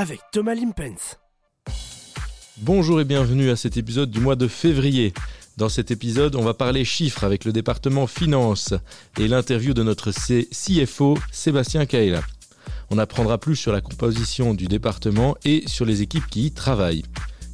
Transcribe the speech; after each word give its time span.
avec 0.00 0.20
Thomas 0.32 0.54
Limpens. 0.54 1.18
Bonjour 2.56 3.02
et 3.02 3.04
bienvenue 3.04 3.50
à 3.50 3.56
cet 3.56 3.76
épisode 3.76 4.10
du 4.10 4.18
mois 4.18 4.34
de 4.34 4.48
février. 4.48 5.12
Dans 5.58 5.68
cet 5.68 5.90
épisode, 5.90 6.36
on 6.36 6.42
va 6.42 6.54
parler 6.54 6.86
chiffres 6.86 7.22
avec 7.22 7.44
le 7.44 7.52
département 7.52 8.06
finance 8.06 8.72
et 9.18 9.28
l'interview 9.28 9.74
de 9.74 9.82
notre 9.82 10.10
CFO 10.10 11.18
Sébastien 11.30 11.84
Kaela. 11.84 12.22
On 12.88 12.96
apprendra 12.96 13.36
plus 13.36 13.56
sur 13.56 13.72
la 13.72 13.82
composition 13.82 14.54
du 14.54 14.68
département 14.68 15.36
et 15.44 15.64
sur 15.66 15.84
les 15.84 16.00
équipes 16.00 16.28
qui 16.30 16.46
y 16.46 16.50
travaillent. 16.50 17.04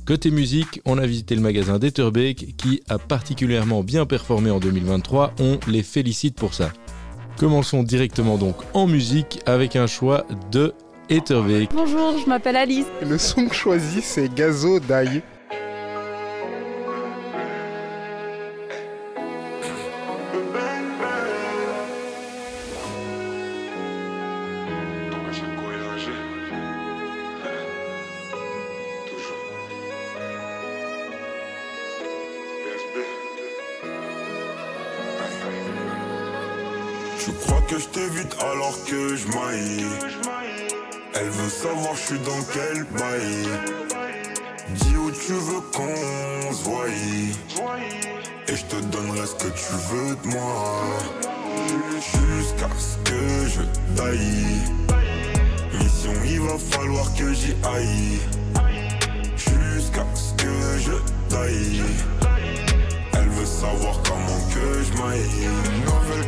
Côté 0.06 0.30
musique, 0.30 0.80
on 0.84 0.98
a 0.98 1.06
visité 1.06 1.34
le 1.34 1.40
magasin 1.40 1.80
d'Etterbeek 1.80 2.56
qui 2.56 2.80
a 2.88 3.00
particulièrement 3.00 3.82
bien 3.82 4.06
performé 4.06 4.52
en 4.52 4.60
2023. 4.60 5.34
On 5.40 5.58
les 5.66 5.82
félicite 5.82 6.36
pour 6.36 6.54
ça. 6.54 6.72
Commençons 7.38 7.82
directement 7.82 8.38
donc 8.38 8.54
en 8.72 8.86
musique 8.86 9.40
avec 9.46 9.74
un 9.74 9.88
choix 9.88 10.24
de 10.52 10.74
Etterbeek. 11.08 11.70
Bonjour, 11.72 12.18
je 12.18 12.28
m'appelle 12.28 12.56
Alice. 12.56 12.86
Le 13.08 13.16
son 13.18 13.48
choisi 13.50 14.02
c'est 14.02 14.32
Gazo 14.34 14.80
Dai. 14.80 15.22
Tu 37.18 37.32
crois 37.32 37.60
que 37.62 37.78
je 37.78 37.86
t'évite 37.88 38.36
alors 38.40 38.76
que 38.84 39.16
je 39.16 39.26
maille 39.28 40.45
Elle 41.26 41.32
veut 41.32 41.50
savoir 41.50 41.96
je 41.96 42.02
suis 42.02 42.18
dans 42.20 42.40
quel 42.52 42.84
bail. 42.84 43.48
Dis 44.76 44.96
où 44.96 45.10
tu 45.10 45.32
veux 45.32 45.60
qu'on 45.74 46.52
se 46.52 46.62
voie. 46.62 46.86
Et 48.46 48.54
je 48.54 48.64
te 48.66 48.76
donnerai 48.76 49.26
ce 49.26 49.34
que 49.34 49.48
tu 49.48 49.72
veux 49.90 50.14
de 50.22 50.28
moi. 50.28 50.84
Jusqu'à 51.94 52.68
ce 52.78 52.96
que 53.10 53.48
je 53.48 53.62
taille. 53.96 54.46
Mission 55.80 56.12
il 56.24 56.40
va 56.42 56.58
falloir 56.58 57.12
que 57.16 57.34
j'y 57.34 57.56
aille. 57.74 58.20
Jusqu'à 59.36 60.06
ce 60.14 60.32
que 60.34 60.78
je 60.78 60.92
taille. 61.28 61.82
Elle 63.14 63.28
veut 63.30 63.46
savoir 63.46 64.00
comment 64.04 64.40
que 64.54 64.80
je 64.84 65.02
maille. 65.02 65.48
Nouvelle 65.86 66.26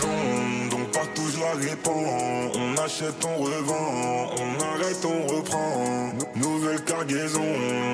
Donc 0.00 0.67
partout 0.98 1.22
je 1.32 1.40
la 1.40 1.52
répands 1.52 2.50
On 2.54 2.76
achète, 2.82 3.24
on 3.24 3.42
revend 3.42 4.34
On 4.36 4.64
arrête, 4.64 5.04
on 5.04 5.36
reprend 5.36 6.12
Nouvelle 6.34 6.82
cargaison 6.84 7.44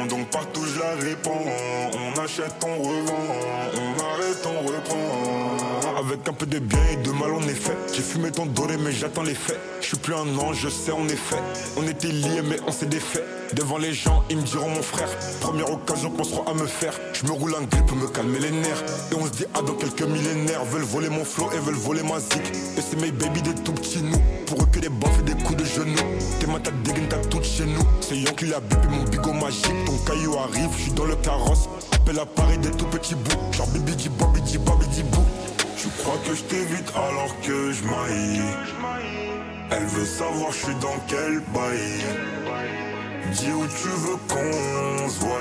Donc 0.08 0.28
partout 0.30 0.64
je 0.64 0.78
la 0.80 0.94
répands 0.94 1.44
On 1.92 2.20
achète, 2.20 2.54
on 2.64 2.82
revend 2.82 3.26
On 3.74 3.92
arrête, 4.12 4.46
on 4.46 4.66
reprend 4.66 5.98
Avec 5.98 6.28
un 6.28 6.32
peu 6.32 6.46
de 6.46 6.58
bien 6.58 6.78
et 6.92 6.96
de 6.96 7.10
mal 7.10 7.32
en 7.32 7.42
effet 7.42 7.76
J'ai 7.92 8.02
fumé 8.02 8.30
ton 8.30 8.46
doré 8.46 8.76
mais 8.78 8.92
j'attends 8.92 9.22
les 9.22 9.34
faits 9.34 9.60
Je 9.80 9.86
suis 9.88 9.98
plus 9.98 10.14
un 10.14 10.38
ange, 10.38 10.60
je 10.60 10.68
sais 10.68 10.92
en 10.92 11.06
effet 11.08 11.42
On 11.76 11.86
était 11.86 12.08
liés 12.08 12.42
mais 12.48 12.56
on 12.66 12.72
s'est 12.72 12.86
défait 12.86 13.24
Devant 13.52 13.78
les 13.78 13.92
gens, 13.92 14.24
ils 14.30 14.36
me 14.36 14.42
diront 14.42 14.68
mon 14.68 14.82
frère. 14.82 15.08
Première 15.40 15.70
occasion 15.70 16.10
qu'on 16.10 16.24
sera 16.24 16.50
à 16.50 16.54
me 16.54 16.66
faire. 16.66 16.92
Je 17.12 17.24
me 17.24 17.32
roule 17.32 17.54
un 17.54 17.62
grip 17.62 17.86
pour 17.86 17.96
me 17.96 18.08
calmer 18.08 18.40
les 18.40 18.50
nerfs. 18.50 18.82
Et 19.12 19.14
on 19.14 19.26
se 19.26 19.30
dit, 19.30 19.44
ah, 19.54 19.62
dans 19.62 19.74
quelques 19.74 20.02
millénaires. 20.02 20.64
Veulent 20.64 20.82
voler 20.82 21.08
mon 21.08 21.24
flow 21.24 21.48
et 21.54 21.58
veulent 21.58 21.74
voler 21.74 22.02
ma 22.02 22.18
zik. 22.18 22.42
C'est 22.94 23.00
mes 23.00 23.12
baby 23.12 23.42
des 23.42 23.54
tout 23.54 23.72
petits 23.72 24.02
nous. 24.02 24.18
Pour 24.46 24.62
eux 24.62 24.66
que 24.70 24.78
des 24.78 24.88
baffes 24.88 25.18
et 25.20 25.22
des 25.22 25.42
coups 25.42 25.56
de 25.56 25.64
genoux. 25.64 25.96
Tes 26.38 26.46
mains, 26.46 26.60
t'as 26.62 26.70
dégaine, 26.70 27.06
t'as 27.08 27.18
tout 27.28 27.42
chez 27.42 27.64
nous. 27.64 27.82
C'est 28.00 28.16
Yon 28.16 28.32
qui 28.36 28.46
l'a 28.46 28.60
bipé 28.60 28.88
mon 28.88 29.04
bigot 29.04 29.32
magique. 29.32 29.84
Ton 29.86 29.96
caillou 29.98 30.36
arrive, 30.38 30.70
je 30.76 30.82
suis 30.82 30.92
dans 30.92 31.04
le 31.04 31.16
carrosse. 31.16 31.68
Appelle 31.92 32.18
à 32.18 32.26
Paris 32.26 32.58
des 32.58 32.70
tout 32.70 32.86
petits 32.86 33.14
bouts. 33.14 33.52
Genre 33.52 33.66
bibi 33.68 33.94
di 33.96 34.08
bobi 34.08 34.40
di 34.42 34.58
bobi 34.58 34.86
di 34.88 35.02
bou. 35.02 35.24
Tu 35.76 35.88
crois 35.98 36.18
que 36.26 36.34
je 36.34 36.42
t'évite 36.42 36.90
alors 36.94 37.34
que 37.42 37.72
je 37.72 37.82
maille. 37.84 38.42
Elle 39.70 39.86
veut 39.86 40.06
savoir 40.06 40.52
je 40.52 40.66
suis 40.66 40.74
dans 40.76 40.96
quel 41.08 41.40
bail. 41.52 42.04
Dis 43.32 43.50
où 43.50 43.66
tu 43.66 43.88
veux 43.88 44.18
qu'on 44.28 45.08
se 45.08 45.18
voie 45.20 45.40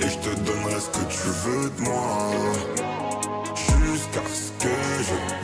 Et 0.00 0.08
je 0.08 0.16
te 0.16 0.34
donnerai 0.40 0.80
ce 0.80 0.88
que 0.88 1.04
tu 1.10 1.28
veux 1.44 1.70
de 1.70 1.82
moi 1.82 2.30
Jusqu'à 3.54 4.22
ce 4.32 4.64
que 4.64 4.72
je 5.02 5.41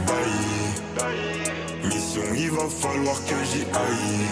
Mission 1.85 2.23
il 2.37 2.51
va 2.51 2.69
falloir 2.69 3.17
que 3.25 3.35
j'y 3.51 3.63
aille. 3.63 4.27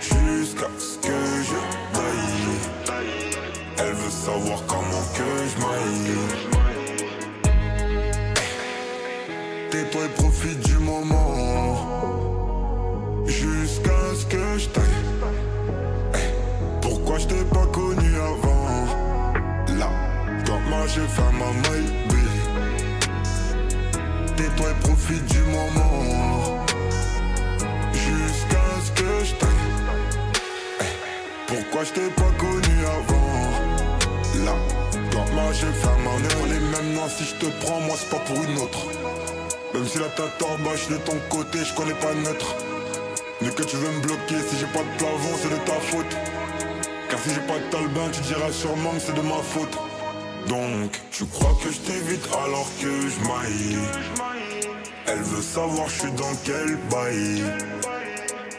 Jusqu'à 0.00 0.70
ce 0.78 0.98
que 0.98 1.18
je 1.48 1.60
baille 1.94 2.56
Elle 3.78 3.94
veut 3.94 4.10
savoir 4.10 4.58
comment 4.66 5.04
que 5.16 5.30
je 5.50 5.56
maille. 5.64 6.18
Tais-toi 9.70 10.04
et 10.04 10.08
profite 10.20 10.60
du 10.60 10.78
moment. 10.78 11.76
Jusqu'à 13.26 14.14
ce 14.18 14.26
que 14.26 14.58
je 14.58 14.68
taille. 14.68 14.84
Pourquoi 16.80 17.18
je 17.18 17.26
t'ai 17.26 17.44
pas 17.44 17.66
connu 17.66 18.16
avant? 18.16 18.86
Là, 19.78 19.90
moi 20.68 20.86
j'ai 20.88 21.06
fait 21.06 21.32
ma 21.32 21.52
maille 21.68 22.01
Tais-toi 24.42 24.70
et 24.70 24.80
profite 24.82 25.24
du 25.26 25.38
moment. 25.42 26.64
Jusqu'à 27.92 28.64
ce 28.84 28.90
que 28.90 29.24
je 29.24 29.34
t'aille 29.36 29.48
Pourquoi 31.46 31.84
je 31.84 31.92
t'ai 31.92 32.10
pas 32.10 32.32
connu 32.38 32.76
avant? 32.98 34.44
Là, 34.44 34.54
quand 35.12 35.32
moi 35.32 35.52
j'ai 35.52 35.66
ma 35.66 35.94
maille 36.02 36.28
On 36.42 36.46
les 36.46 36.58
mêmes. 36.58 36.94
Noms 36.96 37.08
si 37.08 37.24
je 37.24 37.34
te 37.36 37.46
prends 37.64 37.80
moi 37.82 37.94
c'est 37.96 38.10
pas 38.10 38.18
pour 38.18 38.42
une 38.42 38.58
autre. 38.58 38.80
Même 39.74 39.86
si 39.86 39.98
la 40.00 40.08
tête 40.08 40.42
en 40.42 40.58
bas 40.64 40.74
de 40.90 40.96
ton 40.96 41.18
côté 41.28 41.58
je 41.64 41.72
connais 41.74 41.94
pas 41.94 42.12
neutre 42.12 42.56
Mais 43.42 43.50
que 43.50 43.62
tu 43.62 43.76
veux 43.76 43.92
me 43.92 44.00
bloquer 44.00 44.40
si 44.48 44.58
j'ai 44.58 44.66
pas 44.66 44.82
de 44.82 44.98
plafond 44.98 45.36
c'est 45.40 45.50
de 45.50 45.64
ta 45.64 45.78
faute. 45.78 46.16
Car 47.08 47.20
si 47.20 47.28
j'ai 47.32 47.46
pas 47.46 47.60
de 47.60 47.70
talbin, 47.70 48.10
tu 48.10 48.20
diras 48.22 48.50
sûrement 48.50 48.90
que 48.90 49.02
c'est 49.06 49.14
de 49.14 49.20
ma 49.20 49.40
faute. 49.40 49.91
Donc, 50.48 51.00
tu 51.10 51.24
crois 51.26 51.56
que 51.62 51.70
je 51.70 51.78
t'évite 51.78 52.26
alors 52.44 52.68
que 52.80 52.90
je 52.90 53.18
maille? 53.28 53.78
Elle 55.06 55.22
veut 55.22 55.42
savoir 55.42 55.88
je 55.88 56.00
suis 56.00 56.12
dans 56.12 56.34
quel 56.44 56.76
bail. 56.90 57.42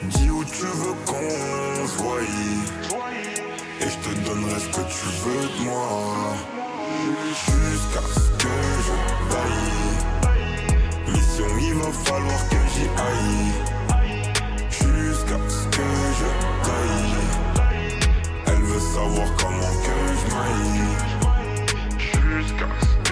Dis 0.03 0.29
où 0.29 0.43
tu 0.45 0.65
veux 0.65 0.95
qu'on 1.05 1.87
se. 1.87 2.03
Et 3.81 3.89
je 3.89 3.97
te 3.97 4.15
donnerai 4.25 4.59
ce 4.59 4.67
que 4.67 4.83
tu 4.95 5.05
veux 5.23 5.47
de 5.47 5.63
moi. 5.65 6.35
Jusqu'à 7.29 8.05
ce 8.13 8.27
que 8.41 8.55
je 8.85 8.95
baille. 9.33 9.93
Mission, 11.13 11.51
il 11.61 11.73
va 11.75 11.91
falloir 11.91 12.41
que 12.49 12.59
j'y 12.73 12.87
aille. 13.09 13.51
Jusqu'à 14.69 15.39
ce 15.49 15.63
que 15.75 15.87
je 16.19 16.27
taille 16.65 17.13
savoir 18.93 19.27
comment 19.37 19.73
que 19.85 19.97
je 20.19 20.25
maille 20.35 21.12
Jusqu'à 22.53 23.02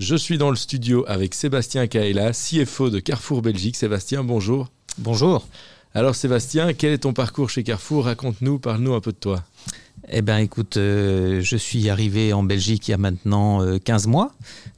Je 0.00 0.16
suis 0.16 0.38
dans 0.38 0.48
le 0.48 0.56
studio 0.56 1.04
avec 1.06 1.34
Sébastien 1.34 1.86
Kaela, 1.86 2.32
CFO 2.32 2.88
de 2.88 3.00
Carrefour 3.00 3.42
Belgique. 3.42 3.76
Sébastien, 3.76 4.24
bonjour. 4.24 4.68
Bonjour. 4.96 5.46
Alors 5.92 6.14
Sébastien, 6.14 6.72
quel 6.72 6.92
est 6.92 6.98
ton 7.00 7.12
parcours 7.12 7.50
chez 7.50 7.64
Carrefour? 7.64 8.06
Raconte-nous, 8.06 8.58
parle-nous 8.58 8.94
un 8.94 9.00
peu 9.00 9.12
de 9.12 9.18
toi. 9.18 9.44
Eh 10.08 10.22
bien, 10.22 10.38
écoute, 10.38 10.78
euh, 10.78 11.42
je 11.42 11.56
suis 11.58 11.90
arrivé 11.90 12.32
en 12.32 12.42
Belgique 12.42 12.88
il 12.88 12.92
y 12.92 12.94
a 12.94 12.96
maintenant 12.96 13.60
euh, 13.60 13.76
15 13.76 14.06
mois. 14.06 14.32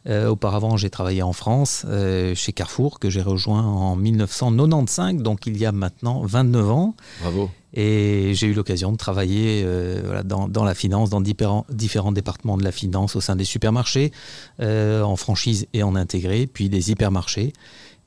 Euh, 0.09 0.27
auparavant, 0.27 0.77
j'ai 0.77 0.91
travaillé 0.91 1.23
en 1.23 1.33
France, 1.33 1.87
euh, 1.87 2.35
chez 2.35 2.53
Carrefour, 2.53 2.99
que 2.99 3.09
j'ai 3.09 3.23
rejoint 3.23 3.63
en 3.63 3.95
1995, 3.95 5.23
donc 5.23 5.47
il 5.47 5.57
y 5.57 5.65
a 5.65 5.71
maintenant 5.71 6.23
29 6.25 6.69
ans. 6.69 6.97
Bravo. 7.21 7.49
Et 7.75 8.33
j'ai 8.35 8.49
eu 8.49 8.53
l'occasion 8.53 8.93
de 8.93 8.97
travailler 8.97 9.63
euh, 9.65 10.03
voilà, 10.05 10.23
dans, 10.23 10.49
dans 10.49 10.65
la 10.65 10.75
finance, 10.75 11.11
dans 11.11 11.21
différents, 11.21 11.67
différents 11.71 12.13
départements 12.13 12.59
de 12.59 12.65
la 12.65 12.73
finance, 12.73 13.17
au 13.17 13.21
sein 13.21 13.37
des 13.37 13.45
supermarchés, 13.45 14.13
euh, 14.61 15.03
en 15.03 15.17
franchise 15.17 15.67
et 15.73 15.83
en 15.83 15.97
intégré, 15.97 16.47
puis 16.47 16.69
des 16.69 16.91
hypermarchés. 16.91 17.53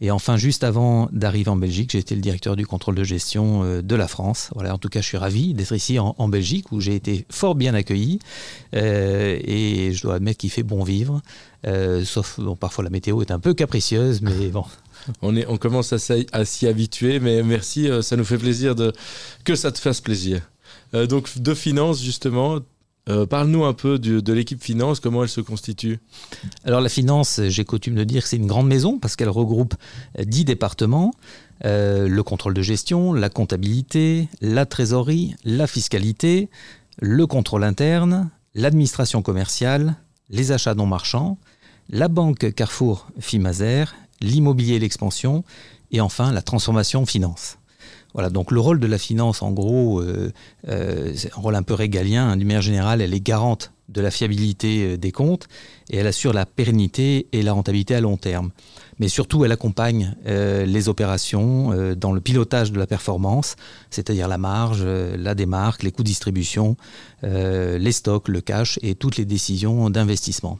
Et 0.02 0.12
enfin, 0.12 0.36
juste 0.36 0.66
avant 0.66 1.08
d'arriver 1.14 1.50
en 1.50 1.56
Belgique, 1.56 1.92
j'ai 1.92 2.00
été 2.00 2.16
le 2.16 2.22
directeur 2.22 2.58
du 2.58 2.68
contrôle 2.68 2.96
de 2.96 3.04
gestion 3.04 3.64
euh, 3.64 3.82
de 3.82 3.96
la 3.96 4.08
France. 4.08 4.50
Voilà, 4.54 4.74
en 4.74 4.78
tout 4.78 4.90
cas, 4.90 5.02
je 5.02 5.08
suis 5.08 5.18
ravi 5.18 5.54
d'être 5.54 5.74
ici 5.74 5.98
en, 6.00 6.28
Belgique 6.28 6.72
où 6.72 6.82
j'ai 6.82 6.96
été 6.96 7.26
fort 7.32 7.56
bien 7.56 7.74
accueilli. 7.74 8.20
Et 8.74 9.92
je 9.94 10.02
dois 10.02 10.16
admettre 10.16 10.38
qu'il 10.38 10.52
fait 10.52 10.64
bon 10.64 10.84
vivre. 10.84 11.22
Sauf, 12.04 12.40
bon, 12.40 12.56
parfois 12.56 12.84
la 12.84 12.90
météo 12.90 13.22
est 13.22 13.32
un 13.32 13.40
peu 13.40 13.54
capricieuse, 13.54 14.22
mais 14.22 14.48
bon. 14.54 14.66
On, 15.22 15.36
est, 15.36 15.46
on 15.48 15.58
commence 15.58 15.94
à, 15.94 16.46
s'y 16.46 16.68
habituer, 16.68 17.20
mais 17.20 17.44
merci, 17.44 17.90
ça 18.02 18.16
nous 18.16 18.26
fait 18.26 18.38
plaisir 18.38 18.76
de, 18.76 18.94
que 19.44 19.56
ça 19.56 19.72
te 19.72 19.80
fasse 19.80 20.02
plaisir. 20.02 20.42
donc, 20.94 21.40
de 21.40 21.54
finance, 21.54 22.02
justement, 22.02 22.60
euh, 23.08 23.26
parle-nous 23.28 23.66
un 23.66 23.74
peu 23.74 24.00
de 24.00 24.34
l'équipe 24.34 24.62
finance, 24.62 25.00
comment 25.00 25.22
elle 25.22 25.30
se 25.30 25.42
constitue? 25.42 26.00
Alors 26.64 26.82
la 26.82 26.90
finance, 26.90 27.40
j'ai 27.48 27.64
coutume 27.64 27.96
de 27.96 28.04
dire 28.04 28.24
que 28.24 28.30
c'est 28.30 28.38
une 28.38 28.48
grande 28.48 28.68
maison 28.68 28.98
parce 28.98 29.16
qu'elle 29.16 29.30
regroupe 29.30 29.76
dix 30.20 30.44
départements, 30.44 31.14
euh, 31.66 32.08
le 32.08 32.24
contrôle 32.24 32.56
de 32.56 32.62
gestion, 32.64 33.14
la 33.14 33.30
comptabilité, 33.30 34.28
la 34.42 34.66
trésorerie, 34.66 35.36
la 35.44 35.68
fiscalité, 35.68 36.50
le 37.00 37.28
contrôle 37.28 37.64
interne, 37.64 38.32
l'administration 38.56 39.22
commerciale, 39.22 39.96
les 40.30 40.52
achats 40.52 40.74
non 40.74 40.88
marchands, 40.88 41.38
la 41.90 42.08
banque 42.08 42.54
Carrefour 42.56 43.08
Fimazer, 43.20 43.94
l'immobilier 44.22 44.76
et 44.76 44.80
l'expansion, 44.80 45.44
et 45.92 46.02
enfin 46.02 46.32
la 46.32 46.42
transformation 46.42 47.06
finance. 47.06 47.58
Voilà, 48.16 48.30
donc 48.30 48.52
le 48.52 48.62
rôle 48.62 48.80
de 48.80 48.88
la 48.88 48.98
finance, 48.98 49.42
en 49.42 49.52
gros, 49.52 50.00
euh, 50.00 50.32
euh, 50.70 51.12
c'est 51.16 51.34
un 51.38 51.42
rôle 51.42 51.54
un 51.54 51.64
peu 51.64 51.74
régalien. 51.74 52.30
Hein, 52.30 52.38
d'une 52.38 52.48
manière 52.48 52.62
générale, 52.62 53.02
elle 53.02 53.14
est 53.14 53.20
garante 53.20 53.74
de 53.90 54.00
la 54.00 54.10
fiabilité 54.10 54.94
euh, 54.94 54.98
des 54.98 55.12
comptes 55.12 55.50
et 55.90 55.98
elle 55.98 56.08
assure 56.08 56.32
la 56.32 56.46
pérennité 56.46 57.28
et 57.34 57.42
la 57.42 57.52
rentabilité 57.52 57.94
à 57.94 58.00
long 58.00 58.16
terme. 58.16 58.52
Mais 59.00 59.10
surtout, 59.10 59.44
elle 59.44 59.52
accompagne 59.52 60.16
les 60.26 60.88
opérations 60.88 61.96
dans 61.96 62.14
le 62.14 62.22
pilotage 62.22 62.72
de 62.72 62.80
la 62.80 62.88
performance, 62.88 63.58
c'est-à-dire 63.90 64.30
la 64.30 64.38
marge, 64.38 64.86
la 64.86 65.36
démarque, 65.36 65.84
les 65.84 65.92
coûts 65.92 66.04
de 66.04 66.08
distribution, 66.08 66.78
les 67.22 67.92
stocks, 67.92 68.30
le 68.30 68.40
cash 68.40 68.80
et 68.82 68.96
toutes 68.96 69.18
les 69.18 69.26
décisions 69.26 69.90
d'investissement. 69.90 70.60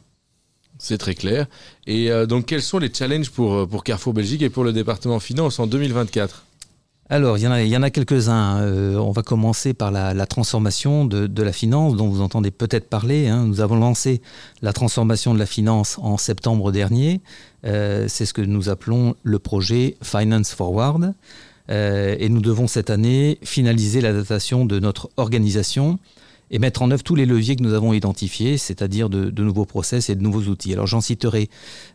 C'est 0.78 0.98
très 0.98 1.14
clair. 1.14 1.46
Et 1.86 2.10
donc, 2.26 2.46
quels 2.46 2.62
sont 2.62 2.78
les 2.78 2.92
challenges 2.92 3.30
pour, 3.30 3.66
pour 3.68 3.82
Carrefour 3.82 4.12
Belgique 4.12 4.42
et 4.42 4.50
pour 4.50 4.64
le 4.64 4.72
département 4.72 5.20
finance 5.20 5.58
en 5.58 5.66
2024 5.66 6.46
alors, 7.08 7.38
il 7.38 7.44
y 7.44 7.76
en 7.76 7.82
a, 7.82 7.86
a 7.86 7.90
quelques-uns. 7.90 8.60
Euh, 8.62 8.96
on 8.96 9.12
va 9.12 9.22
commencer 9.22 9.74
par 9.74 9.92
la, 9.92 10.26
transformation 10.26 11.04
de, 11.04 11.42
la 11.42 11.52
finance, 11.52 11.94
dont 11.94 12.08
vous 12.08 12.20
entendez 12.20 12.50
peut-être 12.50 12.88
parler. 12.88 13.28
Hein. 13.28 13.44
Nous 13.46 13.60
avons 13.60 13.76
lancé 13.76 14.20
la 14.60 14.72
transformation 14.72 15.32
de 15.32 15.38
la 15.38 15.46
finance 15.46 15.98
en 16.02 16.16
septembre 16.16 16.72
dernier. 16.72 17.20
Euh, 17.64 18.06
c'est 18.08 18.26
ce 18.26 18.34
que 18.34 18.42
nous 18.42 18.68
appelons 18.68 19.14
le 19.22 19.38
projet 19.38 19.96
Finance 20.02 20.52
Forward. 20.52 21.14
Euh, 21.70 22.16
et 22.18 22.28
nous 22.28 22.40
devons 22.40 22.66
cette 22.66 22.90
année 22.90 23.38
finaliser 23.42 24.00
la 24.00 24.12
datation 24.12 24.64
de 24.64 24.80
notre 24.80 25.08
organisation 25.16 26.00
et 26.50 26.58
mettre 26.58 26.82
en 26.82 26.90
œuvre 26.90 27.02
tous 27.02 27.14
les 27.14 27.26
leviers 27.26 27.56
que 27.56 27.62
nous 27.62 27.74
avons 27.74 27.92
identifiés, 27.92 28.56
c'est-à-dire 28.58 29.08
de, 29.08 29.42
nouveaux 29.42 29.64
process 29.64 30.10
et 30.10 30.14
de 30.14 30.22
nouveaux 30.22 30.42
outils. 30.42 30.72
Alors 30.72 30.86
j'en 30.86 31.00
citerai 31.00 31.48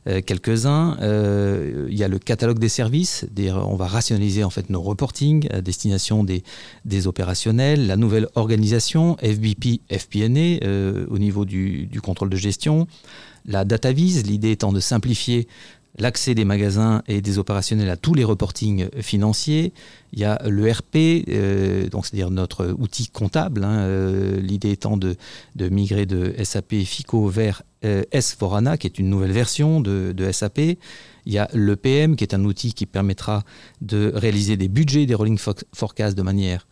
euh, 0.07 0.21
quelques-uns. 0.21 0.98
Euh, 1.01 1.88
il 1.89 1.98
y 1.98 2.03
a 2.03 2.07
le 2.07 2.19
catalogue 2.19 2.59
des 2.59 2.69
services, 2.69 3.25
on 3.38 3.75
va 3.75 3.88
rationaliser 3.88 4.44
en 4.44 4.50
fait 4.50 4.69
nos 4.69 4.81
reporting 4.81 5.48
à 5.51 5.62
destination 5.62 6.24
des, 6.24 6.44
des 6.86 7.07
opérationnels, 7.07 7.88
la 7.88 7.98
nouvelle 7.98 8.27
organisation 8.36 9.15
FBP, 9.18 9.81
FPNA 9.92 10.63
euh, 10.63 11.06
au 11.09 11.18
niveau 11.18 11.45
du, 11.45 11.88
du, 11.88 12.01
contrôle 12.01 12.30
de 12.30 12.38
gestion, 12.38 12.88
la 13.45 13.65
data 13.65 13.92
vise, 13.92 14.25
l'idée 14.25 14.51
étant 14.51 14.71
de 14.71 14.80
simplifier 14.80 15.48
l'accès 15.98 16.36
des 16.36 16.46
magasins 16.46 17.04
et 17.08 17.22
des 17.22 17.38
opérationnels 17.38 17.90
à 17.90 17.98
tous 17.98 18.14
les 18.14 18.24
reportings 18.24 18.90
financiers. 19.02 19.74
Il 20.14 20.20
y 20.20 20.26
a 20.26 20.42
le 20.48 20.70
RP, 20.70 21.26
euh, 21.30 21.88
c'est-à-dire 21.92 22.32
notre 22.32 22.76
outil 22.78 23.08
comptable. 23.08 23.64
Hein, 23.64 23.80
euh, 23.80 24.40
l'idée 24.40 24.72
étant 24.72 24.98
de, 24.98 25.16
migrer 25.60 26.06
de 26.06 26.34
SAP 26.44 26.76
FICO 26.84 27.28
vers 27.28 27.64
euh, 27.86 28.04
S4ANA, 28.14 28.78
qui 28.78 28.88
est 28.88 29.00
une 29.00 29.10
nouvelle 29.10 29.32
version 29.32 29.80
de, 29.82 30.32
SAP. 30.32 30.60
Il 31.26 31.34
y 31.34 31.38
a 31.38 31.50
le 31.54 31.76
PM, 31.76 32.16
qui 32.16 32.24
est 32.24 32.34
un 32.34 32.44
outil 32.46 32.74
qui 32.74 32.86
permettra 32.86 33.44
de 33.82 34.12
réaliser 34.16 34.58
des 34.58 34.68
budgets, 34.68 35.06
des 35.06 35.16
rolling 35.16 35.38
forecasts 35.74 36.18
de 36.18 36.24
manière 36.24 36.68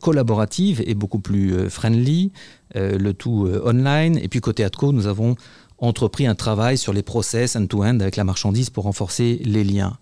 collaborative 0.00 0.84
et 0.86 0.94
beaucoup 0.94 1.18
plus 1.18 1.68
friendly, 1.68 2.30
le 2.76 3.10
tout 3.12 3.48
online. 3.64 4.16
Et 4.16 4.28
puis 4.28 4.40
côté 4.40 4.62
ATCO, 4.62 4.92
nous 4.92 5.08
avons 5.08 5.34
entrepris 5.78 6.26
un 6.26 6.34
travail 6.34 6.76
sur 6.76 6.92
les 6.92 7.02
process 7.02 7.56
end-to-end 7.56 8.00
avec 8.00 8.16
la 8.16 8.24
marchandise 8.24 8.70
pour 8.70 8.84
renforcer 8.84 9.40
les 9.44 9.64
liens. 9.64 9.96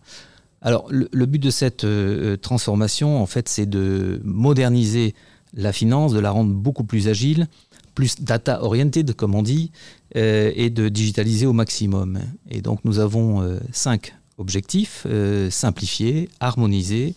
Alors, 0.62 0.88
le, 0.90 1.26
but 1.26 1.38
de 1.38 1.50
cette 1.50 1.84
euh, 1.84 2.32
euh, 2.32 2.37
transformation, 2.37 3.23
en 3.23 3.26
fait, 3.26 3.49
c'est 3.49 3.67
de 3.67 4.20
moderniser 4.25 5.14
la 5.55 5.73
finance, 5.73 6.12
de 6.12 6.19
la 6.19 6.31
rendre 6.31 6.52
beaucoup 6.52 6.84
plus 6.84 7.08
agile, 7.08 7.46
plus 7.94 8.20
data-oriented, 8.20 9.14
comme 9.14 9.34
on 9.34 9.43
dit, 9.43 9.70
euh, 10.17 10.50
et 10.55 10.70
de 10.70 10.88
digitaliser 10.88 11.46
au 11.46 11.52
maximum. 11.52 12.19
Et 12.50 12.62
donc, 12.62 12.81
nous 12.84 12.99
avons 12.99 13.58
cinq 13.72 14.14
objectifs 14.38 15.06
simplifier, 15.50 16.29
harmoniser, 16.40 17.14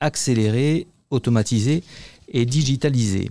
accélérer, 0.00 0.86
automatiser 1.10 1.82
et 2.28 2.44
digitaliser. 2.44 3.30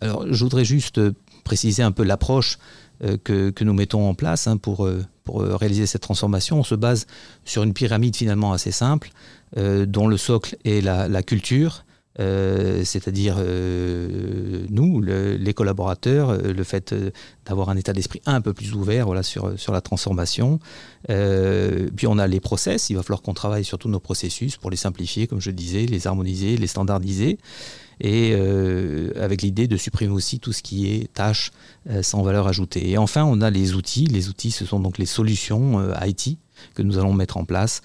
Alors, 0.00 0.24
je 0.30 0.44
voudrais 0.44 0.64
juste 0.64 1.00
préciser 1.42 1.82
un 1.82 1.92
peu 1.92 2.04
l'approche 2.04 2.58
euh, 3.04 3.16
que, 3.22 3.64
nous 3.64 3.74
mettons 3.74 4.08
en 4.08 4.14
place 4.14 4.48
hein, 4.48 4.56
pour, 4.56 4.84
euh, 4.84 5.04
pour 5.22 5.42
euh, 5.42 5.54
réaliser 5.54 5.86
cette 5.86 6.02
transformation. 6.02 6.58
On 6.58 6.64
se 6.64 6.74
base 6.74 7.06
sur 7.44 7.62
une 7.62 7.72
pyramide 7.72 8.16
finalement 8.16 8.52
assez 8.52 8.72
simple, 8.72 9.10
dont 9.56 10.08
le 10.08 10.18
socle 10.18 10.56
est 10.66 10.82
la, 10.82 11.22
culture, 11.22 11.86
c'est-à-dire 12.18 13.36
nous, 14.68 15.00
les 15.00 15.54
collaborateurs, 15.54 16.36
le 16.36 16.64
fait 16.64 16.94
d'avoir 17.46 17.70
un 17.70 17.78
état 17.78 17.94
d'esprit 17.94 18.20
un 18.26 18.42
peu 18.42 18.52
plus 18.52 18.74
ouvert 18.74 19.08
sur, 19.24 19.58
sur 19.58 19.72
la 19.72 19.80
transformation. 19.80 20.58
puis 21.06 22.06
on 22.06 22.18
a 22.18 22.26
les 22.26 22.40
process, 22.40 22.90
il 22.90 22.96
va 22.96 23.02
falloir 23.02 23.22
qu'on 23.22 23.32
travaille 23.32 23.64
sur 23.64 23.78
tous 23.78 23.88
nos 23.88 24.00
processus 24.00 24.58
pour 24.58 24.68
les 24.68 24.76
simplifier, 24.76 25.26
comme 25.26 25.40
je 25.40 25.50
disais, 25.50 25.86
les 25.86 26.06
harmoniser, 26.06 26.58
les 26.58 26.66
standardiser 26.66 27.38
et 28.00 28.32
euh, 28.32 29.12
avec 29.16 29.42
l'idée 29.42 29.66
de 29.66 29.76
supprimer 29.76 30.12
aussi 30.12 30.38
tout 30.38 30.52
ce 30.52 30.62
qui 30.62 30.88
est 30.88 31.12
tâches 31.12 31.50
euh, 31.90 32.02
sans 32.02 32.22
valeur 32.22 32.46
ajoutée. 32.46 32.90
Et 32.90 32.98
enfin, 32.98 33.24
on 33.24 33.40
a 33.40 33.50
les 33.50 33.74
outils. 33.74 34.06
Les 34.06 34.28
outils, 34.28 34.50
ce 34.50 34.64
sont 34.64 34.80
donc 34.80 34.98
les 34.98 35.06
solutions 35.06 35.80
euh, 35.80 35.94
IT 36.06 36.38
que 36.74 36.82
nous 36.82 36.98
allons 36.98 37.12
mettre 37.12 37.36
en 37.36 37.44
place 37.44 37.82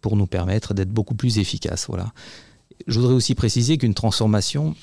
pour 0.00 0.16
nous 0.16 0.26
permettre 0.26 0.74
d'être 0.74 0.90
beaucoup 0.90 1.14
plus 1.14 1.38
efficaces. 1.38 1.86
Voilà. 1.88 2.12
Je 2.86 2.98
voudrais 2.98 3.14
aussi 3.14 3.34
préciser 3.34 3.78
qu'une 3.78 3.94
transformation, 3.94 4.74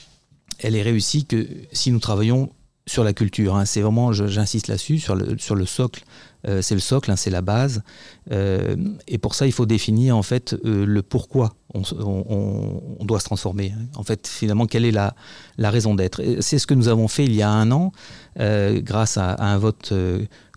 elle 0.60 0.76
est 0.76 0.82
réussie 0.82 1.26
que 1.26 1.48
si 1.72 1.92
nous 1.92 2.00
travaillons 2.00 2.50
sur 2.88 3.04
la 3.04 3.14
culture. 3.14 3.56
Hein. 3.56 3.66
C'est 3.66 3.82
vraiment, 3.82 4.14
j'insiste 4.14 4.68
là-dessus, 4.68 5.00
sur 5.00 5.16
le, 5.16 5.38
sur 5.38 5.56
le 5.56 5.66
socle. 5.66 6.04
Euh, 6.48 6.62
c'est 6.62 6.76
le 6.76 6.82
socle, 6.82 7.12
hein, 7.12 7.16
c'est 7.16 7.30
la 7.30 7.42
base. 7.42 7.84
Euh, 8.32 8.76
et 9.08 9.18
pour 9.18 9.36
ça, 9.36 9.46
il 9.46 9.52
faut 9.52 9.66
définir 9.66 10.18
en 10.18 10.24
fait 10.24 10.54
euh, 10.66 10.86
le 10.86 11.02
pourquoi 11.02 11.56
on, 11.74 13.06
doit 13.06 13.20
se 13.20 13.26
transformer. 13.26 13.74
En 13.96 14.04
fait, 14.04 14.28
finalement, 14.28 14.66
quelle 14.66 14.86
est 14.86 14.92
la, 14.92 15.14
raison 15.58 15.96
d'être 15.96 16.22
C'est 16.42 16.60
ce 16.60 16.68
que 16.68 16.74
nous 16.74 16.88
avons 16.90 17.08
fait 17.08 17.24
il 17.26 17.34
y 17.34 17.42
a 17.42 17.50
un 17.50 17.72
an, 17.72 17.94
grâce 18.38 19.18
à, 19.18 19.36
un 19.42 19.58
vote 19.58 19.94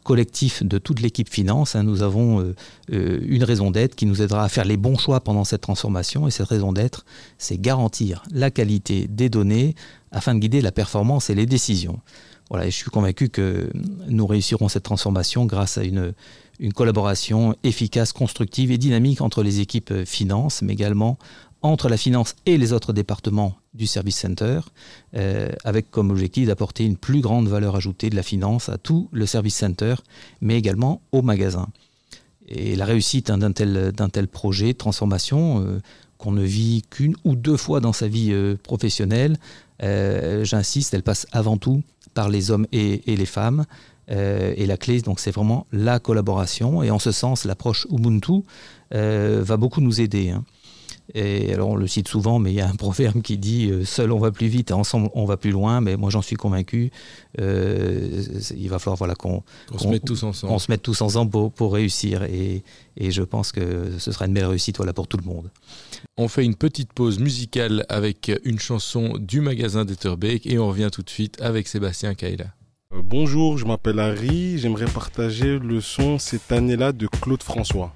collectif 0.02 0.64
de 0.64 0.78
toute 0.78 1.00
l'équipe 1.00 1.30
finance. 1.30 1.76
Hein, 1.76 1.84
nous 1.84 2.02
avons 2.02 2.52
une 2.88 3.44
raison 3.44 3.70
d'être 3.70 3.94
qui 3.94 4.06
nous 4.06 4.22
aidera 4.22 4.42
à 4.42 4.48
faire 4.48 4.64
les 4.64 4.76
bons 4.76 4.98
choix 4.98 5.20
pendant 5.20 5.44
cette 5.44 5.60
transformation. 5.60 6.26
Et 6.26 6.32
cette 6.32 6.48
raison 6.48 6.72
d'être, 6.72 7.04
c'est 7.38 7.60
garantir 7.60 8.24
la 8.32 8.50
qualité 8.50 9.06
des 9.06 9.28
données 9.28 9.76
afin 10.10 10.34
de 10.34 10.40
guider 10.40 10.60
la 10.62 10.72
performance 10.72 11.30
et 11.30 11.36
les 11.36 11.46
décisions. 11.46 12.00
Voilà, 12.50 12.66
je 12.66 12.76
suis 12.76 12.90
convaincu 12.90 13.30
que 13.30 13.70
nous 14.08 14.26
réussirons 14.26 14.68
cette 14.68 14.82
transformation 14.82 15.46
grâce 15.46 15.78
à 15.78 15.84
une, 15.84 16.12
collaboration 16.74 17.54
efficace, 17.64 18.12
constructive 18.12 18.70
et 18.70 18.78
dynamique 18.78 19.20
entre 19.20 19.42
les 19.42 19.60
équipes 19.60 19.90
euh, 19.90 20.04
finance, 20.04 20.62
mais 20.62 20.72
également 20.72 21.18
entre 21.62 21.88
la 21.88 21.96
finance 21.96 22.36
et 22.46 22.58
les 22.58 22.72
autres 22.72 22.92
départements 22.92 23.56
du 23.72 23.86
Service 23.86 24.18
Center, 24.18 24.60
euh, 25.16 25.48
avec 25.64 25.90
comme 25.90 26.10
objectif 26.10 26.46
d'apporter 26.46 26.84
une 26.84 26.96
plus 26.96 27.20
grande 27.20 27.48
valeur 27.48 27.74
ajoutée 27.74 28.10
de 28.10 28.14
la 28.14 28.22
finance 28.22 28.68
à 28.68 28.78
tout 28.78 29.08
le 29.10 29.26
Service 29.26 29.56
Center, 29.56 29.94
mais 30.40 30.56
également 30.56 31.00
au 31.10 31.22
magasin. 31.22 31.68
Et 32.46 32.76
la 32.76 32.84
réussite 32.84 33.32
d'un 33.32 33.52
tel, 33.52 34.28
projet 34.28 34.74
de 34.74 34.78
transformation, 34.78 35.64
euh, 35.66 35.80
qu'on 36.18 36.32
ne 36.32 36.44
vit 36.44 36.82
qu'une 36.88 37.16
ou 37.24 37.34
deux 37.34 37.56
fois 37.56 37.80
dans 37.80 37.94
sa 37.94 38.06
vie 38.06 38.32
professionnelle, 38.62 39.38
j'insiste, 39.80 40.94
elle 40.94 41.02
passe 41.02 41.26
avant 41.32 41.56
tout 41.56 41.82
par 42.14 42.28
les 42.28 42.50
hommes 42.50 42.66
et, 42.72 43.02
les 43.06 43.26
femmes. 43.26 43.64
et 44.08 44.66
la 44.66 44.76
clé, 44.76 45.02
c'est 45.16 45.30
vraiment 45.30 45.66
la 45.72 45.98
collaboration. 45.98 46.82
Et 46.82 46.90
en 46.90 46.98
ce 46.98 47.12
sens, 47.12 47.44
l'approche 47.44 47.86
Ubuntu 47.90 48.42
va 48.90 49.56
beaucoup 49.56 49.80
nous 49.80 50.00
aider. 50.00 50.30
Hein. 50.30 50.44
Et 51.12 51.52
alors 51.52 51.68
on 51.70 51.76
le 51.76 51.86
cite 51.86 52.08
souvent, 52.08 52.38
mais 52.38 52.52
il 52.52 52.56
y 52.56 52.60
a 52.60 52.68
un 52.68 52.74
proverbe 52.76 53.20
qui 53.20 53.36
dit 53.36 53.70
euh, 53.70 53.84
seul 53.84 54.12
on 54.12 54.18
va 54.18 54.30
plus 54.30 54.46
vite, 54.46 54.72
ensemble 54.72 55.10
on 55.14 55.24
va 55.24 55.36
plus 55.36 55.50
loin. 55.50 55.80
Mais 55.80 55.96
moi 55.96 56.10
j'en 56.10 56.22
suis 56.22 56.36
convaincu. 56.36 56.90
Euh, 57.40 58.22
il 58.56 58.68
va 58.70 58.78
falloir 58.78 58.96
voilà 58.96 59.14
qu'on 59.14 59.42
se 59.76 59.86
mette 59.88 60.04
tous 60.04 60.22
ensemble. 60.22 60.52
On 60.52 60.58
se 60.58 60.70
mette 60.70 60.82
tous 60.82 61.00
ensemble 61.02 61.30
pour, 61.30 61.52
pour 61.52 61.74
réussir. 61.74 62.22
Et, 62.24 62.62
et, 62.96 63.10
je 63.10 63.22
pense 63.22 63.52
que 63.52 63.98
ce 63.98 64.12
sera 64.12 64.26
une 64.26 64.34
belle 64.34 64.46
réussite 64.46 64.76
voilà 64.78 64.92
pour 64.92 65.08
tout 65.08 65.16
le 65.16 65.24
monde. 65.24 65.50
On 66.16 66.28
fait 66.28 66.44
une 66.44 66.54
petite 66.54 66.92
pause 66.92 67.18
musicale 67.18 67.84
avec 67.88 68.32
une 68.44 68.58
chanson 68.58 69.18
du 69.18 69.40
magasin 69.40 69.84
d'Etterbeek 69.84 70.46
et 70.46 70.58
on 70.58 70.68
revient 70.68 70.90
tout 70.92 71.02
de 71.02 71.10
suite 71.10 71.40
avec 71.40 71.68
Sébastien 71.68 72.14
Kaila. 72.14 72.46
Euh, 72.94 73.02
bonjour, 73.02 73.58
je 73.58 73.64
m'appelle 73.64 73.98
Harry. 73.98 74.58
J'aimerais 74.58 74.86
partager 74.86 75.58
le 75.58 75.80
son 75.80 76.18
cette 76.18 76.52
année-là 76.52 76.92
de 76.92 77.06
Claude 77.06 77.42
François. 77.42 77.92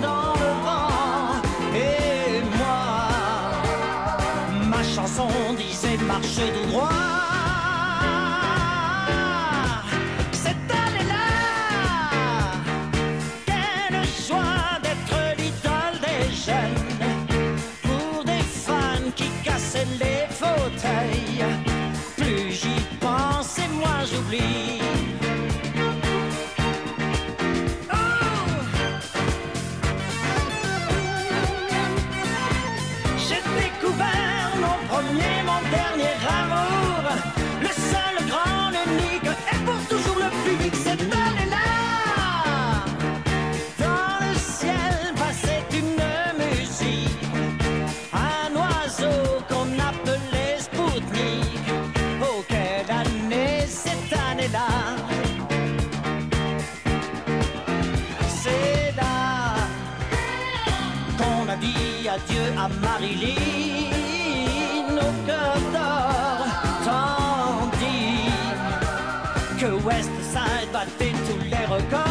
Dans 0.00 0.34
le 0.42 0.50
vent. 0.64 1.42
Et 1.74 2.40
moi 2.56 2.78
ma 4.68 4.82
chanson 4.82 5.28
disait 5.56 5.96
marche 6.06 6.36
tout 6.54 6.70
droit 6.70 7.13
adieu 62.34 62.52
à 62.58 62.68
Marilyn 62.80 63.36
au 64.96 65.12
cœur 65.26 65.56
d'or, 65.72 66.46
tandis 66.84 68.30
que 69.58 69.70
West 69.86 70.10
Side 70.22 70.70
battait 70.72 71.12
tous 71.26 71.42
les 71.44 71.66
records. 71.66 72.03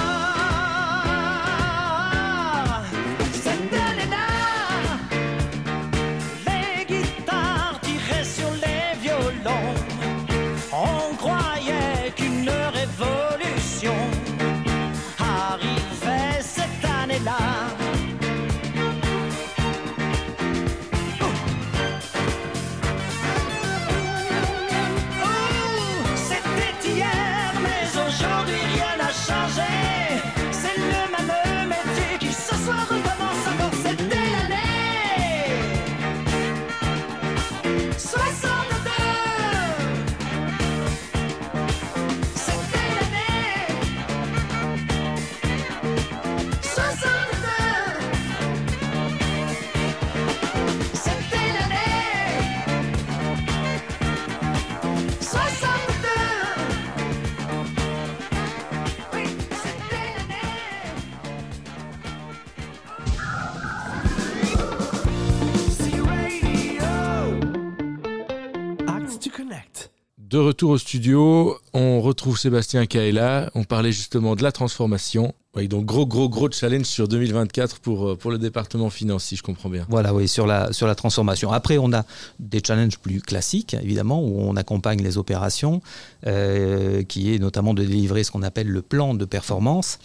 De 70.33 70.39
retour 70.39 70.71
au 70.71 70.77
studio, 70.79 71.59
on 71.73 72.01
retrouve 72.01 72.39
Sébastien 72.39 72.87
Kaela. 72.87 73.51
On 73.53 73.65
parlait 73.65 73.91
justement 73.91 74.35
de 74.35 74.41
la 74.41 74.51
transformation. 74.51 75.35
Donc 75.55 75.85
gros, 75.85 76.07
gros, 76.07 76.27
gros 76.27 76.49
challenge 76.49 76.85
sur 76.85 77.07
2024 77.07 77.79
pour, 77.79 78.07
euh, 78.07 78.15
pour 78.15 78.31
le 78.31 78.39
département 78.39 78.89
finance, 78.89 79.25
si 79.25 79.35
je 79.35 79.43
comprends 79.43 79.69
bien. 79.69 79.85
Voilà, 79.89 80.11
oui, 80.11 80.27
sur 80.27 80.47
la, 80.47 80.73
sur 80.73 80.87
la 80.87 80.95
transformation. 80.95 81.51
Après, 81.51 81.77
on 81.77 81.93
a 81.93 82.03
des 82.39 82.63
challenges 82.65 82.97
plus 82.97 83.21
classiques, 83.21 83.75
évidemment, 83.75 84.23
où 84.23 84.39
on 84.39 84.55
accompagne 84.55 85.03
les 85.03 85.19
opérations, 85.19 85.83
euh, 86.25 87.03
qui 87.03 87.35
est 87.35 87.37
notamment 87.37 87.75
de 87.75 87.83
délivrer 87.83 88.23
ce 88.23 88.31
qu'on 88.31 88.41
appelle 88.41 88.69
le 88.69 88.81
plan 88.81 89.13
de 89.13 89.25
performance. 89.25 89.99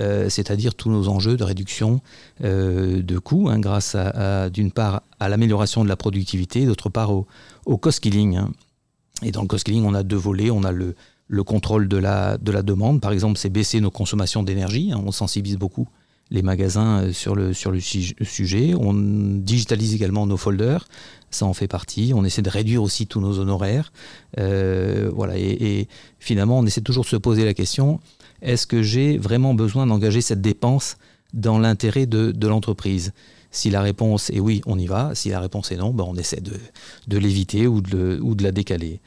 Euh, 0.00 0.28
c'est-à-dire 0.28 0.74
tous 0.74 0.90
nos 0.90 1.06
enjeux 1.06 1.36
de 1.36 1.44
réduction 1.44 2.00
de 2.40 3.18
coûts, 3.20 3.48
hein, 3.48 3.60
grâce 3.60 3.94
d'une 4.52 4.72
part 4.72 5.02
à 5.20 5.28
l'amélioration 5.28 5.84
de 5.84 5.88
la 5.88 5.96
productivité, 5.96 6.66
d'autre 6.66 6.88
part 6.88 7.12
au, 7.12 7.28
au 7.64 7.78
cost 7.78 8.00
killing. 8.00 8.38
Hein. 8.38 8.50
Et 9.22 9.32
dans 9.32 9.42
le 9.42 9.48
cost-killing, 9.48 9.84
on 9.84 9.94
a 9.94 10.02
deux 10.02 10.16
volets. 10.16 10.50
On 10.50 10.64
a 10.64 10.72
le, 10.72 10.94
le 11.28 11.44
contrôle 11.44 11.88
de 11.88 11.96
la, 11.96 12.38
de 12.38 12.52
la 12.52 12.62
demande. 12.62 13.00
Par 13.00 13.12
exemple, 13.12 13.38
c'est 13.38 13.50
baisser 13.50 13.80
nos 13.80 13.90
consommations 13.90 14.42
d'énergie. 14.42 14.92
Hein. 14.92 15.02
On 15.04 15.12
sensibilise 15.12 15.58
beaucoup 15.58 15.88
les 16.30 16.42
magasins 16.42 17.02
euh, 17.02 17.12
sur 17.12 17.34
le, 17.34 17.52
sur 17.52 17.70
le 17.70 17.80
sujet. 17.80 18.74
On 18.78 18.92
digitalise 18.94 19.94
également 19.94 20.26
nos 20.26 20.36
folders. 20.36 20.88
Ça 21.30 21.46
en 21.46 21.54
fait 21.54 21.68
partie. 21.68 22.12
On 22.14 22.24
essaie 22.24 22.42
de 22.42 22.50
réduire 22.50 22.82
aussi 22.82 23.06
tous 23.06 23.20
nos 23.20 23.38
honoraires. 23.38 23.92
Euh, 24.38 25.10
voilà. 25.14 25.34
Et, 25.36 25.88
finalement, 26.18 26.58
on 26.58 26.66
essaie 26.66 26.80
toujours 26.80 27.04
de 27.04 27.08
se 27.08 27.16
poser 27.16 27.44
la 27.44 27.54
question 27.54 28.00
est-ce 28.40 28.68
que 28.68 28.82
j'ai 28.82 29.18
vraiment 29.18 29.52
besoin 29.52 29.86
d'engager 29.86 30.20
cette 30.20 30.40
dépense 30.40 30.96
dans 31.34 31.58
l'intérêt 31.58 32.06
de, 32.06 32.30
de 32.30 32.46
l'entreprise? 32.46 33.12
Si 33.50 33.70
la 33.70 33.80
réponse 33.80 34.30
est 34.30 34.40
oui, 34.40 34.60
on 34.66 34.78
y 34.78 34.86
va. 34.86 35.14
Si 35.14 35.30
la 35.30 35.40
réponse 35.40 35.72
est 35.72 35.76
non, 35.76 35.90
ben 35.90 36.04
on 36.06 36.16
essaie 36.16 36.40
de, 36.40 36.54
de 37.06 37.18
l'éviter 37.18 37.66
ou, 37.66 37.80
de 37.80 38.18
ou 38.22 38.34
de 38.34 38.42
la 38.44 38.52
décaler. 38.52 39.00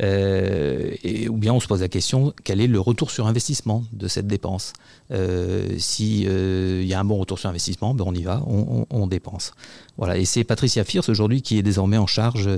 Euh, 0.00 0.90
et, 1.04 1.28
ou 1.28 1.36
bien 1.36 1.54
on 1.54 1.60
se 1.60 1.68
pose 1.68 1.80
la 1.80 1.88
question 1.88 2.34
quel 2.42 2.60
est 2.60 2.66
le 2.66 2.80
retour 2.80 3.12
sur 3.12 3.26
investissement 3.26 3.84
de 3.92 4.08
cette 4.08 4.26
dépense? 4.26 4.72
Euh, 5.12 5.76
S'il 5.78 6.26
euh, 6.28 6.82
y 6.84 6.94
a 6.94 7.00
un 7.00 7.04
bon 7.04 7.16
retour 7.16 7.38
sur 7.38 7.48
investissement, 7.48 7.94
ben 7.94 8.04
on 8.06 8.14
y 8.14 8.22
va, 8.22 8.42
on, 8.46 9.06
dépense. 9.06 9.52
Voilà. 9.98 10.16
Et 10.16 10.24
c'est 10.24 10.44
Patricia 10.44 10.82
Fierce 10.82 11.08
aujourd'hui 11.08 11.42
qui 11.42 11.58
est 11.58 11.62
désormais 11.62 11.98
en 11.98 12.06
charge 12.06 12.48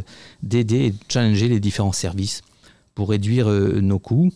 d'aider 0.42 0.86
et 0.86 0.90
de 0.92 0.98
challenger 1.08 1.48
les 1.48 1.60
différents 1.60 1.92
services 1.92 2.42
pour 2.94 3.10
réduire 3.10 3.48
nos 3.48 3.98
coûts 3.98 4.32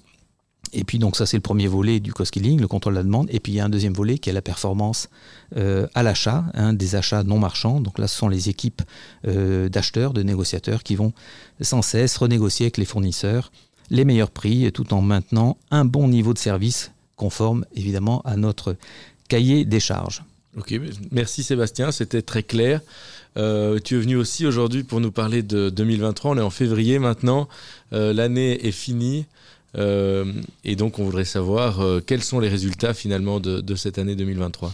Et 0.73 0.85
puis 0.85 0.99
donc 0.99 1.17
ça 1.17 1.27
c'est 1.27 1.37
le 1.37 1.43
premier 1.43 1.67
volet 1.67 2.01
du 2.01 2.13
cost 2.13 2.33
killing, 2.33 2.61
le 2.61 2.69
contrôle 2.69 2.95
de 2.95 2.99
la 2.99 3.03
demande. 3.03 3.29
Et 3.31 3.41
puis 3.41 3.53
il 3.53 3.57
y 3.57 3.61
a 3.61 3.65
un 3.65 3.69
deuxième 3.69 3.93
volet 3.93 4.19
qui 4.19 4.31
est 4.31 4.33
la 4.33 4.43
performance 4.43 5.09
euh, 5.57 5.87
à 5.95 6.03
l'achat, 6.03 6.45
hein, 6.55 6.73
des 6.73 6.95
achats 6.95 7.25
non 7.25 7.39
marchands. 7.39 7.81
Donc 7.81 7.99
là 7.99 8.07
ce 8.07 8.17
sont 8.17 8.29
les 8.29 8.49
équipes 8.49 8.83
euh, 9.27 9.69
d'acheteurs, 9.69 10.13
de 10.13 10.23
négociateurs 10.23 10.83
qui 10.83 10.95
vont 10.95 11.13
sans 11.61 11.83
cesse 11.83 12.17
renégocier 12.17 12.67
avec 12.67 12.77
les 12.77 12.85
fournisseurs 12.85 13.51
les 13.91 14.05
meilleurs 14.05 14.31
prix 14.31 14.71
tout 14.71 14.95
en 14.95 15.03
maintenant 15.03 15.59
un 15.73 15.85
bon 15.85 16.07
niveau 16.07 16.33
de 16.33 16.39
service 16.39 16.93
conforme 17.17 17.65
évidemment 17.75 18.23
à 18.23 18.37
notre 18.37 18.77
cahier 19.29 19.65
des 19.65 19.81
charges. 19.81 20.23
Ok, 20.57 20.75
merci 21.11 21.43
Sébastien, 21.43 21.91
c'était 21.91 22.23
très 22.23 22.45
clair. 22.45 22.81
Euh, 23.37 23.79
tu 23.83 23.97
es 23.97 24.01
venu 24.01 24.17
aussi 24.17 24.47
aujourd'hui 24.47 24.85
pour 24.85 25.01
nous 25.01 25.11
parler 25.13 25.43
de 25.43 25.71
2023. 25.71 26.33
On 26.33 26.39
est 26.39 26.41
en 26.41 26.51
février 26.51 26.99
maintenant. 27.01 27.49
L'année 27.93 28.67
est 28.67 28.73
finie. 28.73 29.27
Euh, 29.77 30.33
et 30.65 30.77
donc, 30.77 30.99
on 30.99 31.05
voudrait 31.05 31.25
savoir 31.25 31.81
euh, 31.81 32.01
quels 32.05 32.23
sont 32.23 32.41
les 32.41 32.49
résultats 32.49 32.95
finalement 32.95 33.41
de, 33.41 33.75
cette 33.75 33.99
année 33.99 34.17
2023. 34.17 34.73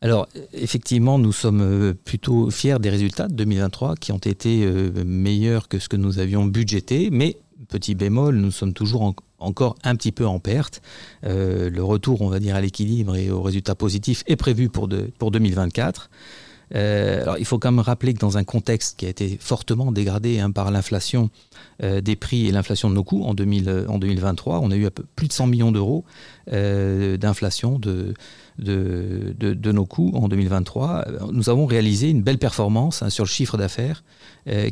Alors, 0.00 0.28
effectivement, 0.52 1.18
nous 1.18 1.32
sommes 1.32 1.62
euh, 1.62 1.94
plutôt 1.94 2.50
fiers 2.50 2.78
des 2.78 2.90
résultats 2.90 3.28
de 3.28 3.34
2023 3.34 3.96
qui 3.96 4.12
ont 4.12 4.18
été 4.18 4.66
meilleurs 5.04 5.68
que 5.68 5.78
ce 5.78 5.88
que 5.88 5.96
nous 5.96 6.18
avions 6.18 6.44
budgété, 6.44 7.08
mais 7.10 7.38
petit 7.68 7.94
bémol, 7.94 8.36
nous 8.36 8.50
sommes 8.50 8.74
toujours 8.74 9.14
encore 9.38 9.76
un 9.82 9.96
petit 9.96 10.12
peu 10.12 10.26
en 10.26 10.38
perte. 10.38 10.82
le 11.22 11.80
retour, 11.80 12.20
on 12.20 12.28
va 12.28 12.38
dire, 12.38 12.54
à 12.54 12.60
l'équilibre 12.60 13.16
et 13.16 13.30
aux 13.30 13.42
résultats 13.42 13.74
positifs 13.74 14.22
est 14.26 14.36
prévu 14.36 14.68
pour, 14.68 14.88
pour 15.18 15.30
2024. 15.30 16.10
Euh, 16.74 17.22
alors, 17.22 17.38
il 17.38 17.44
faut 17.44 17.58
quand 17.58 17.70
même 17.70 17.80
rappeler 17.80 18.14
que 18.14 18.18
dans 18.18 18.38
un 18.38 18.44
contexte 18.44 18.98
qui 18.98 19.06
a 19.06 19.08
été 19.08 19.36
fortement 19.40 19.92
dégradé 19.92 20.40
hein, 20.40 20.50
par 20.50 20.70
l'inflation 20.70 21.30
euh, 21.82 22.00
des 22.00 22.16
prix 22.16 22.46
et 22.46 22.52
l'inflation 22.52 22.88
de 22.90 22.94
nos 22.94 23.04
coûts 23.04 23.24
en, 23.24 23.34
2023, 23.34 24.60
on 24.60 24.70
a 24.70 24.76
eu 24.76 24.88
plus 25.16 25.28
de 25.28 25.32
100 25.32 25.46
millions 25.46 25.72
d'euros 25.72 26.04
euh, 26.52 27.16
d'inflation 27.16 27.78
de, 27.78 28.14
nos 28.58 29.86
coûts 29.86 30.12
en 30.14 30.28
2023. 30.28 31.04
Nous 31.32 31.50
avons 31.50 31.66
réalisé 31.66 32.10
une 32.10 32.22
belle 32.22 32.38
performance 32.38 33.02
hein, 33.02 33.10
sur 33.10 33.24
le 33.24 33.28
chiffre 33.28 33.56
d'affaires 33.56 34.04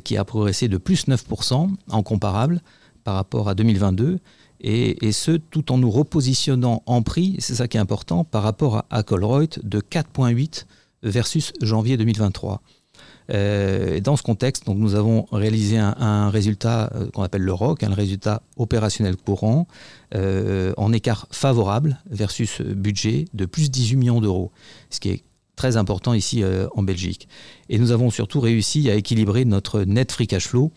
qui 0.04 0.16
a 0.16 0.25
progressé 0.25 0.68
de 0.68 0.76
plus 0.76 1.08
9% 1.08 1.70
en 1.90 2.02
comparable 2.02 2.61
par 3.04 3.14
rapport 3.14 3.49
à 3.49 3.54
2022. 3.54 4.18
Et, 4.64 5.11
ce, 5.11 5.32
tout 5.32 5.72
en 5.72 5.78
nous 5.78 5.90
repositionnant 5.90 6.82
en 6.87 7.02
prix, 7.02 7.37
c'est 7.40 7.56
ça 7.56 7.66
qui 7.66 7.78
est 7.78 7.80
important, 7.80 8.22
par 8.22 8.44
rapport 8.44 8.76
à, 8.76 8.87
à 8.90 9.02
de 9.02 9.80
4,8 9.80 10.66
versus 11.02 11.52
janvier 11.61 11.97
2023. 11.97 12.62
Euh, 13.30 14.00
dans 14.00 14.16
ce 14.16 14.23
contexte, 14.23 14.66
donc, 14.66 14.78
nous 14.78 14.94
avons 14.94 15.26
réalisé 15.32 15.78
un, 15.78 16.30
résultat 16.30 16.90
euh, 16.94 17.11
qu'on 17.11 17.23
appelle 17.23 17.42
le 17.42 17.52
ROC, 17.52 17.82
un 17.82 17.94
résultat 17.94 18.42
opérationnel 18.56 19.16
courant, 19.16 19.66
euh, 20.14 20.73
en 20.76 20.92
écart 20.92 21.26
favorable 21.30 21.99
versus 22.11 22.61
budget 22.61 23.26
de 23.32 23.47
plus 23.47 23.71
18 23.71 23.97
millions 23.97 24.21
d'euros, 24.21 24.52
ce 24.90 25.00
qui 25.00 25.11
est 25.11 25.25
très 25.56 25.76
important 25.76 26.14
ici 26.14 26.42
en 26.75 26.82
Belgique. 26.82 27.28
Et 27.68 27.78
nous 27.78 27.92
avons 27.92 28.11
surtout 28.11 28.40
réussi 28.40 28.90
à 28.90 28.94
équilibrer 28.94 29.44
notre 29.44 29.82
net 29.82 30.11
free 30.11 30.26
cash 30.26 30.49
flow 30.49 30.73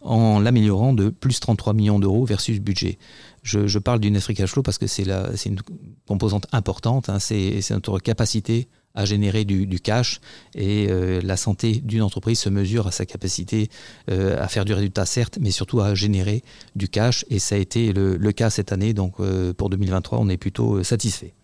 en 0.00 0.40
l'améliorant 0.40 0.92
de 0.92 1.10
plus 1.10 1.38
33 1.40 1.74
millions 1.74 1.98
d'euros 1.98 2.24
versus 2.24 2.58
budget. 2.58 2.98
Je, 3.42 3.78
parle 3.78 4.00
du 4.00 4.10
net 4.10 4.22
free 4.22 4.34
cash 4.34 4.50
flow 4.50 4.62
parce 4.62 4.78
que 4.78 4.86
c'est 4.86 5.04
une 5.44 5.60
composante 6.08 6.46
importante, 6.52 7.10
hein, 7.10 7.18
c'est 7.20 7.60
notre 7.70 7.98
capacité 7.98 8.66
à 8.94 9.04
générer 9.04 9.44
du, 9.44 9.80
cash 9.80 10.20
et 10.54 10.86
euh, 10.88 11.20
la 11.22 11.36
santé 11.36 11.80
d'une 11.84 12.02
entreprise 12.02 12.38
se 12.38 12.48
mesure 12.48 12.86
à 12.86 12.92
sa 12.92 13.04
capacité 13.04 13.68
euh, 14.10 14.40
à 14.40 14.46
faire 14.46 14.64
du 14.64 14.72
résultat 14.72 15.04
certes 15.04 15.38
mais 15.40 15.50
surtout 15.50 15.80
à 15.80 15.94
générer 15.94 16.44
du 16.76 16.88
cash 16.88 17.24
et 17.28 17.40
ça 17.40 17.56
a 17.56 17.58
été 17.58 17.92
le, 17.92 18.32
cas 18.32 18.50
cette 18.50 18.72
année 18.72 18.94
donc 18.94 19.14
euh, 19.18 19.52
pour 19.52 19.68
2023 19.68 20.18
on 20.18 20.28
est 20.28 20.36
plutôt 20.36 20.82
satisfait. 20.82 21.34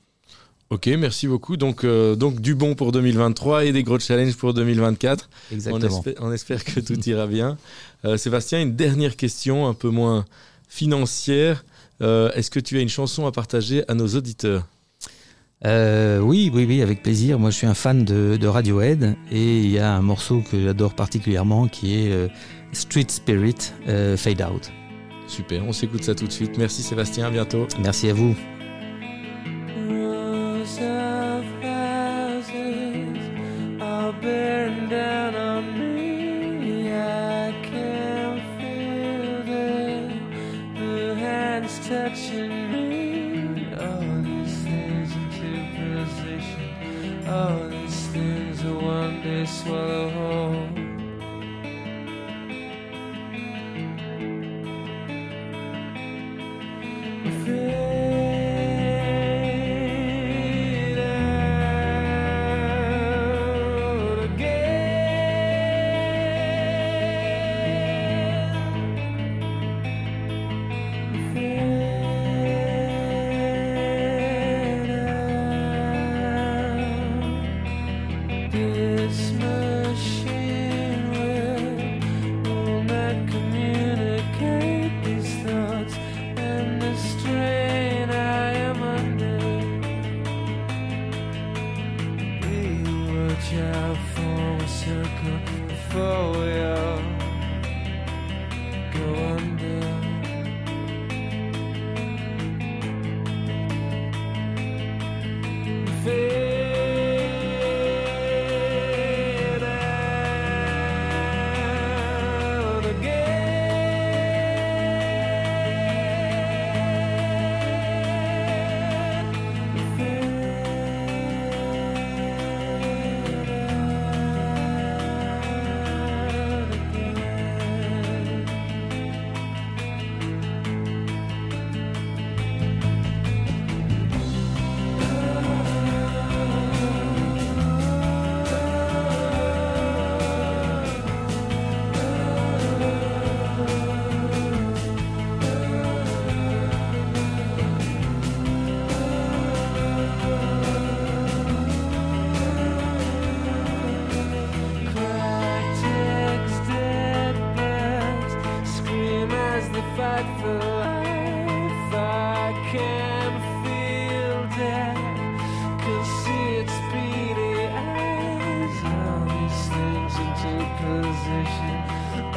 Ok, 0.71 0.87
merci 0.87 1.27
beaucoup. 1.27 1.57
Donc, 1.57 1.85
donc 1.85 2.41
du 2.41 2.55
bon 2.55 2.77
pour 2.77 2.93
2023 2.93 3.65
et 3.65 3.73
des 3.73 3.83
gros 3.83 3.99
challenges 3.99 4.37
pour 4.37 4.55
2024. 4.55 5.29
Exactement. 5.51 6.05
On 6.21 6.31
espère, 6.31 6.65
que 6.65 6.79
tout 6.79 7.01
ira 7.09 7.27
bien. 7.27 7.59
Sébastien, 8.17 8.63
une 8.63 8.77
dernière 8.77 9.17
question 9.17 9.67
un 9.67 9.75
peu 9.75 9.89
moins 9.89 10.25
financière. 10.69 11.65
Est-ce 12.01 12.53
que 12.53 12.61
tu 12.61 12.79
as 12.79 12.83
une 12.83 12.89
chanson 12.89 13.27
à 13.27 13.33
partager 13.33 13.83
à 13.89 13.95
nos 13.95 14.07
auditeurs? 14.07 14.65
Euh, 15.67 16.21
oui, 16.21 16.51
oui, 16.53 16.65
oui, 16.67 16.83
avec 16.83 17.03
plaisir. 17.03 17.39
Moi, 17.39 17.51
je 17.51 17.57
suis 17.57 17.67
un 17.67 17.75
fan 17.75 18.05
de, 18.05 18.47
Radiohead 18.47 19.17
et 19.31 19.59
il 19.59 19.71
y 19.71 19.79
a 19.79 19.93
un 19.93 20.03
morceau 20.03 20.43
que 20.51 20.61
j'adore 20.61 20.95
particulièrement 20.95 21.69
qui 21.69 22.01
est 22.01 22.13
euh, 22.13 22.29
Street 22.73 23.07
Spirit 23.09 23.73
euh, 23.89 24.17
Fade 24.17 24.43
Out. 24.43 24.71
Super, 25.27 25.65
on 25.65 25.73
s'écoute 25.73 26.03
ça 26.03 26.15
tout 26.15 26.27
de 26.27 26.33
suite. 26.33 26.59
Merci 26.59 26.83
Sébastien, 26.83 27.27
à 27.27 27.31
bientôt. 27.31 27.67
Merci 27.79 28.09
à 28.09 28.15
vous. 28.15 28.35
Oh, 47.33 47.37
All 47.37 47.69
these 47.69 48.07
things 48.09 48.65
will 48.65 48.83
one 48.83 49.23
day 49.23 49.47
swallow 49.47 50.11
whole. 50.11 50.30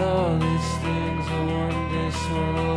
all 0.03 0.37
these 0.37 0.69
things, 0.83 1.27
I 1.27 1.39
want 1.51 1.91
this 1.91 2.29
one. 2.29 2.72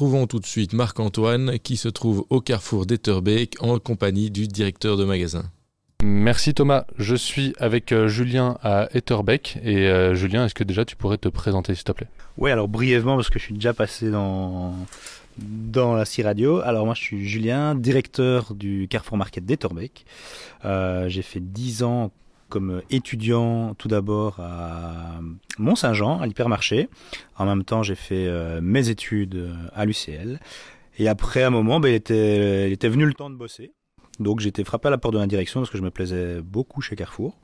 Retrouvons 0.00 0.26
tout 0.26 0.40
de 0.40 0.46
suite 0.46 0.72
Marc-Antoine 0.72 1.58
qui 1.58 1.76
se 1.76 1.86
trouve 1.86 2.24
au 2.30 2.40
carrefour 2.40 2.86
d'Etterbeek 2.86 3.62
en 3.62 3.78
compagnie 3.78 4.30
du 4.30 4.48
directeur 4.48 4.96
de 4.96 5.04
magasin. 5.04 5.42
Merci 6.02 6.54
Thomas. 6.54 6.86
Je 6.96 7.14
suis 7.14 7.52
avec 7.58 7.92
euh, 7.92 8.08
Julien 8.08 8.56
à 8.62 8.88
Etterbeek. 8.94 9.58
Et 9.62 9.90
euh, 9.90 10.14
Julien, 10.14 10.46
est-ce 10.46 10.54
que 10.54 10.64
déjà 10.64 10.86
tu 10.86 10.96
pourrais 10.96 11.18
te 11.18 11.28
présenter 11.28 11.74
s'il 11.74 11.84
te 11.84 11.92
plaît? 11.92 12.06
Oui, 12.38 12.50
alors 12.50 12.66
brièvement, 12.66 13.16
parce 13.16 13.28
que 13.28 13.38
je 13.38 13.44
suis 13.44 13.52
déjà 13.52 13.74
passé 13.74 14.10
dans, 14.10 14.72
dans 15.36 15.92
la 15.92 16.06
C-Radio. 16.06 16.60
Alors 16.60 16.86
moi, 16.86 16.94
je 16.94 17.02
suis 17.02 17.28
Julien, 17.28 17.74
directeur 17.74 18.54
du 18.54 18.88
Carrefour 18.88 19.18
Market 19.18 19.44
d'Etterbeek. 19.44 20.06
Euh, 20.64 21.10
j'ai 21.10 21.20
fait 21.20 21.40
10 21.40 21.82
ans 21.82 22.10
comme 22.50 22.82
étudiant 22.90 23.74
tout 23.74 23.88
d'abord 23.88 24.38
à 24.40 25.20
Mont-Saint-Jean, 25.58 26.20
à 26.20 26.26
l'hypermarché. 26.26 26.88
En 27.36 27.46
même 27.46 27.64
temps, 27.64 27.82
j'ai 27.82 27.94
fait 27.94 28.26
euh, 28.26 28.60
mes 28.62 28.90
études 28.90 29.36
euh, 29.36 29.54
à 29.74 29.86
l'UCL. 29.86 30.38
Et 30.98 31.08
après, 31.08 31.42
à 31.42 31.46
un 31.46 31.50
moment, 31.50 31.80
ben, 31.80 31.88
il, 31.88 31.94
était, 31.94 32.68
il 32.68 32.72
était 32.72 32.88
venu 32.88 33.06
le 33.06 33.14
temps 33.14 33.30
de 33.30 33.36
bosser. 33.36 33.72
Donc 34.20 34.40
j'étais 34.40 34.64
frappé 34.64 34.88
à 34.88 34.90
la 34.90 34.98
porte 34.98 35.14
de 35.14 35.18
la 35.18 35.26
direction 35.26 35.60
parce 35.60 35.70
que 35.70 35.78
je 35.78 35.82
me 35.82 35.90
plaisais 35.90 36.42
beaucoup 36.42 36.82
chez 36.82 36.94
Carrefour. 36.94 37.38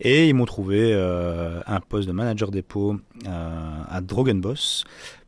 Et 0.00 0.28
ils 0.28 0.34
m'ont 0.34 0.46
trouvé 0.46 0.92
euh, 0.94 1.60
un 1.66 1.80
poste 1.80 2.08
de 2.08 2.12
manager 2.12 2.50
dépôt 2.50 2.96
euh, 3.26 3.82
à 3.88 4.00
Drogenboss. 4.00 4.84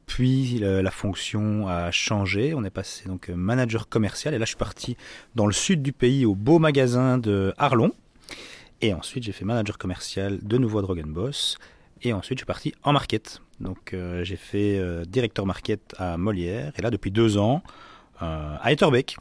Puis 0.06 0.58
la 0.58 0.90
fonction 0.90 1.68
a 1.68 1.90
changé. 1.90 2.52
On 2.54 2.64
est 2.64 2.70
passé 2.70 3.08
donc 3.08 3.30
euh, 3.30 3.34
manager 3.36 3.88
commercial. 3.88 4.34
Et 4.34 4.38
là, 4.38 4.44
je 4.44 4.50
suis 4.50 4.56
parti 4.56 4.96
dans 5.34 5.46
le 5.46 5.52
sud 5.52 5.82
du 5.82 5.92
pays 5.92 6.24
au 6.24 6.34
beau 6.34 6.58
magasin 6.58 7.18
de 7.18 7.54
Arlon. 7.58 7.92
Et 8.82 8.94
ensuite, 8.94 9.24
j'ai 9.24 9.32
fait 9.32 9.44
manager 9.44 9.76
commercial 9.76 10.38
de 10.42 10.58
nouveau 10.58 10.78
à 10.78 10.82
Drogenboss. 10.82 11.58
Et 12.02 12.12
ensuite, 12.12 12.38
je 12.38 12.40
suis 12.40 12.46
parti 12.46 12.74
en 12.82 12.92
market. 12.92 13.42
Donc, 13.60 13.92
euh, 13.92 14.24
j'ai 14.24 14.36
fait 14.36 14.78
euh, 14.78 15.04
directeur 15.04 15.44
market 15.44 15.94
à 15.98 16.16
Molière. 16.16 16.72
Et 16.78 16.82
là, 16.82 16.90
depuis 16.90 17.10
deux 17.10 17.36
ans, 17.36 17.62
euh, 18.22 18.56
à 18.58 18.72
Etterbeek. 18.72 19.18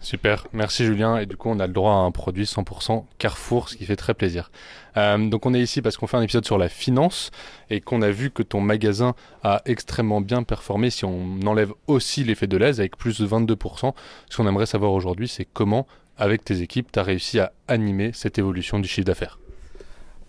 Super, 0.00 0.46
merci 0.52 0.84
Julien. 0.84 1.18
Et 1.18 1.26
du 1.26 1.36
coup, 1.36 1.50
on 1.50 1.58
a 1.60 1.66
le 1.66 1.72
droit 1.72 1.92
à 1.92 1.96
un 1.96 2.10
produit 2.10 2.44
100% 2.44 3.04
Carrefour, 3.18 3.68
ce 3.68 3.76
qui 3.76 3.84
fait 3.84 3.96
très 3.96 4.14
plaisir. 4.14 4.50
Donc, 4.96 5.46
on 5.46 5.54
est 5.54 5.62
ici 5.62 5.80
parce 5.80 5.96
qu'on 5.96 6.06
fait 6.06 6.18
un 6.18 6.22
épisode 6.22 6.44
sur 6.44 6.58
la 6.58 6.68
finance 6.68 7.30
et 7.70 7.80
qu'on 7.80 8.02
a 8.02 8.10
vu 8.10 8.30
que 8.30 8.42
ton 8.42 8.60
magasin 8.60 9.14
a 9.42 9.62
extrêmement 9.64 10.20
bien 10.20 10.42
performé 10.42 10.90
si 10.90 11.06
on 11.06 11.40
enlève 11.46 11.72
aussi 11.86 12.22
l'effet 12.22 12.46
de 12.46 12.58
l'aise 12.58 12.80
avec 12.80 12.98
plus 12.98 13.18
de 13.18 13.26
22%. 13.26 13.94
Ce 14.28 14.36
qu'on 14.36 14.46
aimerait 14.46 14.66
savoir 14.66 14.92
aujourd'hui, 14.92 15.26
c'est 15.26 15.46
comment, 15.46 15.86
avec 16.16 16.44
tes 16.44 16.60
équipes, 16.60 16.90
tu 16.92 16.98
as 16.98 17.02
réussi 17.02 17.40
à 17.40 17.52
animer 17.68 18.12
cette 18.12 18.38
évolution 18.38 18.78
du 18.78 18.88
chiffre 18.88 19.06
d'affaires. 19.06 19.38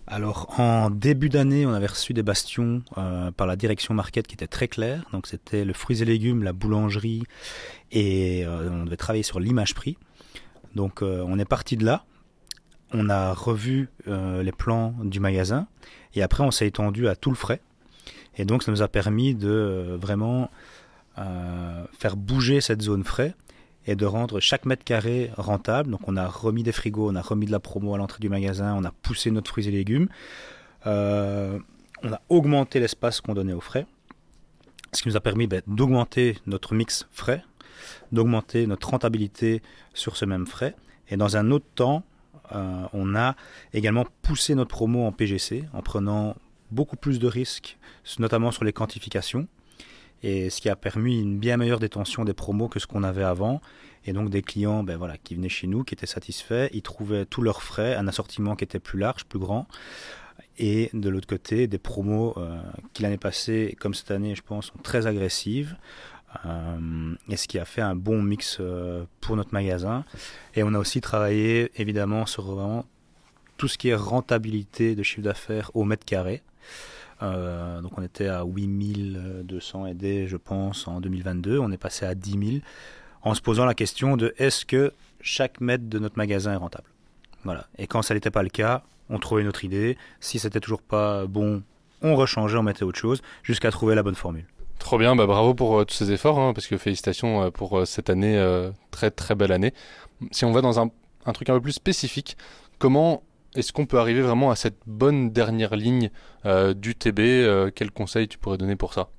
Alors, 0.08 0.60
en 0.60 0.91
début 0.91 1.30
d'année, 1.30 1.65
on 1.65 1.74
avait 1.74 1.88
reçu 1.88 2.13
des 2.13 2.21
bastions 2.21 2.84
euh, 2.98 3.32
par 3.32 3.48
la 3.48 3.56
direction 3.56 3.95
market 3.95 4.28
qui 4.28 4.36
étaient 4.36 4.45
très 4.48 4.67
clairs. 4.67 5.04
Donc, 5.12 5.26
c'était 5.26 5.65
le 5.65 5.74
fruits 5.74 6.04
et 6.04 6.06
légumes, 6.06 6.43
la 6.43 6.54
boulangerie, 6.54 7.24
et 7.91 8.45
euh, 8.45 8.69
on 8.71 8.86
devait 8.86 8.98
travailler 8.98 9.24
sur 9.24 9.39
l'image 9.39 9.74
prix. 9.74 9.98
Donc, 10.76 11.02
euh, 11.02 11.24
on 11.28 11.39
est 11.39 11.45
parti 11.45 11.76
de 11.76 11.86
là. 11.86 12.06
On 12.93 13.10
a 13.10 13.34
revu 13.34 13.89
les 14.06 14.52
plans 14.52 14.93
du 15.04 15.19
magasin, 15.19 15.67
et 16.13 16.21
après, 16.21 16.43
on 16.43 16.52
s'est 16.52 16.67
étendu 16.67 17.10
à 17.10 17.15
tout 17.15 17.32
le 17.32 17.36
frais. 17.36 17.60
Et 18.38 18.45
donc, 18.45 18.63
ça 18.63 18.71
nous 18.71 18.84
a 18.84 18.88
permis 18.88 19.34
de 19.34 19.98
vraiment 20.00 20.50
faire 21.98 22.15
bouger 22.15 22.62
cette 22.62 22.84
zone 22.84 23.04
frais 23.04 23.34
et 23.88 23.95
de 23.95 24.06
rendre 24.06 24.39
chaque 24.39 24.65
mètre 24.65 24.84
carré 24.84 25.32
rentable. 25.38 25.91
Donc 25.91 26.02
on 26.08 26.17
a 26.17 26.28
remis 26.28 26.63
des 26.63 26.71
frigos, 26.71 27.12
on 27.12 27.15
a 27.15 27.21
remis 27.21 27.45
de 27.45 27.52
la 27.52 27.60
promo 27.60 27.93
à 27.93 27.98
l'entrée 27.98 28.19
du 28.19 28.30
magasin, 28.30 28.76
on 28.76 28.84
a 28.84 28.91
poussé 28.91 29.32
notre 29.32 29.52
fruits 29.52 29.67
et 29.67 29.71
légumes, 29.71 30.08
Euh, 30.88 31.58
on 32.04 32.12
a 32.13 32.21
augmenté 32.30 32.80
l'espace 32.80 33.21
qu'on 33.21 33.34
donnait 33.34 33.54
aux 33.54 33.62
frais, 33.62 33.88
ce 34.93 35.02
qui 35.02 35.10
nous 35.10 35.17
a 35.17 35.19
permis 35.21 35.48
ben, 35.48 35.62
d'augmenter 35.67 36.38
notre 36.45 36.76
mix 36.76 37.08
frais, 37.12 37.43
d'augmenter 38.12 38.67
notre 38.67 38.89
rentabilité 38.89 39.62
sur 39.93 40.15
ce 40.15 40.26
même 40.26 40.45
frais. 40.45 40.76
Et 41.10 41.17
dans 41.17 41.38
un 41.38 41.52
autre 41.52 41.65
temps, 41.74 42.04
euh, 42.54 42.86
on 42.93 43.15
a 43.15 43.36
également 43.74 44.06
poussé 44.21 44.54
notre 44.56 44.69
promo 44.69 45.06
en 45.06 45.12
PGC 45.12 45.63
en 45.74 45.82
prenant 45.82 46.36
beaucoup 46.71 46.98
plus 46.98 47.19
de 47.19 47.28
risques, 47.28 47.78
notamment 48.19 48.52
sur 48.52 48.63
les 48.63 48.74
quantifications 48.74 49.48
et 50.23 50.49
ce 50.49 50.62
qui 50.62 50.69
a 50.69 50.75
permis 50.75 51.21
une 51.21 51.38
bien 51.38 51.58
meilleure 51.58 51.80
détention 51.80 52.25
des 52.25 52.34
promos 52.34 52.67
que 52.67 52.80
ce 52.80 52.88
qu'on 52.88 53.04
avait 53.04 53.23
avant. 53.23 53.62
Et 54.06 54.13
donc 54.13 54.30
des 54.30 54.41
clients 54.41 54.84
ben 54.84 54.97
voilà, 54.97 55.17
qui 55.17 55.36
venaient 55.36 55.49
chez 55.49 55.67
nous, 55.67 55.84
qui 55.84 55.95
étaient 55.95 56.06
satisfaits, 56.06 56.69
ils 56.73 56.84
trouvaient 56.84 57.25
tous 57.25 57.41
leurs 57.41 57.63
frais, 57.63 57.95
un 57.95 58.08
assortiment 58.08 58.56
qui 58.56 58.63
était 58.63 58.80
plus 58.80 58.99
large, 58.99 59.25
plus 59.25 59.39
grand. 59.39 59.67
Et 60.58 60.89
de 60.93 61.10
l'autre 61.10 61.28
côté, 61.28 61.67
des 61.67 61.78
promos 61.78 62.34
euh, 62.38 62.62
qui 62.93 63.04
l'année 63.04 63.17
passée, 63.17 63.75
comme 63.80 63.93
cette 63.93 64.12
année, 64.12 64.36
je 64.36 64.41
pense, 64.41 64.67
sont 64.67 64.78
très 64.84 65.08
agressives. 65.08 65.75
Euh, 66.45 67.15
et 67.30 67.38
ce 67.38 67.47
qui 67.47 67.60
a 67.60 67.65
fait 67.65 67.82
un 67.82 67.95
bon 67.95 68.21
mix 68.21 68.58
euh, 68.60 69.06
pour 69.21 69.36
notre 69.36 69.54
magasin. 69.54 70.06
Et 70.54 70.63
on 70.63 70.73
a 70.73 70.80
aussi 70.80 71.01
travaillé 71.01 71.71
évidemment 71.75 72.25
sur 72.25 72.43
vraiment 72.43 72.86
tout 73.58 73.67
ce 73.67 73.78
qui 73.78 73.89
est 73.89 73.95
rentabilité 73.95 74.95
de 74.95 75.04
chiffre 75.04 75.21
d'affaires 75.21 75.71
au 75.73 75.84
mètre 75.84 76.06
carré. 76.06 76.41
Euh, 77.21 77.82
donc 77.82 77.97
on 77.97 78.04
était 78.04 78.28
à 78.28 78.43
8200 78.43 79.86
aidés, 79.88 80.28
je 80.28 80.38
pense, 80.38 80.88
en 80.88 80.99
2022. 80.99 81.60
On 81.60 81.71
est 81.71 81.78
passé 81.78 82.06
à 82.06 82.15
10 82.15 82.32
000 82.32 82.41
en 83.21 83.34
se 83.34 83.41
posant 83.41 83.65
la 83.65 83.73
question 83.73 84.17
de 84.17 84.34
est-ce 84.38 84.65
que 84.65 84.93
chaque 85.21 85.62
mètre 85.62 85.88
de 85.88 85.99
notre 85.99 86.17
magasin 86.17 86.54
est 86.54 86.58
rentable? 86.58 86.88
Voilà. 87.43 87.67
Et 87.78 87.88
quand 87.88 88.01
ça 88.01 88.13
n'était 88.13 88.32
pas 88.32 88.43
le 88.43 88.49
cas, 88.49 88.84
on 89.10 89.19
trouvait 89.19 89.41
une 89.41 89.47
autre 89.47 89.63
idée. 89.63 89.97
Si 90.19 90.39
c'était 90.39 90.60
toujours 90.60 90.82
pas 90.82 91.25
bon, 91.25 91.63
on 92.01 92.15
rechangeait, 92.15 92.58
on 92.58 92.63
mettait 92.63 92.84
autre 92.84 92.99
chose, 92.99 93.21
jusqu'à 93.43 93.71
trouver 93.71 93.95
la 93.95 94.04
bonne 94.04 94.15
formule. 94.15 94.45
Trop 94.80 94.97
bien, 94.97 95.15
bah 95.15 95.25
bravo 95.25 95.54
pour 95.54 95.80
euh, 95.80 95.86
tous 95.86 95.95
ces 95.95 96.12
efforts, 96.12 96.38
hein, 96.38 96.54
parce 96.54 96.67
que 96.67 96.78
félicitations 96.78 97.43
euh, 97.43 97.49
pour 97.49 97.88
cette 97.88 98.10
année, 98.10 98.38
très 98.91 99.10
très 99.10 99.36
belle 99.36 99.51
année. 99.51 99.73
Si 100.32 100.45
on 100.45 100.51
va 100.51 100.62
dans 100.62 100.80
un 100.80 100.89
truc 101.34 101.49
un 101.49 101.54
peu 101.54 101.62
plus 101.62 101.71
spécifique, 101.71 102.38
comment 102.78 103.23
est-ce 103.56 103.72
qu'on 103.74 103.86
peut 103.86 104.00
arriver 104.00 104.22
vraiment 104.22 104.52
à 104.52 104.56
cette 104.56 104.78
bonne 104.86 105.32
dernière 105.32 105.76
ligne 105.76 106.12
euh, 106.46 106.74
du 106.74 106.96
TB 106.96 107.20
euh, 107.20 107.72
Quel 107.74 107.91
conseil 107.91 108.28
tu 108.28 108.38
pourrais 108.38 108.58
donner 108.58 108.76
pour 108.76 108.94
ça? 108.94 109.10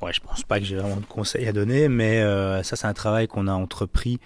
Ouais, 0.00 0.12
je 0.12 0.20
pense 0.20 0.42
pas 0.42 0.58
que 0.58 0.64
j'ai 0.64 0.76
vraiment 0.76 0.96
de 0.96 1.06
conseils 1.06 1.46
à 1.46 1.52
donner, 1.52 1.88
mais 1.88 2.20
euh, 2.20 2.62
ça 2.62 2.76
c'est 2.76 2.86
un 2.86 2.92
travail 2.92 3.28
qu'on 3.28 3.46
a 3.46 3.52
entrepris 3.52 4.20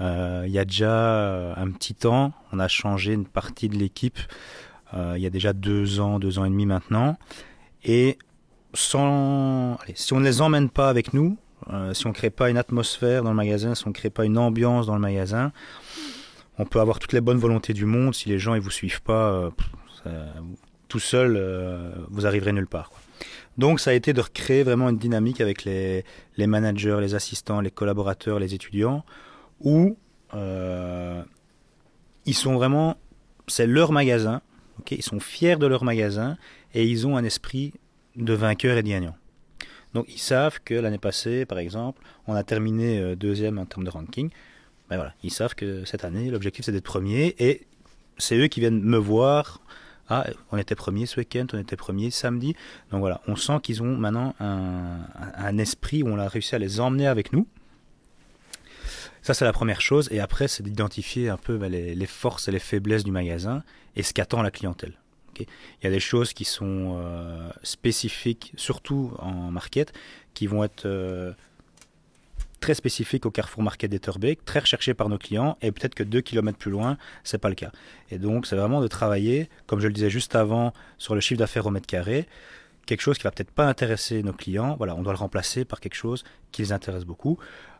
euh, 0.00 0.44
il 0.46 0.52
y 0.52 0.58
a 0.58 0.64
déjà 0.64 1.54
un 1.54 1.70
petit 1.70 1.94
temps. 1.94 2.32
On 2.52 2.58
a 2.58 2.66
changé 2.66 3.12
une 3.12 3.26
partie 3.26 3.68
de 3.68 3.76
l'équipe 3.76 4.18
il 4.94 5.22
y 5.22 5.26
a 5.26 5.30
déjà 5.30 5.54
deux 5.54 6.00
ans, 6.00 6.18
deux 6.18 6.38
ans 6.38 6.44
et 6.44 6.50
demi 6.50 6.66
maintenant. 6.66 7.16
Et 7.82 8.18
sans, 8.74 9.78
si 9.94 10.12
on 10.12 10.20
ne 10.20 10.24
les 10.24 10.42
emmène 10.42 10.68
pas 10.68 10.90
avec 10.90 11.14
nous, 11.14 11.38
si 11.94 12.06
on 12.06 12.12
crée 12.12 12.28
pas 12.28 12.50
une 12.50 12.58
atmosphère 12.58 13.22
dans 13.22 13.30
le 13.30 13.36
magasin, 13.36 13.74
si 13.74 13.88
on 13.88 13.92
crée 13.92 14.10
pas 14.10 14.26
une 14.26 14.36
ambiance 14.36 14.86
dans 14.86 14.94
le 14.94 15.00
magasin, 15.00 15.50
on 16.58 16.64
peut 16.64 16.80
avoir 16.80 16.98
toutes 16.98 17.12
les 17.12 17.20
bonnes 17.20 17.38
volontés 17.38 17.72
du 17.72 17.86
monde. 17.86 18.14
Si 18.14 18.28
les 18.28 18.38
gens 18.38 18.54
ils 18.54 18.60
vous 18.60 18.70
suivent 18.70 19.02
pas, 19.02 19.50
euh, 20.06 20.32
tout 20.88 20.98
seul, 20.98 21.36
euh, 21.36 21.92
vous 22.10 22.26
arriverez 22.26 22.52
nulle 22.52 22.66
part. 22.66 22.90
Donc 23.58 23.80
ça 23.80 23.90
a 23.90 23.94
été 23.94 24.12
de 24.12 24.20
recréer 24.20 24.62
vraiment 24.62 24.88
une 24.88 24.98
dynamique 24.98 25.40
avec 25.40 25.64
les, 25.64 26.04
managers, 26.38 26.98
les 27.00 27.14
assistants, 27.14 27.60
les 27.60 27.70
collaborateurs, 27.70 28.38
les 28.38 28.54
étudiants, 28.54 29.04
où 29.60 29.96
euh, 30.34 31.22
ils 32.26 32.34
sont 32.34 32.54
vraiment, 32.54 32.96
c'est 33.46 33.66
leur 33.66 33.92
magasin, 33.92 34.40
ils 34.90 35.02
sont 35.02 35.20
fiers 35.20 35.56
de 35.56 35.66
leur 35.66 35.84
magasin 35.84 36.36
et 36.74 36.84
ils 36.84 37.06
ont 37.06 37.16
un 37.16 37.24
esprit 37.24 37.72
de 38.16 38.32
vainqueur 38.32 38.76
et 38.76 38.82
de 38.82 38.88
gagnant. 38.88 39.16
Donc 39.94 40.06
ils 40.08 40.20
savent 40.20 40.60
que 40.64 40.74
l'année 40.74 40.98
passée, 40.98 41.44
par 41.44 41.58
exemple, 41.58 42.02
on 42.26 42.34
a 42.34 42.42
terminé 42.42 43.14
deuxième 43.16 43.58
en 43.58 43.66
termes 43.66 43.84
de 43.84 43.90
ranking. 43.90 44.30
Ben 44.92 44.98
voilà, 44.98 45.14
ils 45.22 45.30
savent 45.30 45.54
que 45.54 45.86
cette 45.86 46.04
année, 46.04 46.30
l'objectif 46.30 46.66
c'est 46.66 46.72
d'être 46.72 46.84
premier 46.84 47.34
et 47.38 47.66
c'est 48.18 48.36
eux 48.36 48.48
qui 48.48 48.60
viennent 48.60 48.82
me 48.82 48.98
voir. 48.98 49.62
Ah, 50.10 50.26
on 50.50 50.58
était 50.58 50.74
premier 50.74 51.06
ce 51.06 51.18
week-end, 51.18 51.46
on 51.54 51.58
était 51.58 51.76
premier 51.76 52.10
samedi. 52.10 52.54
Donc 52.90 53.00
voilà, 53.00 53.22
on 53.26 53.34
sent 53.34 53.60
qu'ils 53.62 53.82
ont 53.82 53.96
maintenant 53.96 54.34
un, 54.38 55.56
esprit 55.56 56.02
où 56.02 56.08
on 56.08 56.18
a 56.18 56.28
réussi 56.28 56.54
à 56.54 56.58
les 56.58 56.78
emmener 56.78 57.06
avec 57.06 57.32
nous. 57.32 57.46
Ça, 59.22 59.32
c'est 59.32 59.46
la 59.46 59.54
première 59.54 59.80
chose. 59.80 60.10
Et 60.10 60.20
après, 60.20 60.46
c'est 60.46 60.62
d'identifier 60.62 61.30
un 61.30 61.38
peu 61.38 61.56
bah, 61.56 61.70
les, 61.70 62.06
forces 62.06 62.48
et 62.48 62.52
les 62.52 62.58
faiblesses 62.58 63.04
du 63.04 63.12
magasin 63.12 63.62
et 63.96 64.02
ce 64.02 64.12
qu'attend 64.12 64.42
la 64.42 64.50
clientèle. 64.50 64.92
Il 65.38 65.46
y 65.84 65.86
a 65.86 65.90
des 65.90 66.00
choses 66.00 66.34
qui 66.34 66.44
sont 66.44 66.98
euh, 67.00 67.48
spécifiques, 67.62 68.52
surtout 68.56 69.14
en 69.20 69.50
market, 69.50 69.94
qui 70.34 70.46
vont 70.46 70.62
être 70.64 70.84
euh, 70.84 71.32
très 72.62 72.74
spécifiques 72.74 73.26
au 73.26 73.30
Carrefour 73.30 73.62
Market 73.62 73.90
d'Etterbeek, 73.90 74.44
très 74.46 74.60
recherchées 74.60 74.94
par 74.94 75.08
nos 75.08 75.18
clients, 75.18 75.58
et 75.60 75.72
peut-être 75.72 75.94
que 75.94 76.04
deux 76.04 76.22
kilomètres 76.22 76.58
plus 76.58 76.70
loin, 76.70 76.96
c'est 77.24 77.38
pas 77.38 77.48
le 77.50 77.56
cas. 77.56 77.72
Et 78.10 78.18
donc, 78.18 78.46
c'est 78.46 78.56
vraiment 78.56 78.80
de 78.80 78.86
travailler, 78.86 79.50
comme 79.66 79.80
je 79.80 79.88
le 79.88 79.92
disais 79.92 80.08
juste 80.08 80.34
avant, 80.36 80.72
sur 80.96 81.14
le 81.14 81.20
chiffre 81.20 81.38
d'affaires 81.38 81.66
au 81.66 81.70
mètre 81.70 81.88
carré, 81.88 82.26
quelque 82.86 83.00
chose 83.00 83.18
qui 83.18 83.24
va 83.24 83.32
peut-être 83.32 83.50
pas 83.50 83.66
intéresser 83.66 84.22
nos 84.22 84.32
clients. 84.32 84.76
Voilà, 84.76 84.94
on 84.94 85.02
doit 85.02 85.12
le 85.12 85.18
remplacer 85.18 85.64
par 85.64 85.80
quelque 85.80 85.96
chose 85.96 86.24
qui 86.52 86.62
les 86.62 86.72
intéresse 86.72 87.04
beaucoup. 87.04 87.36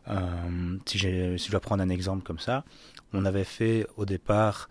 Euh, 0.09 0.77
si, 0.85 0.97
je 0.97 1.49
dois 1.49 1.61
prendre 1.61 1.81
un 1.81 1.89
exemple 1.89 2.23
comme 2.23 2.39
ça, 2.39 2.65
on 3.13 3.23
avait 3.25 3.45
fait 3.45 3.87
au 3.95 4.05
départ 4.05 4.69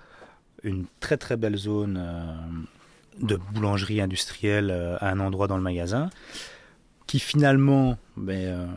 une 0.62 0.84
très 1.00 1.16
très 1.16 1.38
belle 1.38 1.56
zone 1.56 1.98
euh, 1.98 2.34
de 3.20 3.36
boulangerie 3.36 4.02
industrielle 4.02 4.70
euh, 4.70 4.96
à 5.00 5.10
un 5.10 5.20
endroit 5.20 5.48
dans 5.48 5.56
le 5.56 5.62
magasin 5.62 6.10
qui 7.06 7.18
finalement 7.18 7.98
ben, 8.16 8.68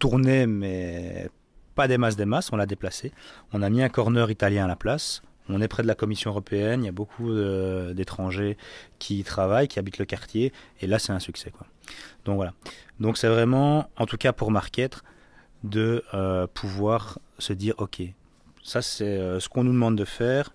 tournait, 0.00 0.48
mais 0.48 1.28
pas 1.76 1.86
des 1.86 1.98
masses 1.98 2.16
des 2.16 2.24
masses, 2.24 2.52
on 2.52 2.56
l'a 2.56 2.66
déplacé. 2.66 3.12
On 3.52 3.62
a 3.62 3.70
mis 3.70 3.82
un 3.84 3.88
corner 3.88 4.28
italien 4.30 4.64
à 4.64 4.68
la 4.68 4.76
place. 4.76 5.22
On 5.48 5.60
est 5.60 5.68
près 5.68 5.82
de 5.82 5.88
la 5.88 5.94
Commission 5.94 6.30
européenne, 6.30 6.82
il 6.82 6.86
y 6.86 6.88
a 6.88 6.92
beaucoup 6.92 7.32
d'étrangers 7.92 8.56
qui 8.98 9.18
y 9.18 9.24
travaillent, 9.24 9.68
qui 9.68 9.78
habitent 9.78 9.98
le 9.98 10.04
quartier, 10.04 10.52
et 10.80 10.86
là 10.86 10.98
c'est 10.98 11.12
un 11.12 11.18
succès. 11.18 11.52
Donc 12.24 12.36
voilà. 12.36 12.52
Donc 13.00 13.18
c'est 13.18 13.28
vraiment, 13.28 13.90
en 13.96 14.06
tout 14.06 14.16
cas 14.16 14.32
pour 14.32 14.50
Marquette, 14.50 15.02
de 15.64 16.04
euh, 16.14 16.46
pouvoir 16.46 17.18
se 17.38 17.52
dire, 17.52 17.74
ok, 17.78 18.02
ça 18.62 18.80
c'est 18.80 19.04
euh, 19.04 19.40
ce 19.40 19.48
qu'on 19.48 19.64
nous 19.64 19.72
demande 19.72 19.96
de 19.96 20.04
faire, 20.04 20.52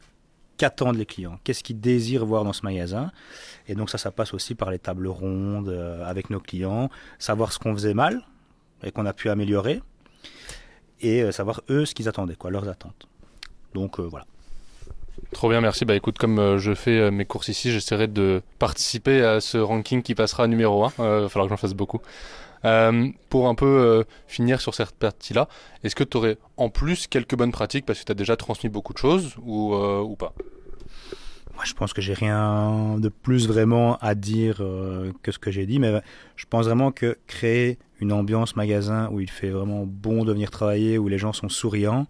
qu'attendent 0.58 0.98
les 0.98 1.06
clients, 1.06 1.40
qu'est-ce 1.44 1.64
qu'ils 1.64 1.82
désirent 1.82 2.26
voir 2.26 2.46
dans 2.46 2.54
ce 2.54 2.62
magasin? 2.64 3.12
Et 3.68 3.76
donc 3.76 3.90
ça, 3.90 3.98
ça 3.98 4.12
passe 4.12 4.34
aussi 4.34 4.56
par 4.56 4.72
les 4.72 4.80
tables 4.80 5.08
rondes 5.08 5.70
euh, 5.70 6.06
avec 6.06 6.30
nos 6.30 6.40
clients, 6.40 6.90
savoir 7.20 7.52
ce 7.52 7.60
qu'on 7.60 7.74
faisait 7.74 7.94
mal 7.94 8.24
et 8.86 8.92
qu'on 8.92 9.06
a 9.06 9.14
pu 9.14 9.30
améliorer, 9.30 9.82
et 11.02 11.22
euh, 11.22 11.32
savoir 11.32 11.62
eux 11.70 11.86
ce 11.86 11.94
qu'ils 11.94 12.08
attendaient, 12.08 12.36
quoi, 12.36 12.52
leurs 12.52 12.70
attentes. 12.70 13.08
Donc 13.74 14.00
euh, 14.00 14.04
voilà. 14.04 14.26
Trop 15.32 15.50
bien, 15.50 15.60
merci. 15.60 15.84
Bah 15.86 15.96
écoute, 15.96 16.18
comme 16.18 16.40
euh, 16.40 16.58
je 16.58 16.74
fais 16.74 17.12
mes 17.12 17.26
courses 17.26 17.50
ici, 17.50 17.72
j'essaierai 17.72 18.08
de 18.08 18.42
participer 18.60 19.22
à 19.24 19.42
ce 19.42 19.58
ranking 19.58 20.02
qui 20.02 20.16
passera 20.16 20.48
numéro 20.48 20.86
1. 20.86 20.94
Il 20.98 21.04
va 21.04 21.30
falloir 21.30 21.48
que 21.48 21.50
j'en 21.50 21.58
fasse 21.58 21.74
beaucoup. 21.74 22.00
Euh, 22.66 23.10
pour 23.30 23.48
un 23.48 23.56
peu 23.56 23.66
euh, 23.66 24.04
finir 24.28 24.60
sur 24.60 24.74
cette 24.74 24.92
partie-là, 24.92 25.48
est-ce 25.84 25.96
que 25.96 26.04
tu 26.04 26.18
aurais 26.18 26.38
en 26.58 26.70
plus 26.70 27.08
quelques 27.08 27.36
bonnes 27.36 27.52
pratiques 27.52 27.86
parce 27.86 28.00
que 28.00 28.06
tu 28.06 28.12
as 28.12 28.16
déjà 28.16 28.36
transmis 28.36 28.70
beaucoup 28.70 28.94
de 28.94 28.98
choses 28.98 29.36
ou, 29.44 29.76
euh, 29.76 30.02
ou 30.02 30.16
pas? 30.16 30.34
Moi, 31.54 31.64
je 31.64 31.74
pense 31.74 31.94
que 31.94 32.02
j'ai 32.02 32.14
rien 32.14 32.98
de 32.98 33.10
plus 33.10 33.48
vraiment 33.48 33.98
à 33.98 34.16
dire 34.16 34.58
que 35.24 35.32
ce 35.32 35.40
que 35.40 35.52
j'ai 35.52 35.66
dit, 35.66 35.80
mais 35.80 36.02
je 36.36 36.46
pense 36.50 36.66
vraiment 36.66 36.92
que 36.92 37.18
créer 37.28 37.80
une 38.02 38.12
ambiance 38.12 38.56
magasin 38.56 39.10
où 39.12 39.20
il 39.20 39.30
fait 39.30 39.50
vraiment 39.50 39.86
bon 39.86 40.26
de 40.26 40.34
venir 40.34 40.52
travailler, 40.52 40.98
où 40.98 41.08
les 41.08 41.18
gens 41.18 41.34
sont 41.34 41.50
souriants, 41.50 42.08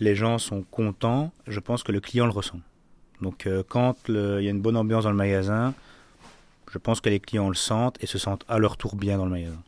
les 0.00 0.14
gens 0.14 0.38
sont 0.38 0.64
contents, 0.70 1.32
je 1.46 1.60
pense 1.60 1.82
que 1.82 1.92
le 1.92 2.00
client 2.00 2.26
le 2.26 2.32
ressent. 2.32 2.60
Donc, 3.20 3.46
euh, 3.46 3.62
quand 3.66 3.96
il 4.08 4.14
y 4.14 4.48
a 4.48 4.50
une 4.50 4.60
bonne 4.60 4.76
ambiance 4.76 5.04
dans 5.04 5.10
le 5.10 5.16
magasin, 5.16 5.74
je 6.70 6.78
pense 6.78 7.00
que 7.00 7.08
les 7.08 7.20
clients 7.20 7.48
le 7.48 7.54
sentent 7.54 8.02
et 8.02 8.06
se 8.06 8.18
sentent 8.18 8.44
à 8.48 8.58
leur 8.58 8.76
tour 8.76 8.96
bien 8.96 9.16
dans 9.16 9.24
le 9.24 9.30
magasin. 9.30 9.62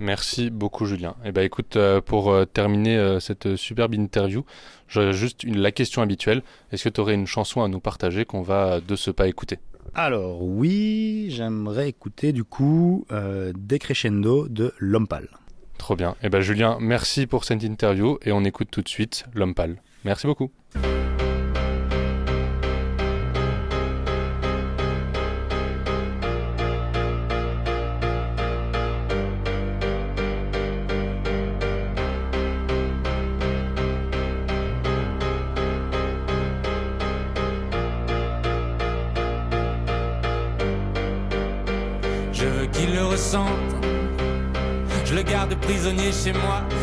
Merci 0.00 0.50
beaucoup 0.50 0.84
Julien. 0.84 1.16
Et 1.24 1.32
bah 1.32 1.42
écoute, 1.42 1.76
euh, 1.76 2.00
pour 2.00 2.30
euh, 2.30 2.44
terminer 2.44 3.18
cette 3.20 3.56
superbe 3.56 3.94
interview, 3.94 4.44
j'ai 4.88 5.12
juste 5.12 5.42
une, 5.42 5.58
la 5.58 5.72
question 5.72 6.02
habituelle. 6.02 6.42
Est-ce 6.70 6.84
que 6.84 6.88
tu 6.88 7.00
aurais 7.00 7.14
une 7.14 7.26
chanson 7.26 7.62
à 7.62 7.68
nous 7.68 7.80
partager 7.80 8.24
qu'on 8.24 8.42
va 8.42 8.80
de 8.80 8.96
ce 8.96 9.10
pas 9.10 9.28
écouter? 9.28 9.58
Alors 9.94 10.42
oui, 10.42 11.26
j'aimerais 11.30 11.88
écouter 11.88 12.32
du 12.32 12.44
coup 12.44 13.06
euh, 13.12 13.52
Decrescendo 13.56 14.48
de 14.48 14.72
Lompal. 14.78 15.28
Trop 15.78 15.96
bien. 15.96 16.16
Et 16.22 16.28
bah 16.28 16.40
Julien, 16.40 16.78
merci 16.80 17.26
pour 17.26 17.44
cette 17.44 17.62
interview 17.62 18.18
et 18.24 18.32
on 18.32 18.44
écoute 18.44 18.68
tout 18.70 18.82
de 18.82 18.88
suite 18.88 19.24
L'homme 19.34 19.54
pâle. 19.54 19.80
Merci 20.04 20.26
beaucoup. 20.26 20.50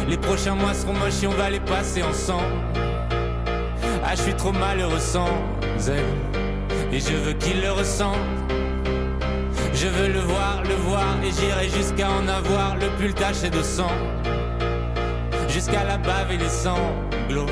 Les 0.08 0.17
prochains 0.17 0.56
mois 0.56 0.74
seront 0.74 0.93
moches 0.93 1.24
et 1.24 1.28
on 1.28 1.32
va 1.32 1.50
les 1.50 1.60
passer 1.60 2.02
ensemble. 2.02 2.56
Ah, 4.04 4.15
je 4.15 4.21
suis 4.21 4.34
trop 4.34 4.54
malheureux 4.54 5.00
sans 5.00 5.28
elle. 5.88 6.93
Et 6.93 7.00
je 7.00 7.13
veux 7.13 7.34
qu'il 7.34 7.62
le 7.62 7.71
ressente. 7.71 8.17
Je 9.74 9.88
veux 9.88 10.08
le 10.08 10.21
voir, 10.21 10.63
le 10.63 10.76
voir, 10.76 11.17
et 11.21 11.32
j'irai 11.32 11.67
jusqu'à 11.67 12.10
en 12.10 12.26
avoir 12.30 12.78
le 12.78 12.88
pull 12.98 13.13
taché 13.13 13.50
de 13.50 13.62
sang. 13.62 13.91
Jusqu'à 15.50 15.84
la 15.84 15.98
bave 15.98 16.32
et 16.32 16.38
les 16.38 16.50
sanglots. 16.50 17.52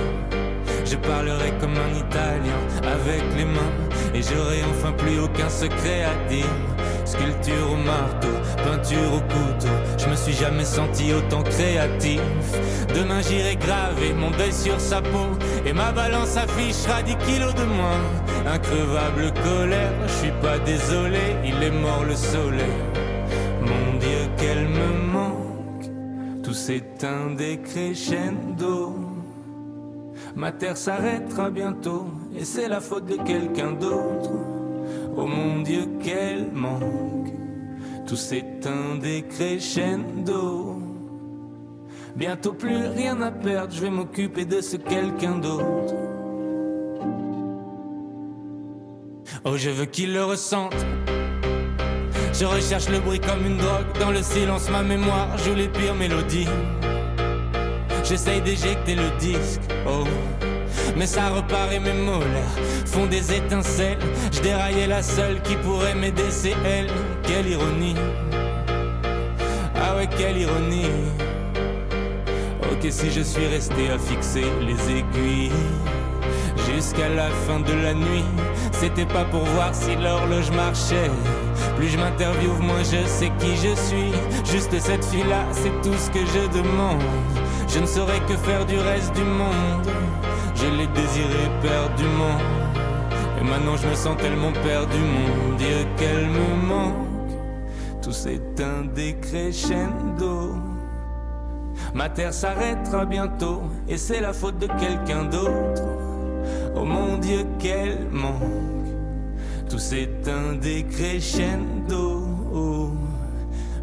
Je 0.85 0.95
parlerai 0.95 1.51
comme 1.59 1.75
un 1.75 1.97
Italien 1.97 2.59
avec 2.83 3.23
les 3.35 3.45
mains 3.45 3.73
et 4.13 4.21
j'aurai 4.21 4.61
enfin 4.69 4.93
plus 4.93 5.19
aucun 5.19 5.49
secret 5.49 6.03
à 6.03 6.29
dire. 6.29 6.45
Sculpture 7.13 7.71
au 7.71 7.75
marteau, 7.75 8.35
peinture 8.63 9.13
au 9.13 9.19
couteau, 9.19 9.75
je 9.99 10.09
me 10.09 10.15
suis 10.15 10.33
jamais 10.33 10.65
senti 10.65 11.13
autant 11.13 11.43
créatif. 11.43 12.21
Demain 12.95 13.21
j'irai 13.21 13.55
graver 13.55 14.13
mon 14.13 14.31
deuil 14.31 14.51
sur 14.51 14.79
sa 14.79 14.99
peau 14.99 15.29
et 15.63 15.73
ma 15.73 15.91
balance 15.91 16.35
affichera 16.35 17.03
10 17.03 17.15
kilos 17.17 17.53
de 17.53 17.65
moins. 17.65 18.01
Increvable 18.47 19.31
colère, 19.43 19.93
je 20.07 20.13
suis 20.13 20.33
pas 20.41 20.57
désolé, 20.57 21.35
il 21.45 21.61
est 21.61 21.69
mort 21.85 22.03
le 22.03 22.15
soleil. 22.15 22.81
Mon 23.61 23.99
Dieu, 23.99 24.27
qu'elle 24.37 24.67
me 24.67 25.11
manque, 25.13 26.41
tout 26.41 26.55
s'éteint 26.55 27.29
des 27.37 27.59
crescendo. 27.59 28.95
Ma 30.35 30.51
terre 30.51 30.77
s'arrêtera 30.77 31.51
bientôt 31.51 32.07
et 32.35 32.43
c'est 32.43 32.67
la 32.67 32.79
faute 32.79 33.05
de 33.05 33.17
quelqu'un 33.17 33.73
d'autre. 33.73 34.31
Oh 35.15 35.25
mon 35.27 35.61
Dieu, 35.61 35.85
quel 36.03 36.51
manque. 36.51 37.31
Tout 38.07 38.15
s'éteint 38.15 38.95
des 39.01 39.23
crescendo. 39.23 40.79
Bientôt 42.15 42.53
plus 42.53 42.87
rien 42.87 43.21
à 43.21 43.31
perdre, 43.31 43.73
je 43.73 43.81
vais 43.81 43.89
m'occuper 43.89 44.45
de 44.45 44.61
ce 44.61 44.77
quelqu'un 44.77 45.37
d'autre. 45.37 45.95
Oh, 49.45 49.57
je 49.57 49.69
veux 49.69 49.85
qu'il 49.85 50.13
le 50.13 50.23
ressente. 50.23 50.75
Je 52.33 52.45
recherche 52.45 52.89
le 52.89 52.99
bruit 52.99 53.19
comme 53.19 53.45
une 53.45 53.57
drogue. 53.57 53.85
Dans 53.99 54.11
le 54.11 54.21
silence, 54.21 54.69
ma 54.69 54.83
mémoire 54.83 55.37
joue 55.37 55.53
les 55.53 55.67
pires 55.67 55.95
mélodies. 55.95 56.47
J'essaye 58.03 58.41
d'éjecter 58.41 58.95
le 58.95 59.09
disque, 59.19 59.61
oh. 59.87 60.03
Mais 60.95 61.07
ça 61.07 61.29
repart 61.29 61.71
et 61.71 61.79
mes 61.79 61.93
molaires 61.93 62.57
font 62.85 63.05
des 63.05 63.33
étincelles. 63.33 63.97
Je 64.31 64.41
déraillais 64.41 64.87
la 64.87 65.01
seule 65.01 65.41
qui 65.41 65.55
pourrait 65.55 65.95
m'aider, 65.95 66.29
c'est 66.29 66.55
elle. 66.65 66.87
Quelle 67.23 67.47
ironie. 67.47 67.95
Ah 69.75 69.95
ouais, 69.97 70.07
quelle 70.17 70.37
ironie. 70.37 70.85
Ok, 72.71 72.87
si 72.89 73.11
je 73.11 73.21
suis 73.21 73.47
resté 73.47 73.89
à 73.89 73.97
fixer 73.97 74.45
les 74.61 74.97
aiguilles 74.97 75.51
jusqu'à 76.71 77.09
la 77.09 77.29
fin 77.47 77.59
de 77.59 77.73
la 77.83 77.93
nuit, 77.93 78.25
c'était 78.71 79.05
pas 79.05 79.25
pour 79.25 79.43
voir 79.45 79.73
si 79.73 79.95
l'horloge 79.95 80.51
marchait. 80.51 81.11
Plus 81.75 81.89
je 81.89 81.97
m'interviewe, 81.97 82.59
moins 82.59 82.83
je 82.83 83.05
sais 83.07 83.31
qui 83.39 83.55
je 83.55 83.75
suis. 83.75 84.11
Juste 84.51 84.79
cette 84.79 85.05
fille-là, 85.05 85.45
c'est 85.51 85.81
tout 85.81 85.97
ce 85.97 86.09
que 86.11 86.19
je 86.25 86.57
demande. 86.57 87.01
Je 87.67 87.79
ne 87.79 87.85
saurais 87.85 88.19
que 88.27 88.35
faire 88.37 88.65
du 88.65 88.77
reste 88.77 89.13
du 89.15 89.23
monde. 89.23 89.87
Je 90.63 90.69
l'ai 90.77 90.87
désiré 90.87 91.49
perdument. 91.61 92.37
Et 93.39 93.43
maintenant 93.43 93.75
je 93.75 93.87
me 93.87 93.95
sens 93.95 94.15
tellement 94.17 94.53
perdu, 94.53 94.97
mon 94.97 95.57
Dieu, 95.57 95.85
qu'elle 95.97 96.27
me 96.27 96.67
manque. 96.67 97.31
Tout 98.01 98.13
s'éteint 98.13 98.85
des 98.95 99.15
crescendo. 99.15 100.55
Ma 101.93 102.07
terre 102.07 102.33
s'arrêtera 102.33 103.05
bientôt, 103.05 103.63
et 103.89 103.97
c'est 103.97 104.21
la 104.21 104.31
faute 104.31 104.57
de 104.59 104.67
quelqu'un 104.67 105.25
d'autre. 105.25 105.83
Oh 106.75 106.85
mon 106.85 107.17
Dieu, 107.17 107.45
quel 107.59 108.07
manque. 108.09 108.87
Tout 109.69 109.79
s'éteint 109.79 110.53
des 110.61 110.83
crescendo. 110.83 112.23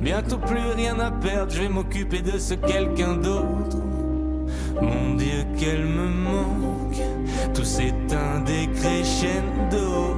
Bientôt 0.00 0.38
plus 0.38 0.70
rien 0.76 0.98
à 0.98 1.10
perdre, 1.10 1.52
je 1.52 1.60
vais 1.60 1.68
m'occuper 1.68 2.22
de 2.22 2.38
ce 2.38 2.54
quelqu'un 2.54 3.16
d'autre. 3.16 3.76
Mon 4.80 5.14
Dieu, 5.14 5.44
qu'elle 5.58 5.84
me 5.84 6.08
manque. 6.08 7.02
Tout 7.54 7.64
s'éteint 7.64 8.40
des 8.46 8.68
crescendo. 8.68 10.16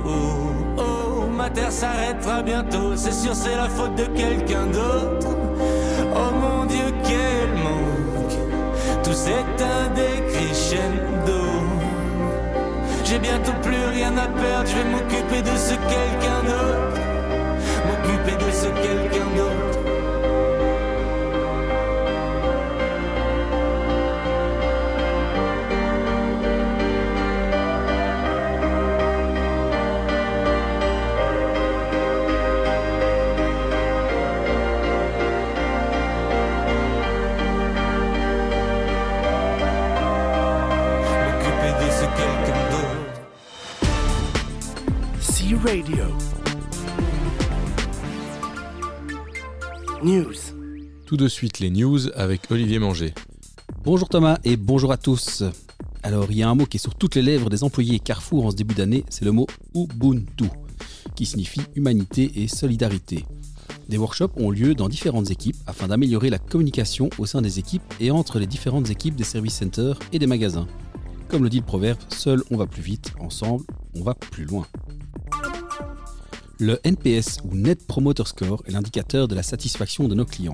Oh, 0.78 1.26
ma 1.36 1.50
terre 1.50 1.72
s'arrêtera 1.72 2.42
bientôt, 2.42 2.94
c'est 2.96 3.12
sûr, 3.12 3.34
c'est 3.34 3.56
la 3.56 3.68
faute 3.68 3.94
de 3.96 4.04
quelqu'un 4.04 4.66
d'autre. 4.66 5.28
Oh 6.14 6.30
mon 6.40 6.66
Dieu, 6.66 6.92
quel 7.02 7.48
manque. 7.62 8.36
Tout 9.02 9.12
s'éteint 9.12 9.88
des 9.94 10.22
crescendo. 10.32 11.42
J'ai 13.04 13.18
bientôt 13.18 13.52
plus 13.62 13.84
rien 13.92 14.16
à 14.16 14.26
perdre, 14.26 14.66
je 14.66 14.76
vais 14.76 14.90
m'occuper 14.90 15.42
de 15.42 15.56
ce 15.56 15.74
quelqu'un 15.74 16.42
d'autre. 16.46 17.00
M'occuper 17.86 18.44
de 18.44 18.50
ce 18.50 18.66
quelqu'un 18.66 19.26
d'autre. 19.36 19.81
Radio. 45.64 46.04
News. 50.02 50.34
Tout 51.06 51.16
de 51.16 51.28
suite 51.28 51.60
les 51.60 51.70
news 51.70 52.08
avec 52.16 52.50
Olivier 52.50 52.80
Manger. 52.80 53.14
Bonjour 53.84 54.08
Thomas 54.08 54.38
et 54.42 54.56
bonjour 54.56 54.90
à 54.90 54.96
tous. 54.96 55.44
Alors 56.02 56.26
il 56.30 56.38
y 56.38 56.42
a 56.42 56.48
un 56.48 56.56
mot 56.56 56.66
qui 56.66 56.78
est 56.78 56.80
sur 56.80 56.96
toutes 56.96 57.14
les 57.14 57.22
lèvres 57.22 57.48
des 57.48 57.62
employés 57.62 58.00
Carrefour 58.00 58.46
en 58.46 58.50
ce 58.50 58.56
début 58.56 58.74
d'année, 58.74 59.04
c'est 59.08 59.24
le 59.24 59.30
mot 59.30 59.46
Ubuntu, 59.74 60.46
qui 61.14 61.26
signifie 61.26 61.62
humanité 61.76 62.42
et 62.42 62.48
solidarité. 62.48 63.24
Des 63.88 63.98
workshops 63.98 64.32
ont 64.36 64.50
lieu 64.50 64.74
dans 64.74 64.88
différentes 64.88 65.30
équipes 65.30 65.56
afin 65.68 65.86
d'améliorer 65.86 66.30
la 66.30 66.38
communication 66.38 67.08
au 67.18 67.26
sein 67.26 67.40
des 67.40 67.60
équipes 67.60 67.82
et 68.00 68.10
entre 68.10 68.40
les 68.40 68.46
différentes 68.46 68.90
équipes 68.90 69.14
des 69.14 69.24
service 69.24 69.54
centers 69.54 69.98
et 70.12 70.18
des 70.18 70.26
magasins. 70.26 70.66
Comme 71.28 71.44
le 71.44 71.50
dit 71.50 71.60
le 71.60 71.66
proverbe, 71.66 71.98
seul 72.08 72.42
on 72.50 72.56
va 72.56 72.66
plus 72.66 72.82
vite, 72.82 73.12
ensemble 73.20 73.64
on 73.94 74.02
va 74.02 74.14
plus 74.14 74.44
loin. 74.44 74.66
Le 76.62 76.78
NPS 76.84 77.38
ou 77.44 77.56
Net 77.56 77.84
Promoter 77.88 78.22
Score 78.24 78.62
est 78.68 78.70
l'indicateur 78.70 79.26
de 79.26 79.34
la 79.34 79.42
satisfaction 79.42 80.06
de 80.06 80.14
nos 80.14 80.24
clients. 80.24 80.52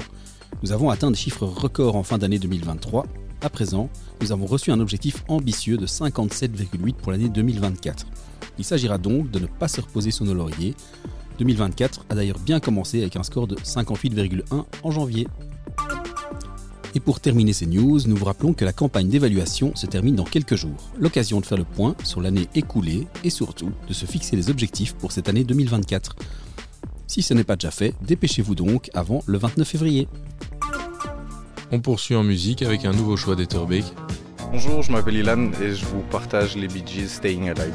Nous 0.62 0.72
avons 0.72 0.88
atteint 0.88 1.10
des 1.10 1.18
chiffres 1.18 1.44
records 1.44 1.96
en 1.96 2.02
fin 2.02 2.16
d'année 2.16 2.38
2023. 2.38 3.04
À 3.42 3.50
présent, 3.50 3.90
nous 4.22 4.32
avons 4.32 4.46
reçu 4.46 4.72
un 4.72 4.80
objectif 4.80 5.22
ambitieux 5.28 5.76
de 5.76 5.86
57,8 5.86 6.94
pour 6.94 7.12
l'année 7.12 7.28
2024. 7.28 8.06
Il 8.56 8.64
s'agira 8.64 8.96
donc 8.96 9.30
de 9.30 9.38
ne 9.38 9.46
pas 9.46 9.68
se 9.68 9.82
reposer 9.82 10.10
sur 10.10 10.24
nos 10.24 10.32
lauriers. 10.32 10.74
2024 11.40 12.06
a 12.08 12.14
d'ailleurs 12.14 12.38
bien 12.38 12.58
commencé 12.58 13.02
avec 13.02 13.14
un 13.16 13.22
score 13.22 13.46
de 13.46 13.56
58,1 13.56 14.64
en 14.82 14.90
janvier. 14.90 15.28
Et 16.94 17.00
pour 17.00 17.20
terminer 17.20 17.52
ces 17.52 17.66
news, 17.66 18.00
nous 18.06 18.16
vous 18.16 18.24
rappelons 18.24 18.54
que 18.54 18.64
la 18.64 18.72
campagne 18.72 19.08
d'évaluation 19.08 19.74
se 19.76 19.86
termine 19.86 20.16
dans 20.16 20.24
quelques 20.24 20.54
jours. 20.54 20.90
L'occasion 20.98 21.40
de 21.40 21.46
faire 21.46 21.58
le 21.58 21.64
point 21.64 21.94
sur 22.02 22.20
l'année 22.20 22.48
écoulée 22.54 23.06
et 23.24 23.30
surtout 23.30 23.72
de 23.86 23.92
se 23.92 24.06
fixer 24.06 24.36
les 24.36 24.50
objectifs 24.50 24.94
pour 24.94 25.12
cette 25.12 25.28
année 25.28 25.44
2024. 25.44 26.16
Si 27.06 27.22
ce 27.22 27.34
n'est 27.34 27.44
pas 27.44 27.56
déjà 27.56 27.70
fait, 27.70 27.94
dépêchez-vous 28.02 28.54
donc 28.54 28.90
avant 28.94 29.22
le 29.26 29.38
29 29.38 29.66
février. 29.66 30.08
On 31.70 31.80
poursuit 31.80 32.16
en 32.16 32.24
musique 32.24 32.62
avec 32.62 32.84
un 32.84 32.92
nouveau 32.92 33.16
choix 33.16 33.36
d'Etterbeek. 33.36 33.84
Bonjour, 34.50 34.82
je 34.82 34.90
m'appelle 34.90 35.16
Ilan 35.16 35.50
et 35.60 35.74
je 35.74 35.84
vous 35.84 36.00
partage 36.10 36.56
les 36.56 36.68
Bee 36.68 36.82
Gees 36.86 37.08
staying 37.08 37.50
alive. 37.50 37.74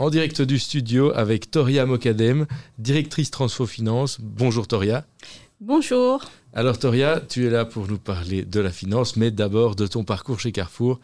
En 0.00 0.08
direct 0.08 0.40
du 0.40 0.58
studio 0.58 1.12
avec 1.14 1.50
Toria 1.50 1.84
Mokadem, 1.84 2.46
directrice 2.78 3.30
Transfo 3.30 3.66
Finance. 3.66 4.18
Bonjour 4.18 4.66
Toria. 4.66 5.04
Bonjour. 5.60 6.24
Alors 6.54 6.78
Toria, 6.78 7.20
tu 7.20 7.46
es 7.46 7.50
là 7.50 7.66
pour 7.66 7.86
nous 7.86 7.98
parler 7.98 8.46
de 8.46 8.60
la 8.60 8.70
finance, 8.70 9.16
mais 9.16 9.30
d'abord 9.30 9.76
de 9.76 9.86
ton 9.86 10.02
parcours 10.02 10.40
chez 10.40 10.52
Carrefour. 10.52 11.00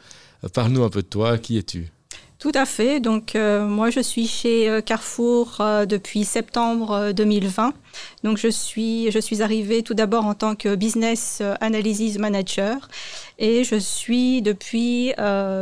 Parle-nous 0.54 0.82
un 0.82 0.88
peu 0.88 1.02
de 1.02 1.06
toi, 1.06 1.36
qui 1.36 1.58
es-tu? 1.58 1.90
Tout 2.38 2.52
à 2.54 2.66
fait. 2.66 3.00
Donc, 3.00 3.34
euh, 3.34 3.66
moi, 3.66 3.88
je 3.90 4.00
suis 4.00 4.26
chez 4.26 4.68
euh, 4.68 4.80
Carrefour 4.82 5.56
euh, 5.60 5.86
depuis 5.86 6.24
septembre 6.24 7.12
2020. 7.12 7.72
Donc, 8.24 8.36
je 8.36 8.48
suis, 8.48 9.10
je 9.10 9.18
suis 9.18 9.40
arrivée 9.42 9.82
tout 9.82 9.94
d'abord 9.94 10.26
en 10.26 10.34
tant 10.34 10.54
que 10.54 10.74
business 10.74 11.42
analysis 11.60 12.18
manager 12.18 12.88
et 13.38 13.64
je 13.64 13.76
suis 13.76 14.42
depuis 14.42 15.14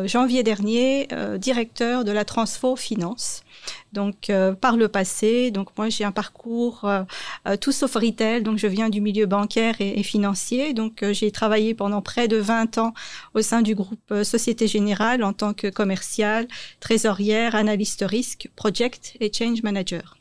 janvier 0.05 0.43
dernier 0.43 1.09
directeur 1.39 2.05
de 2.05 2.11
la 2.11 2.25
Transfo 2.25 2.75
Finance. 2.75 3.44
Donc, 3.93 4.29
euh, 4.29 4.53
par 4.53 4.77
le 4.77 4.89
passé, 4.89 5.51
donc 5.51 5.69
moi 5.79 5.89
j'ai 5.89 6.05
un 6.05 6.12
parcours 6.12 6.81
euh, 6.85 7.03
euh, 7.47 7.57
tout 7.57 7.73
sauf 7.73 7.95
retail, 7.95 8.43
donc 8.43 8.59
je 8.59 8.67
viens 8.67 8.89
du 8.89 9.01
milieu 9.01 9.27
bancaire 9.27 9.77
et, 9.81 10.03
financier. 10.03 10.75
Donc, 10.75 11.05
j'ai 11.12 11.31
travaillé 11.31 11.75
pendant 11.75 12.03
près 12.03 12.29
de 12.29 12.37
20 12.37 12.79
ans 12.79 12.95
au 13.35 13.41
sein 13.41 13.62
du 13.62 13.75
groupe 13.75 14.12
Société 14.23 14.67
Générale 14.67 15.23
en 15.23 15.33
tant 15.33 15.55
que 15.55 15.69
commercial, 15.69 16.47
trésorière, 16.81 17.55
analyste 17.55 18.05
risque, 18.07 18.51
project 18.57 19.17
et 19.21 19.33
change 19.33 19.62
manager. 19.62 20.17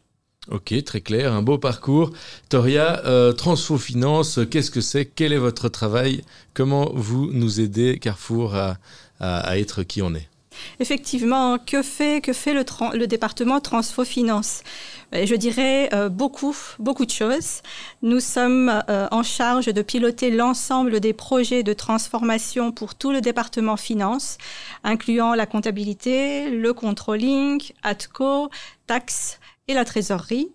Ok, 0.49 0.73
très 0.83 1.01
clair, 1.01 1.33
un 1.33 1.41
beau 1.41 1.57
parcours. 1.57 2.11
Toria, 2.49 3.01
Transfo 3.37 3.77
Finance, 3.77 4.39
qu'est-ce 4.49 4.71
que 4.71 4.81
c'est? 4.81 5.05
Quel 5.05 5.33
est 5.33 5.37
votre 5.37 5.69
travail? 5.69 6.21
Comment 6.53 6.91
vous 6.93 7.29
nous 7.31 7.59
aidez, 7.59 7.99
Carrefour, 7.99 8.55
à 8.55 9.57
être 9.57 9.83
qui 9.83 10.01
on 10.01 10.13
est? 10.15 10.32
Effectivement, 10.79 11.57
que 11.57 11.81
fait, 11.81 12.21
que 12.21 12.33
fait 12.33 12.53
le, 12.53 13.07
département 13.07 13.59
Transfo 13.59 14.03
Finance? 14.03 14.63
Je 15.11 15.35
dirais 15.35 15.89
euh, 15.93 16.09
beaucoup, 16.09 16.55
beaucoup 16.79 17.05
de 17.05 17.11
choses. 17.11 17.61
Nous 18.01 18.19
sommes 18.19 18.69
euh, 18.89 19.07
en 19.11 19.23
charge 19.23 19.67
de 19.67 19.81
piloter 19.81 20.31
l'ensemble 20.31 20.99
des 20.99 21.13
projets 21.13 21.63
de 21.63 21.73
transformation 21.73 22.71
pour 22.71 22.95
tout 22.95 23.11
le 23.11 23.21
département 23.21 23.77
Finance, 23.77 24.37
incluant 24.83 25.35
la 25.35 25.45
comptabilité, 25.45 26.49
le 26.49 26.73
controlling, 26.73 27.61
ATCO, 27.83 28.49
taxes 28.87 29.39
et 29.67 29.73
la 29.73 29.85
trésorerie. 29.85 30.49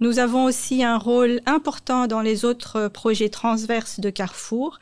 Nous 0.00 0.18
avons 0.18 0.44
aussi 0.44 0.82
un 0.84 0.98
rôle 0.98 1.40
important 1.46 2.06
dans 2.06 2.20
les 2.20 2.44
autres 2.44 2.88
projets 2.88 3.28
transverses 3.28 4.00
de 4.00 4.10
Carrefour, 4.10 4.78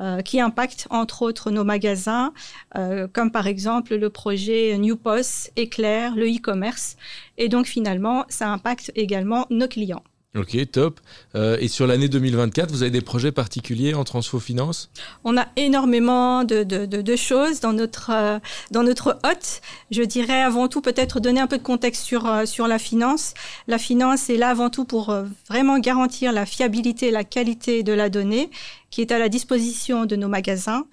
euh, 0.00 0.22
qui 0.22 0.40
impactent 0.40 0.86
entre 0.90 1.22
autres 1.22 1.50
nos 1.50 1.64
magasins, 1.64 2.32
euh, 2.76 3.06
comme 3.12 3.30
par 3.30 3.46
exemple 3.46 3.96
le 3.96 4.10
projet 4.10 4.76
New 4.78 4.96
Post, 4.96 5.52
Éclair, 5.56 6.14
le 6.16 6.26
e-commerce. 6.26 6.96
Et 7.38 7.48
donc 7.48 7.66
finalement, 7.66 8.24
ça 8.28 8.48
impacte 8.48 8.92
également 8.94 9.46
nos 9.50 9.68
clients. 9.68 10.02
Ok, 10.36 10.56
top. 10.70 11.00
Euh, 11.34 11.56
et 11.58 11.66
sur 11.66 11.88
l'année 11.88 12.08
2024, 12.08 12.70
vous 12.70 12.82
avez 12.82 12.92
des 12.92 13.00
projets 13.00 13.32
particuliers 13.32 13.94
en 13.94 14.04
Transfo 14.04 14.38
Finance? 14.38 14.88
On 15.24 15.36
a 15.36 15.48
énormément 15.56 16.44
de, 16.44 16.62
de, 16.62 16.86
de, 16.86 17.16
choses 17.16 17.58
dans 17.58 17.72
notre, 17.72 18.12
euh, 18.14 18.38
dans 18.70 18.84
notre 18.84 19.18
hôte. 19.24 19.60
Je 19.90 20.02
dirais 20.02 20.40
avant 20.40 20.68
tout 20.68 20.82
peut-être 20.82 21.18
donner 21.18 21.40
un 21.40 21.48
peu 21.48 21.58
de 21.58 21.64
contexte 21.64 22.04
sur, 22.04 22.26
euh, 22.26 22.46
sur 22.46 22.68
la 22.68 22.78
finance. 22.78 23.34
La 23.66 23.78
finance 23.78 24.30
est 24.30 24.36
là 24.36 24.50
avant 24.50 24.70
tout 24.70 24.84
pour 24.84 25.12
vraiment 25.48 25.80
garantir 25.80 26.32
la 26.32 26.46
fiabilité 26.46 27.08
et 27.08 27.10
la 27.10 27.24
qualité 27.24 27.82
de 27.82 27.92
la 27.92 28.08
donnée 28.08 28.50
qui 28.90 29.00
est 29.00 29.12
à 29.12 29.18
la 29.18 29.28
disposition 29.28 30.04
de 30.04 30.16
nos 30.16 30.28
magasins. 30.28 30.86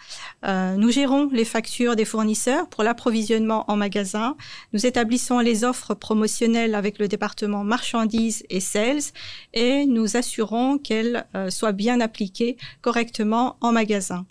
Euh, 0.46 0.76
nous 0.76 0.92
gérons 0.92 1.30
les 1.32 1.46
factures 1.46 1.96
des 1.96 2.06
fournisseurs 2.06 2.70
pour 2.70 2.84
l'approvisionnement 2.84 3.66
en 3.70 3.76
magasin. 3.76 4.36
Nous 4.74 4.86
établissons 4.86 5.40
les 5.40 5.64
offres 5.64 5.94
promotionnelles 5.94 6.76
avec 6.76 7.00
le 7.00 7.08
département 7.08 7.64
marchandises 7.64 8.44
et 8.50 8.60
sales 8.60 9.02
et 9.54 9.86
nous 9.86 10.16
assurons 10.16 10.78
qu'elles 10.78 11.26
euh, 11.36 11.50
soient 11.50 11.72
bien 11.72 12.00
appliquées 12.00 12.58
correctement 12.82 13.58
en 13.62 13.72
magasin. 13.72 14.26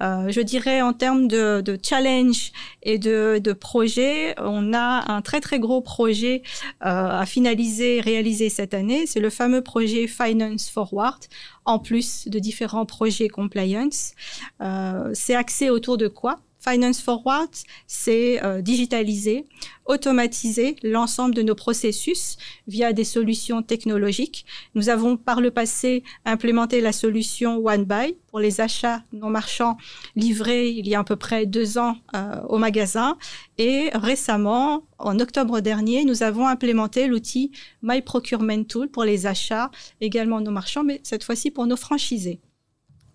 Euh, 0.00 0.30
je 0.30 0.40
dirais 0.40 0.82
en 0.82 0.92
termes 0.92 1.28
de, 1.28 1.78
challenge 1.82 2.52
et 2.82 2.98
de, 2.98 3.40
de 3.42 3.52
projet, 3.52 4.34
on 4.38 4.72
a 4.72 5.12
un 5.12 5.22
très 5.22 5.40
très 5.40 5.58
gros 5.60 5.80
projet 5.80 6.42
euh, 6.84 7.20
à 7.20 7.26
finaliser 7.26 8.00
réaliser 8.00 8.48
cette 8.48 8.74
année. 8.74 9.06
C'est 9.06 9.20
le 9.20 9.30
fameux 9.30 9.62
projet 9.62 10.06
Finance 10.06 10.68
Forward, 10.68 11.22
en 11.64 11.78
plus 11.78 12.28
de 12.28 12.38
différents 12.38 12.86
projets 12.86 13.28
compliance. 13.28 14.12
Euh, 14.60 15.10
c'est 15.14 15.34
axé 15.34 15.70
autour 15.70 15.96
de 15.96 16.08
quoi? 16.08 16.40
Finance 16.62 17.00
Forward, 17.00 17.50
c'est 17.86 18.42
euh, 18.44 18.62
digitaliser, 18.62 19.46
automatiser 19.86 20.76
l'ensemble 20.84 21.34
de 21.34 21.42
nos 21.42 21.56
processus 21.56 22.36
via 22.68 22.92
des 22.92 23.02
solutions 23.04 23.62
technologiques. 23.62 24.46
Nous 24.76 24.88
avons 24.88 25.16
par 25.16 25.40
le 25.40 25.50
passé 25.50 26.04
implémenté 26.24 26.80
la 26.80 26.92
solution 26.92 27.64
One 27.66 27.84
Buy 27.84 28.16
pour 28.28 28.38
les 28.38 28.60
achats 28.60 29.02
non 29.12 29.28
marchands 29.28 29.76
livrés 30.14 30.68
il 30.68 30.86
y 30.86 30.94
a 30.94 31.00
à 31.00 31.04
peu 31.04 31.16
près 31.16 31.46
deux 31.46 31.78
ans 31.78 31.96
euh, 32.14 32.40
au 32.48 32.58
magasin. 32.58 33.18
Et 33.58 33.90
récemment, 33.94 34.84
en 34.98 35.18
octobre 35.18 35.60
dernier, 35.60 36.04
nous 36.04 36.22
avons 36.22 36.46
implémenté 36.46 37.08
l'outil 37.08 37.50
My 37.82 38.02
Procurement 38.02 38.62
Tool 38.62 38.88
pour 38.88 39.02
les 39.02 39.26
achats 39.26 39.70
également 40.00 40.40
non 40.40 40.52
marchands, 40.52 40.84
mais 40.84 41.00
cette 41.02 41.24
fois-ci 41.24 41.50
pour 41.50 41.66
nos 41.66 41.76
franchisés. 41.76 42.40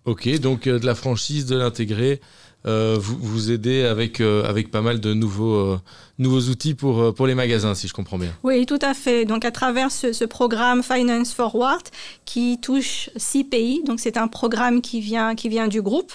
Ok, 0.04 0.26
donc 0.38 0.66
euh, 0.66 0.78
de 0.78 0.86
la 0.86 0.94
franchise, 0.94 1.44
de 1.44 1.56
l'intégrer 1.56 2.20
vous, 2.68 3.16
vous 3.20 3.50
aidez 3.50 3.84
avec, 3.84 4.20
euh, 4.20 4.44
avec 4.48 4.70
pas 4.70 4.82
mal 4.82 5.00
de 5.00 5.14
nouveaux, 5.14 5.54
euh, 5.54 5.80
nouveaux 6.18 6.50
outils 6.50 6.74
pour, 6.74 7.14
pour 7.14 7.26
les 7.26 7.34
magasins, 7.34 7.74
si 7.74 7.88
je 7.88 7.94
comprends 7.94 8.18
bien. 8.18 8.32
Oui, 8.42 8.66
tout 8.66 8.78
à 8.82 8.94
fait. 8.94 9.24
Donc, 9.24 9.44
à 9.44 9.50
travers 9.50 9.90
ce, 9.90 10.12
ce 10.12 10.24
programme 10.24 10.82
Finance 10.82 11.32
Forward, 11.32 11.82
qui 12.24 12.58
touche 12.60 13.10
six 13.16 13.44
pays, 13.44 13.82
donc 13.84 14.00
c'est 14.00 14.16
un 14.16 14.28
programme 14.28 14.80
qui 14.82 15.00
vient, 15.00 15.34
qui 15.34 15.48
vient 15.48 15.68
du 15.68 15.80
groupe, 15.80 16.12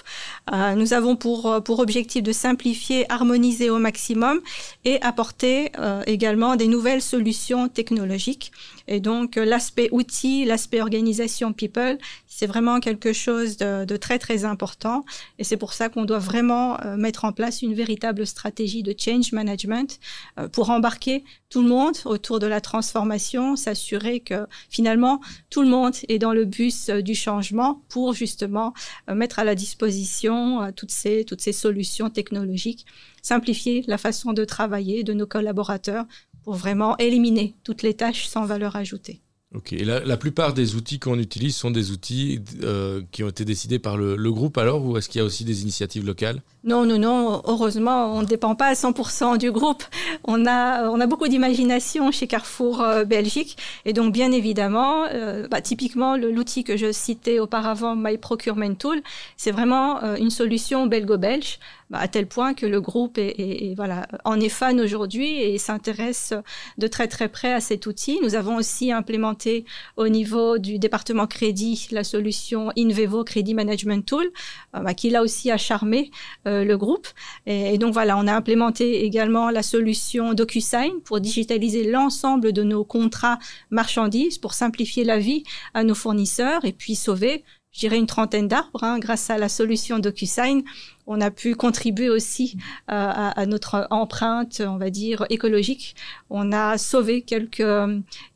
nous 0.76 0.92
avons 0.92 1.16
pour, 1.16 1.62
pour 1.64 1.80
objectif 1.80 2.22
de 2.22 2.32
simplifier, 2.32 3.10
harmoniser 3.10 3.70
au 3.70 3.78
maximum 3.78 4.40
et 4.84 5.00
apporter 5.02 5.72
également 6.06 6.54
des 6.56 6.68
nouvelles 6.68 7.02
solutions 7.02 7.68
technologiques. 7.68 8.52
Et 8.86 9.00
donc, 9.00 9.36
l'aspect 9.36 9.88
outils, 9.90 10.44
l'aspect 10.44 10.80
organisation 10.80 11.52
people, 11.52 11.98
c'est 12.36 12.48
vraiment 12.48 12.80
quelque 12.80 13.12
chose 13.12 13.58
de, 13.58 13.84
de, 13.84 13.96
très, 13.96 14.18
très 14.18 14.44
important. 14.44 15.04
Et 15.38 15.44
c'est 15.44 15.56
pour 15.56 15.72
ça 15.72 15.88
qu'on 15.88 16.04
doit 16.04 16.18
vraiment 16.18 16.80
euh, 16.80 16.96
mettre 16.96 17.24
en 17.24 17.32
place 17.32 17.62
une 17.62 17.74
véritable 17.74 18.26
stratégie 18.26 18.82
de 18.82 18.92
change 18.98 19.30
management 19.30 20.00
euh, 20.40 20.48
pour 20.48 20.70
embarquer 20.70 21.22
tout 21.48 21.62
le 21.62 21.68
monde 21.68 21.96
autour 22.06 22.40
de 22.40 22.48
la 22.48 22.60
transformation, 22.60 23.54
s'assurer 23.54 24.18
que 24.18 24.48
finalement 24.68 25.20
tout 25.48 25.62
le 25.62 25.68
monde 25.68 25.94
est 26.08 26.18
dans 26.18 26.32
le 26.32 26.44
bus 26.44 26.88
euh, 26.88 27.02
du 27.02 27.14
changement 27.14 27.84
pour 27.88 28.14
justement 28.14 28.74
mettre 29.06 29.38
à 29.38 29.44
la 29.44 29.54
disposition 29.54 30.72
toutes 30.74 30.90
ces, 30.90 31.24
toutes 31.24 31.40
ces 31.40 31.52
solutions 31.52 32.10
technologiques, 32.10 32.84
simplifier 33.22 33.84
la 33.86 33.98
façon 33.98 34.32
de 34.32 34.44
travailler 34.44 35.04
de 35.04 35.12
nos 35.12 35.26
collaborateurs 35.26 36.04
pour 36.42 36.54
vraiment 36.54 36.96
éliminer 36.98 37.54
toutes 37.62 37.82
les 37.82 37.94
tâches 37.94 38.26
sans 38.26 38.44
valeur 38.44 38.74
ajoutée. 38.74 39.20
Ok, 39.54 39.72
et 39.72 39.84
la, 39.84 40.16
plupart 40.16 40.52
des 40.52 40.74
outils 40.74 40.98
qu'on 40.98 41.16
utilise 41.16 41.54
sont 41.54 41.70
des 41.70 41.92
outils 41.92 42.40
euh, 42.64 43.02
qui 43.12 43.22
ont 43.22 43.28
été 43.28 43.44
décidés 43.44 43.78
par 43.78 43.96
le, 43.96 44.16
groupe 44.32 44.58
alors, 44.58 44.84
ou 44.84 44.96
est-ce 44.96 45.08
qu'il 45.08 45.20
y 45.20 45.22
a 45.22 45.24
aussi 45.24 45.44
des 45.44 45.62
initiatives 45.62 46.04
locales? 46.04 46.42
Non, 46.64 46.84
non, 46.84 46.98
non, 46.98 47.40
heureusement, 47.46 48.16
on 48.16 48.22
ne 48.22 48.26
dépend 48.26 48.56
pas 48.56 48.66
à 48.66 48.72
100% 48.72 49.38
du 49.38 49.52
groupe. 49.52 49.84
On 50.24 50.44
a, 50.46 50.88
on 50.90 51.00
a 51.00 51.06
beaucoup 51.06 51.28
d'imagination 51.28 52.10
chez 52.10 52.26
Carrefour 52.26 52.80
euh, 52.80 53.04
Belgique, 53.04 53.56
et 53.84 53.92
donc 53.92 54.12
bien 54.12 54.32
évidemment, 54.32 55.04
euh, 55.12 55.46
bah, 55.46 55.60
typiquement 55.60 56.16
l'outil 56.16 56.64
que 56.64 56.76
je 56.76 56.90
citais 56.90 57.38
auparavant, 57.38 57.94
My 57.94 58.18
Procurement 58.18 58.74
Tool, 58.74 59.02
c'est 59.36 59.52
vraiment 59.52 60.16
une 60.16 60.30
solution 60.30 60.88
belgo-belge 60.88 61.60
bah, 61.90 61.98
à 61.98 62.08
tel 62.08 62.26
point 62.26 62.54
que 62.54 62.66
le 62.66 62.80
groupe 62.80 63.18
est, 63.18 63.74
voilà, 63.76 64.06
en 64.24 64.40
est 64.40 64.48
fan 64.48 64.80
aujourd'hui 64.80 65.40
et 65.40 65.58
s'intéresse 65.58 66.34
de 66.78 66.86
très 66.86 67.08
très 67.08 67.28
près 67.28 67.52
à 67.52 67.60
cet 67.60 67.86
outil. 67.86 68.18
Nous 68.22 68.34
avons 68.34 68.56
aussi 68.56 68.92
implémenté 68.92 69.64
au 69.96 70.08
niveau 70.08 70.58
du 70.58 70.78
département 70.78 71.26
crédit 71.26 71.88
la 71.90 72.04
solution 72.04 72.70
Invevo 72.76 73.24
Credit 73.24 73.54
Management 73.54 74.04
Tool, 74.04 74.26
euh, 74.74 74.80
bah, 74.80 74.94
qui 74.94 75.10
là 75.10 75.22
aussi 75.22 75.50
a 75.50 75.56
charmé 75.56 76.10
euh, 76.46 76.64
le 76.64 76.76
groupe. 76.76 77.06
Et, 77.46 77.78
donc 77.78 77.92
voilà, 77.92 78.16
on 78.16 78.26
a 78.26 78.34
implémenté 78.34 79.04
également 79.04 79.50
la 79.50 79.62
solution 79.62 80.34
DocuSign 80.34 81.00
pour 81.04 81.20
digitaliser 81.20 81.90
l'ensemble 81.90 82.52
de 82.52 82.62
nos 82.62 82.84
contrats 82.84 83.38
marchandises, 83.70 84.38
pour 84.38 84.54
simplifier 84.54 85.04
la 85.04 85.18
vie 85.18 85.44
à 85.74 85.84
nos 85.84 85.94
fournisseurs 85.94 86.64
et 86.64 86.72
puis 86.72 86.94
sauver 86.94 87.44
je 87.74 87.88
une 87.88 88.06
trentaine 88.06 88.48
d'arbres 88.48 88.84
hein, 88.84 88.98
grâce 88.98 89.30
à 89.30 89.38
la 89.38 89.48
solution 89.48 89.98
DocuSign 89.98 90.62
on 91.06 91.20
a 91.20 91.30
pu 91.30 91.54
contribuer 91.54 92.08
aussi 92.08 92.56
euh, 92.90 93.10
à, 93.14 93.46
notre 93.46 93.86
empreinte, 93.90 94.62
on 94.66 94.78
va 94.78 94.90
dire, 94.90 95.26
écologique. 95.30 95.94
On 96.30 96.52
a 96.52 96.78
sauvé 96.78 97.22
quelques, 97.22 97.62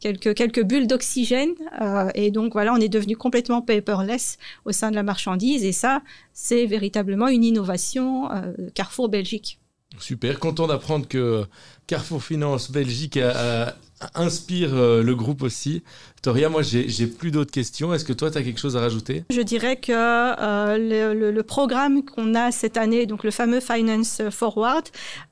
quelques, 0.01 0.35
quelques 0.35 0.63
bulles 0.63 0.87
d'oxygène 0.87 1.55
euh, 1.81 2.11
et 2.15 2.31
donc 2.31 2.53
voilà, 2.53 2.75
on 2.75 2.79
est 2.79 2.89
devenu 2.89 3.17
complètement 3.17 3.63
paperless 3.63 4.39
au 4.65 4.73
sein 4.73 4.91
de 4.91 4.97
la 4.97 5.03
marchandise 5.03 5.65
et 5.65 5.73
ça, 5.73 6.03
c'est 6.33 6.67
véritablement 6.67 7.29
une 7.29 7.45
innovation 7.45 8.31
euh, 8.33 8.53
Carrefour 8.75 9.09
Belgique. 9.09 9.59
Super, 9.99 10.39
content 10.39 10.67
d'apprendre 10.67 11.09
que 11.09 11.47
Carrefour 11.87 12.23
Finance 12.23 12.71
Belgique 12.71 13.17
a- 13.17 13.75
inspire 14.15 14.75
euh, 14.75 15.03
le 15.03 15.15
groupe 15.15 15.43
aussi. 15.43 15.83
Toria, 16.23 16.49
moi 16.49 16.63
j'ai 16.63 17.07
plus 17.07 17.31
d'autres 17.31 17.51
questions. 17.51 17.95
Est-ce 17.95 18.05
que 18.05 18.13
toi 18.13 18.31
tu 18.31 18.39
as 18.39 18.43
quelque 18.43 18.59
chose 18.59 18.77
à 18.77 18.81
rajouter? 18.81 19.25
Je 19.31 19.41
dirais 19.41 19.77
que 19.77 19.93
euh, 19.93 21.33
le, 21.33 21.43
programme 21.43 22.05
qu'on 22.05 22.35
a 22.35 22.51
cette 22.51 22.77
année, 22.77 23.07
donc 23.07 23.25
le 23.25 23.31
fameux 23.31 23.61
Finance 23.61 24.23
Forward, 24.31 24.85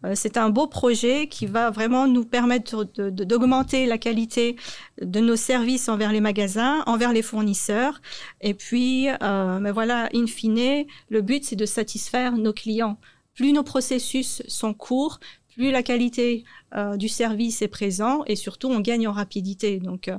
euh, 0.04 0.12
c'est 0.14 0.36
un 0.36 0.50
beau 0.50 0.66
projet 0.66 1.26
qui 1.26 1.46
va 1.46 1.70
vraiment 1.70 2.06
nous 2.06 2.24
permettre 2.24 2.84
d'augmenter 2.84 3.86
la 3.86 3.98
qualité 3.98 4.56
de 5.02 5.20
nos 5.20 5.36
services 5.36 5.88
envers 5.88 6.12
les 6.12 6.20
magasins, 6.20 6.82
envers 6.86 7.12
les 7.12 7.22
fournisseurs. 7.22 8.00
Et 8.40 8.54
puis, 8.54 9.08
mais 9.20 9.70
voilà, 9.72 10.08
in 10.14 10.26
fine, 10.26 10.86
le 11.08 11.20
but 11.20 11.44
c'est 11.44 11.56
de 11.56 11.66
satisfaire 11.66 12.32
nos 12.32 12.52
clients. 12.52 12.98
Plus 13.34 13.52
nos 13.52 13.62
processus 13.62 14.42
sont 14.48 14.72
courts, 14.72 15.20
plus 15.56 15.70
la 15.70 15.82
qualité 15.82 16.44
euh, 16.74 16.96
du 16.96 17.08
service 17.08 17.62
est 17.62 17.68
présent 17.68 18.22
et 18.26 18.36
surtout 18.36 18.68
on 18.68 18.80
gagne 18.80 19.08
en 19.08 19.12
rapidité. 19.12 19.78
Donc, 19.78 20.08
euh, 20.08 20.18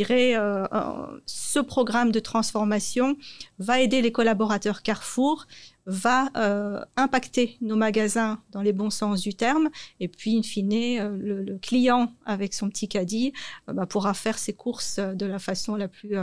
euh, 0.00 0.66
euh, 0.72 1.20
ce 1.26 1.58
programme 1.60 2.10
de 2.10 2.20
transformation 2.20 3.16
va 3.58 3.80
aider 3.80 4.00
les 4.00 4.12
collaborateurs 4.12 4.82
Carrefour, 4.82 5.46
va 5.90 6.28
euh, 6.36 6.80
impacter 6.96 7.56
nos 7.62 7.76
magasins 7.76 8.38
dans 8.52 8.60
les 8.60 8.74
bons 8.74 8.90
sens 8.90 9.22
du 9.22 9.34
terme, 9.34 9.70
et 10.00 10.06
puis, 10.06 10.38
in 10.38 10.42
fine, 10.42 10.72
euh, 10.72 11.16
le, 11.18 11.42
le 11.42 11.58
client 11.58 12.12
avec 12.26 12.52
son 12.52 12.68
petit 12.68 12.88
caddie 12.88 13.32
euh, 13.68 13.72
bah, 13.72 13.86
pourra 13.86 14.12
faire 14.12 14.38
ses 14.38 14.52
courses 14.52 14.98
de 14.98 15.26
la 15.26 15.38
façon 15.38 15.76
la 15.76 15.88
plus 15.88 16.14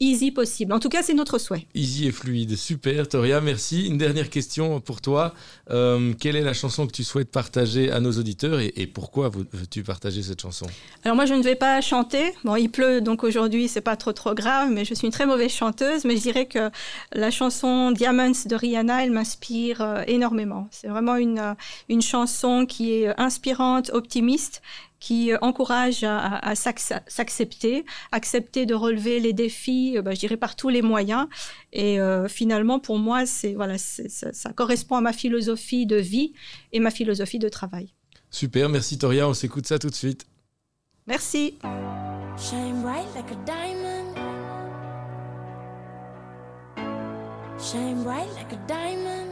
easy 0.00 0.30
possible. 0.32 0.72
En 0.72 0.80
tout 0.80 0.88
cas, 0.88 1.02
c'est 1.02 1.14
notre 1.14 1.38
souhait. 1.38 1.66
Easy 1.74 2.06
et 2.06 2.12
fluide, 2.12 2.56
super. 2.56 3.06
Toria, 3.08 3.40
merci. 3.40 3.86
Une 3.86 3.98
dernière 3.98 4.30
question 4.30 4.80
pour 4.80 5.00
toi. 5.00 5.34
Quelle 5.68 6.36
est 6.36 6.42
la 6.42 6.54
chanson 6.54 6.86
que 6.86 6.92
tu 6.92 7.04
souhaites 7.04 7.30
partager 7.30 7.90
à 7.90 8.00
nos 8.00 8.12
auditeurs 8.12 8.58
et, 8.60 8.72
et 8.76 8.86
pourquoi 8.86 9.28
veux-tu 9.28 9.82
partager 9.82 10.22
cette 10.22 10.40
chanson? 10.40 10.66
Alors 11.04 11.14
moi, 11.14 11.26
je 11.26 11.34
ne 11.34 11.42
vais 11.42 11.54
pas 11.54 11.80
chanter. 11.80 12.32
Bon, 12.44 12.56
il 12.56 12.70
pleut, 12.70 13.00
donc 13.00 13.22
aujourd'hui, 13.22 13.68
c'est 13.68 13.80
pas 13.80 13.96
trop 13.96 14.12
trop 14.12 14.34
grave, 14.34 14.70
mais 14.70 14.84
je 14.84 14.94
suis 14.94 15.06
une 15.06 15.12
très 15.12 15.26
mauvaise 15.26 15.52
chanteuse. 15.52 16.04
Mais 16.04 16.16
je 16.16 16.22
dirais 16.22 16.46
que 16.46 16.70
la 17.12 17.30
chanson 17.30 17.90
Diamonds 17.90 18.32
de 18.46 18.54
Rihanna, 18.54 19.04
elle 19.04 19.09
m'inspire 19.12 19.80
euh, 19.80 20.02
énormément. 20.06 20.68
C'est 20.70 20.88
vraiment 20.88 21.16
une 21.16 21.38
euh, 21.38 21.54
une 21.88 22.02
chanson 22.02 22.66
qui 22.66 22.92
est 22.92 23.18
inspirante, 23.20 23.90
optimiste 23.92 24.62
qui 25.00 25.32
euh, 25.32 25.38
encourage 25.40 26.04
à, 26.04 26.18
à- 26.18 26.50
à 26.50 26.54
s'ac- 26.54 27.02
s'accepter, 27.06 27.86
accepter 28.12 28.66
de 28.66 28.74
relever 28.74 29.18
les 29.18 29.32
défis, 29.32 29.96
euh, 29.96 30.02
bah, 30.02 30.12
je 30.14 30.20
dirais 30.20 30.36
par 30.36 30.56
tous 30.56 30.68
les 30.68 30.82
moyens. 30.82 31.26
Et 31.72 31.98
euh, 32.00 32.28
finalement, 32.28 32.78
pour 32.78 32.98
moi, 32.98 33.24
c'est 33.24 33.54
voilà, 33.54 33.78
ça 33.78 34.52
correspond 34.52 34.96
à 34.96 35.00
ma 35.00 35.12
philosophie 35.14 35.86
de 35.86 35.96
vie 35.96 36.32
et 36.72 36.80
ma 36.80 36.90
philosophie 36.90 37.38
de 37.38 37.48
travail. 37.48 37.94
Super, 38.30 38.68
merci 38.68 38.98
Toria. 38.98 39.26
On 39.26 39.34
s'écoute 39.34 39.66
ça 39.66 39.78
tout 39.78 39.88
de 39.90 39.94
suite. 39.94 40.26
Merci. 41.06 41.54
Shine 42.38 42.82
bright 42.82 43.06
like 43.14 43.30
a 43.32 43.36
diamond. 43.44 43.79
Shine 47.62 48.02
bright 48.02 48.32
like 48.34 48.52
a 48.52 48.56
diamond. 48.66 49.29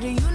To 0.00 0.14
the 0.14 0.25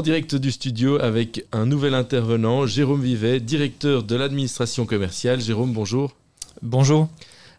En 0.00 0.02
direct 0.02 0.34
du 0.34 0.50
studio 0.50 0.98
avec 0.98 1.44
un 1.52 1.66
nouvel 1.66 1.92
intervenant, 1.92 2.64
Jérôme 2.64 3.02
Vivet, 3.02 3.38
directeur 3.38 4.02
de 4.02 4.16
l'administration 4.16 4.86
commerciale. 4.86 5.42
Jérôme, 5.42 5.74
bonjour. 5.74 6.16
Bonjour. 6.62 7.06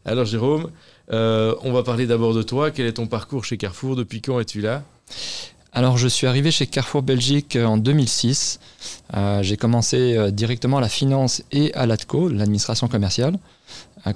Alors 0.06 0.26
Jérôme, 0.26 0.72
euh, 1.14 1.54
on 1.62 1.72
va 1.72 1.84
parler 1.84 2.08
d'abord 2.08 2.34
de 2.34 2.42
toi. 2.42 2.72
Quel 2.72 2.88
est 2.88 2.94
ton 2.94 3.06
parcours 3.06 3.46
chez 3.46 3.58
Carrefour? 3.58 3.96
Depuis 3.96 4.22
quand 4.24 4.40
es-tu 4.40 4.60
là? 4.60 4.82
Alors 5.72 6.00
je 6.00 6.08
suis 6.08 6.26
arrivé 6.26 6.50
chez 6.50 6.66
Carrefour 6.66 7.04
Belgique 7.04 7.56
euh, 7.56 7.66
en 7.66 7.78
2006. 7.78 8.60
Euh, 9.16 9.44
J'ai 9.44 9.56
commencé 9.56 10.32
directement 10.32 10.80
à 10.80 10.82
la 10.82 10.90
finance 10.90 11.44
et 11.52 11.72
à 11.76 11.86
l'ATCO, 11.86 12.28
l'administration 12.28 12.88
commerciale, 12.88 13.38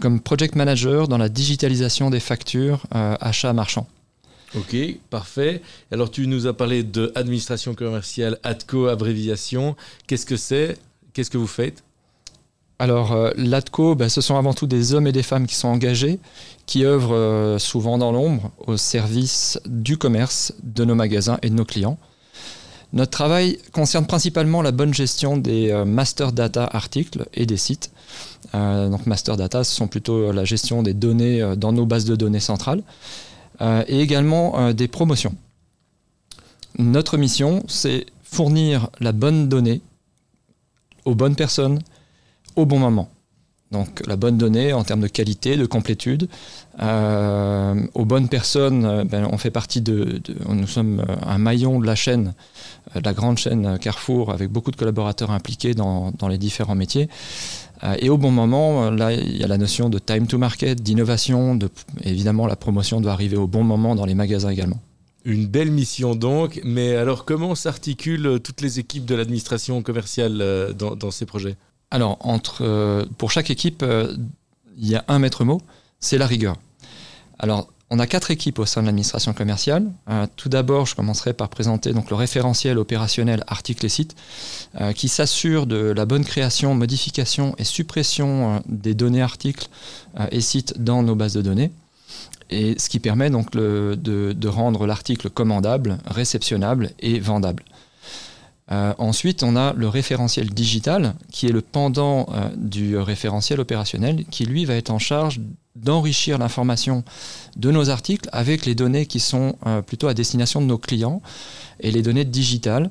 comme 0.01 0.19
project 0.19 0.55
manager 0.55 1.07
dans 1.07 1.19
la 1.19 1.29
digitalisation 1.29 2.09
des 2.09 2.19
factures 2.19 2.87
euh, 2.95 3.15
achats 3.21 3.53
marchands. 3.53 3.85
Ok, 4.57 4.75
parfait. 5.09 5.61
Alors 5.91 6.09
tu 6.09 6.27
nous 6.27 6.47
as 6.47 6.53
parlé 6.53 6.83
de 6.83 7.11
administration 7.15 7.75
commerciale, 7.75 8.39
ADCO, 8.43 8.87
abréviation. 8.87 9.75
Qu'est-ce 10.07 10.25
que 10.25 10.37
c'est? 10.37 10.77
Qu'est-ce 11.13 11.29
que 11.29 11.37
vous 11.37 11.47
faites? 11.47 11.83
Alors, 12.77 13.13
euh, 13.13 13.31
l'ATCO, 13.37 13.95
ben, 13.95 14.09
ce 14.09 14.19
sont 14.19 14.35
avant 14.35 14.53
tout 14.53 14.67
des 14.67 14.93
hommes 14.93 15.07
et 15.07 15.13
des 15.13 15.23
femmes 15.23 15.47
qui 15.47 15.55
sont 15.55 15.69
engagés, 15.69 16.19
qui 16.65 16.83
œuvrent 16.83 17.15
euh, 17.15 17.57
souvent 17.57 17.97
dans 17.97 18.11
l'ombre 18.11 18.51
au 18.67 18.75
service 18.75 19.59
du 19.65 19.97
commerce, 19.97 20.53
de 20.61 20.83
nos 20.83 20.95
magasins 20.95 21.39
et 21.41 21.49
de 21.49 21.55
nos 21.55 21.63
clients. 21.63 21.97
Notre 22.91 23.11
travail 23.11 23.59
concerne 23.71 24.05
principalement 24.05 24.61
la 24.61 24.71
bonne 24.71 24.93
gestion 24.93 25.37
des 25.37 25.71
euh, 25.71 25.85
master 25.85 26.33
data 26.33 26.65
articles 26.65 27.25
et 27.33 27.45
des 27.45 27.57
sites. 27.57 27.91
Donc, 28.53 29.05
master 29.05 29.35
data, 29.35 29.65
ce 29.65 29.75
sont 29.75 29.87
plutôt 29.87 30.31
la 30.31 30.45
gestion 30.45 30.81
des 30.81 30.93
données 30.93 31.55
dans 31.57 31.73
nos 31.73 31.85
bases 31.85 32.05
de 32.05 32.15
données 32.15 32.39
centrales 32.39 32.83
et 33.61 33.99
également 33.99 34.59
euh, 34.59 34.73
des 34.73 34.87
promotions. 34.87 35.35
Notre 36.77 37.17
mission, 37.17 37.63
c'est 37.67 38.05
fournir 38.23 38.89
la 38.99 39.11
bonne 39.11 39.47
donnée 39.47 39.81
aux 41.05 41.15
bonnes 41.15 41.35
personnes 41.35 41.79
au 42.55 42.65
bon 42.65 42.79
moment. 42.79 43.09
Donc 43.71 44.05
la 44.07 44.15
bonne 44.15 44.37
donnée 44.37 44.73
en 44.73 44.83
termes 44.83 45.01
de 45.01 45.07
qualité, 45.07 45.57
de 45.57 45.65
complétude. 45.65 46.29
Euh, 46.81 47.75
aux 47.93 48.05
bonnes 48.05 48.29
personnes, 48.29 48.85
euh, 48.85 49.03
ben, 49.03 49.27
on 49.31 49.37
fait 49.37 49.51
partie 49.51 49.81
de, 49.81 50.21
Nous 50.47 50.67
sommes 50.67 50.99
euh, 50.99 51.15
un 51.25 51.37
maillon 51.37 51.79
de 51.79 51.85
la 51.85 51.95
chaîne, 51.95 52.33
euh, 52.95 52.99
de 52.99 53.05
la 53.05 53.13
grande 53.13 53.37
chaîne 53.37 53.79
Carrefour, 53.79 54.31
avec 54.31 54.49
beaucoup 54.51 54.71
de 54.71 54.75
collaborateurs 54.75 55.31
impliqués 55.31 55.73
dans 55.73 56.27
les 56.29 56.37
différents 56.37 56.75
métiers. 56.75 57.09
Euh, 57.83 57.95
et 57.99 58.09
au 58.09 58.17
bon 58.17 58.31
moment, 58.31 58.85
euh, 58.85 58.91
là, 58.91 59.11
il 59.11 59.37
y 59.37 59.43
a 59.43 59.47
la 59.47 59.57
notion 59.57 59.89
de 59.89 59.99
time 59.99 60.27
to 60.27 60.37
market, 60.37 60.81
d'innovation. 60.81 61.55
De, 61.55 61.69
évidemment, 62.03 62.47
la 62.47 62.55
promotion 62.55 63.01
doit 63.01 63.11
arriver 63.11 63.37
au 63.37 63.47
bon 63.47 63.63
moment 63.63 63.95
dans 63.95 64.05
les 64.05 64.15
magasins 64.15 64.49
également. 64.49 64.79
Une 65.25 65.47
belle 65.47 65.71
mission 65.71 66.15
donc, 66.15 66.61
mais 66.63 66.95
alors 66.95 67.25
comment 67.25 67.55
s'articulent 67.55 68.27
euh, 68.27 68.39
toutes 68.39 68.61
les 68.61 68.79
équipes 68.79 69.05
de 69.05 69.15
l'administration 69.15 69.81
commerciale 69.81 70.73
dans, 70.77 70.95
dans 70.95 71.11
ces 71.11 71.25
projets? 71.25 71.55
Alors, 71.91 72.17
entre, 72.21 73.07
pour 73.17 73.31
chaque 73.31 73.49
équipe, 73.49 73.85
il 74.77 74.87
y 74.87 74.95
a 74.95 75.05
un 75.07 75.19
maître 75.19 75.45
mot, 75.45 75.61
c'est 75.99 76.17
la 76.17 76.27
rigueur. 76.27 76.57
Alors, 77.39 77.69
on 77.91 77.99
a 77.99 78.07
quatre 78.07 78.31
équipes 78.31 78.59
au 78.59 78.65
sein 78.65 78.81
de 78.81 78.87
l'administration 78.87 79.33
commerciale. 79.33 79.91
Euh, 80.09 80.25
tout 80.35 80.49
d'abord, 80.49 80.87
je 80.87 80.95
commencerai 80.95 81.33
par 81.33 81.49
présenter 81.49 81.93
donc, 81.93 82.09
le 82.09 82.15
référentiel 82.15 82.79
opérationnel 82.79 83.43
articles 83.47 83.85
et 83.85 83.89
sites, 83.89 84.15
euh, 84.81 84.91
qui 84.91 85.07
s'assure 85.07 85.67
de 85.67 85.77
la 85.77 86.05
bonne 86.05 86.25
création, 86.25 86.73
modification 86.73 87.55
et 87.59 87.63
suppression 87.63 88.55
euh, 88.55 88.59
des 88.67 88.95
données 88.95 89.21
articles 89.21 89.67
et 90.31 90.41
sites 90.41 90.81
dans 90.81 91.03
nos 91.03 91.15
bases 91.15 91.33
de 91.33 91.41
données. 91.41 91.71
Et 92.49 92.79
ce 92.79 92.89
qui 92.89 92.99
permet 92.99 93.29
donc 93.29 93.51
de, 93.51 94.47
rendre 94.47 94.87
l'article 94.87 95.29
commandable, 95.29 95.97
réceptionnable 96.05 96.91
et 96.99 97.19
vendable. 97.19 97.63
Ensuite, 98.69 99.43
on 99.43 99.55
a 99.55 99.73
le 99.73 99.89
référentiel 99.89 100.49
digital, 100.49 101.15
qui 101.31 101.47
est 101.47 101.51
le 101.51 101.61
pendant 101.61 102.29
du 102.55 102.97
référentiel 102.97 103.59
opérationnel, 103.59 104.25
qui 104.31 104.45
lui 104.45 104.63
va 104.63 104.75
être 104.75 104.91
en 104.91 104.99
charge 104.99 105.41
d'enrichir 105.75 106.37
l'information 106.37 107.03
de 107.57 107.71
nos 107.71 107.89
articles 107.89 108.29
avec 108.31 108.65
les 108.65 108.75
données 108.75 109.05
qui 109.05 109.19
sont 109.19 109.55
euh, 109.65 109.81
plutôt 109.81 110.07
à 110.07 110.13
destination 110.13 110.61
de 110.61 110.65
nos 110.65 110.77
clients 110.77 111.21
et 111.79 111.91
les 111.91 112.01
données 112.01 112.25
digitales, 112.25 112.89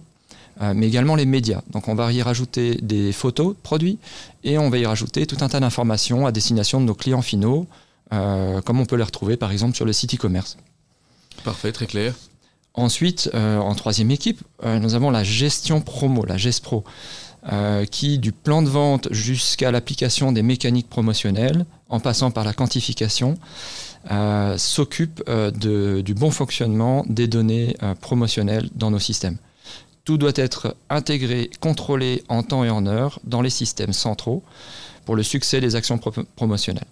euh, 0.61 0.73
mais 0.75 0.87
également 0.87 1.17
les 1.17 1.27
médias. 1.27 1.63
Donc 1.71 1.89
on 1.89 1.95
va 1.95 2.13
y 2.13 2.23
rajouter 2.23 2.77
des 2.77 3.13
photos 3.13 3.55
de 3.55 3.61
produits 3.61 3.99
et 4.45 4.59
on 4.59 4.71
va 4.71 4.79
y 4.79 4.87
rajouter 4.87 5.27
tout 5.27 5.39
un 5.41 5.49
tas 5.49 5.61
d'informations 5.61 6.27
à 6.27 6.33
destination 6.33 6.81
de 6.81 6.87
nos 6.87 6.95
clients 6.95 7.23
finaux, 7.23 7.67
euh, 8.13 8.61
comme 8.61 8.81
on 8.81 8.87
peut 8.87 8.97
les 8.97 9.03
retrouver 9.03 9.37
par 9.37 9.51
exemple 9.51 9.75
sur 9.75 9.87
le 9.87 9.93
site 9.93 10.15
e-commerce. 10.15 10.57
Parfait, 11.43 11.73
très 11.73 11.87
clair. 11.87 12.15
Ensuite, 12.77 13.31
en 13.35 13.73
troisième 13.77 14.11
équipe, 14.11 14.43
nous 14.65 14.97
avons 14.97 15.13
la 15.13 15.23
gestion 15.23 15.81
promo, 15.81 16.25
la 16.25 16.37
GESPRO, 16.37 16.83
qui, 17.93 18.19
du 18.19 18.33
plan 18.33 18.63
de 18.63 18.69
vente 18.69 19.07
jusqu'à 19.13 19.71
l'application 19.71 20.33
des 20.33 20.43
mécaniques 20.43 20.89
promotionnelles, 20.89 21.67
en 21.95 22.01
passant 22.01 22.33
par 22.33 22.45
la 22.45 22.53
quantification, 22.53 23.39
euh, 24.11 24.59
s'occupe 24.59 25.23
euh, 25.29 26.03
du 26.03 26.15
bon 26.15 26.33
fonctionnement 26.33 27.05
des 27.09 27.29
données 27.29 27.77
euh, 27.83 27.95
promotionnelles 27.95 28.69
dans 28.75 28.91
nos 28.91 28.99
systèmes. 28.99 29.39
Tout 30.05 30.19
doit 30.19 30.33
être 30.35 30.77
intégré, 30.91 31.51
contrôlé 31.61 32.25
en 32.29 32.43
temps 32.43 32.65
et 32.65 32.71
en 32.71 32.85
heure 32.87 33.21
dans 33.25 33.43
les 33.43 33.51
systèmes 33.51 33.93
centraux 33.93 34.43
pour 35.05 35.15
le 35.15 35.23
succès 35.23 35.61
des 35.61 35.77
actions 35.77 35.99
pro- 35.99 36.25
promotionnelles. 36.35 36.91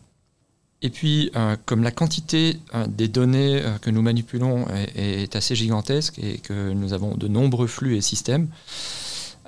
Et 0.82 0.90
puis, 0.90 1.30
comme 1.64 1.84
la 1.84 1.92
quantité 1.92 2.58
des 2.88 3.06
données 3.06 3.62
que 3.82 3.90
nous 3.90 4.02
manipulons 4.02 4.66
est, 4.96 5.36
assez 5.36 5.54
gigantesque 5.54 6.18
et 6.18 6.38
que 6.38 6.72
nous 6.72 6.92
avons 6.92 7.14
de 7.14 7.28
nombreux 7.28 7.68
flux 7.68 7.96
et 7.96 8.00
systèmes, 8.00 8.48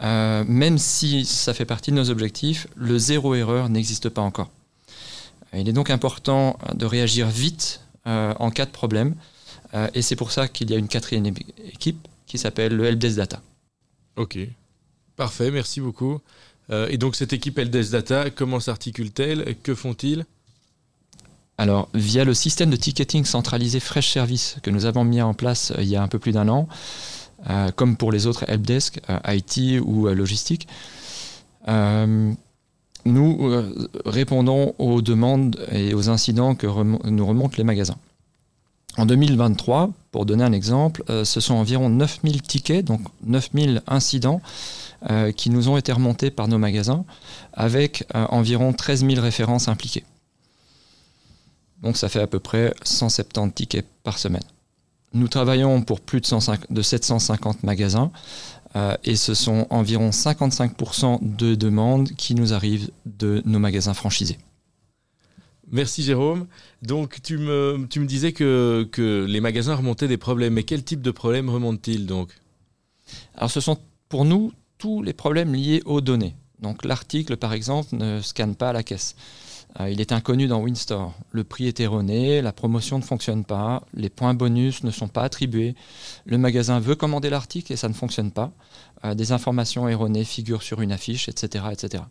même 0.01 0.79
si 0.79 1.25
ça 1.25 1.53
fait 1.53 1.65
partie 1.65 1.91
de 1.91 1.97
nos 1.97 2.09
objectifs, 2.09 2.69
le 2.77 2.99
zéro 2.99 3.35
erreur 3.35 3.69
n'existe 3.69 4.11
pas 4.11 4.23
encore. 4.23 4.49
Il 5.57 5.69
est 5.69 5.73
donc 5.73 5.91
important 5.91 6.59
euh, 6.69 6.75
de 6.75 6.87
réagir 6.87 7.29
vite 7.29 7.81
euh, 8.07 8.35
en 8.39 8.51
cas 8.51 8.67
de 8.67 8.71
problème, 8.71 9.15
euh, 9.75 9.89
et 9.95 10.03
c'est 10.03 10.17
pour 10.17 10.31
ça 10.31 10.49
qu'il 10.49 10.71
y 10.71 10.75
a 10.75 10.79
une 10.79 10.89
quatrième 10.89 11.27
équipe 11.73 12.07
qui 12.27 12.39
s'appelle 12.39 12.77
le 12.77 12.85
Helpdesk 12.85 13.17
Data. 13.17 13.41
Ok, 14.17 14.39
parfait, 15.17 15.51
merci 15.51 15.81
beaucoup. 15.81 16.21
Euh, 16.71 16.89
et 16.91 16.97
donc 16.97 17.15
cette 17.15 17.33
équipe 17.33 17.59
LDS 17.59 17.91
Data, 17.91 18.31
comment 18.31 18.61
s'articule-t-elle? 18.61 19.57
Que 19.63 19.75
font-ils? 19.75 20.25
Alors, 21.57 21.89
via 21.95 22.25
le 22.25 22.35
système 22.35 22.71
de 22.71 22.77
ticketing 22.77 23.25
centralisé 23.25 23.79
Fresh 23.81 24.13
Service 24.13 24.57
que 24.63 24.71
nous 24.71 24.87
avons 24.87 25.05
mis 25.05 25.23
en 25.23 25.35
place 25.35 25.71
euh, 25.73 25.83
il 25.83 25.89
y 25.89 25.97
a 25.97 26.03
un 26.03 26.09
peu 26.09 26.19
plus 26.19 26.33
d'un 26.33 26.49
an, 26.49 26.69
euh, 27.49 27.71
comme 27.71 27.97
pour 27.97 28.11
les 28.11 28.27
autres 28.27 28.45
helpdesk, 28.49 29.01
euh, 29.09 29.19
IT 29.29 29.81
ou 29.85 30.09
euh, 30.09 30.15
logistique, 30.15 30.67
euh, 31.69 32.33
nous 33.05 33.39
euh, 33.43 33.89
répondons 34.05 34.75
aux 34.79 35.03
demandes 35.03 35.59
et 35.71 35.95
aux 35.95 36.09
incidents 36.09 36.55
que 36.55 36.67
nous 36.67 37.27
remontent 37.27 37.55
les 37.59 37.65
magasins. 37.65 37.97
En 38.97 39.07
2023, 39.07 39.91
pour 40.13 40.25
donner 40.25 40.45
un 40.45 40.53
exemple, 40.53 41.03
euh, 41.11 41.25
ce 41.25 41.41
sont 41.41 41.55
environ 41.55 41.91
9000 41.91 42.43
tickets, 42.43 42.85
donc 42.85 43.01
9000 43.25 43.83
incidents 43.87 44.41
euh, 45.11 45.33
qui 45.33 45.51
nous 45.51 45.69
ont 45.69 45.77
été 45.77 45.93
remontés 45.93 46.31
par 46.31 46.49
nos 46.49 46.59
magasins, 46.59 47.05
avec 47.53 48.07
environ 48.15 48.73
13 48.73 49.07
000 49.07 49.21
références 49.21 49.69
impliquées. 49.69 50.05
Donc 51.83 51.97
ça 51.97 52.09
fait 52.09 52.21
à 52.21 52.27
peu 52.27 52.39
près 52.39 52.73
170 52.85 53.53
tickets 53.53 53.87
par 54.05 54.19
semaine. 54.19 54.45
Nous 55.13 55.29
travaillons 55.29 55.83
pour 55.83 56.01
plus 56.01 56.21
de, 56.21 56.27
105 56.27 56.73
de 56.73 56.83
750 56.83 57.63
magasins 57.63 58.11
euh, 58.77 58.97
et 59.05 59.17
ce 59.17 59.35
sont 59.35 59.67
environ 59.71 60.11
55% 60.11 61.37
de 61.37 61.55
demandes 61.55 62.11
qui 62.13 62.35
nous 62.35 62.53
arrivent 62.53 62.91
de 63.07 63.43
nos 63.45 63.59
magasins 63.59 63.95
franchisés. 63.95 64.39
Merci 65.71 66.03
Jérôme. 66.03 66.47
Donc 66.83 67.23
tu 67.23 67.39
me, 67.39 67.87
tu 67.89 68.01
me 68.01 68.07
disais 68.07 68.33
que, 68.33 68.89
que 68.91 69.25
les 69.29 69.41
magasins 69.41 69.75
remontaient 69.75 70.09
des 70.09 70.17
problèmes. 70.17 70.55
Mais 70.55 70.65
quel 70.65 70.85
type 70.85 71.03
de 71.03 71.11
problèmes 71.11 71.49
remontent-ils 71.49 72.07
donc? 72.07 72.31
Alors 73.35 73.51
ce 73.51 73.61
sont 73.61 73.79
pour 74.09 74.25
nous 74.25 74.53
tous 74.79 75.03
les 75.03 75.13
problèmes 75.13 75.55
liés 75.55 75.83
aux 75.85 76.01
données. 76.01 76.35
Donc 76.61 76.85
l'article 76.85 77.37
par 77.37 77.53
exemple 77.53 77.97
ne 77.97 78.21
scanne 78.21 78.55
pas 78.55 78.73
la 78.73 78.83
caisse. 78.83 79.17
Euh, 79.81 79.91
il 79.91 80.01
est 80.01 80.13
inconnu 80.13 80.47
dans 80.47 80.63
Winstore. 80.63 81.15
Le 81.33 81.43
prix 81.43 81.67
est 81.67 81.81
erroné, 81.81 82.43
la 82.43 82.53
promotion 82.53 82.99
ne 82.99 83.03
fonctionne 83.03 83.45
pas, 83.45 83.83
les 83.95 84.09
points 84.09 84.35
bonus 84.35 84.85
ne 84.85 84.91
sont 84.91 85.09
pas 85.09 85.23
attribués. 85.23 85.75
Le 86.27 86.39
magasin 86.39 86.79
veut 86.79 86.95
commander 86.95 87.31
l'article 87.31 87.73
et 87.73 87.77
ça 87.77 87.89
ne 87.89 87.95
fonctionne 87.95 88.31
pas. 88.31 88.53
Euh, 89.05 89.15
des 89.15 89.33
informations 89.33 89.89
erronées 89.89 90.25
figurent 90.25 90.63
sur 90.63 90.81
une 90.81 90.93
affiche, 90.93 91.29
etc. 91.29 91.65
etc. 91.73 92.05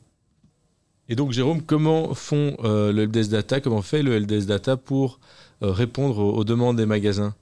Et 1.10 1.16
donc 1.16 1.32
Jérôme, 1.32 1.62
comment 1.62 2.14
font 2.14 2.56
euh, 2.64 2.92
le 2.92 3.06
LDS 3.06 3.30
Data, 3.30 3.62
comment 3.62 3.82
fait 3.82 4.04
le 4.04 4.18
LDS 4.20 4.46
Data 4.46 4.78
pour 4.78 5.20
répondre 5.62 6.20
aux, 6.20 6.44
demandes 6.44 6.76
des 6.76 6.86
magasins? 6.86 7.34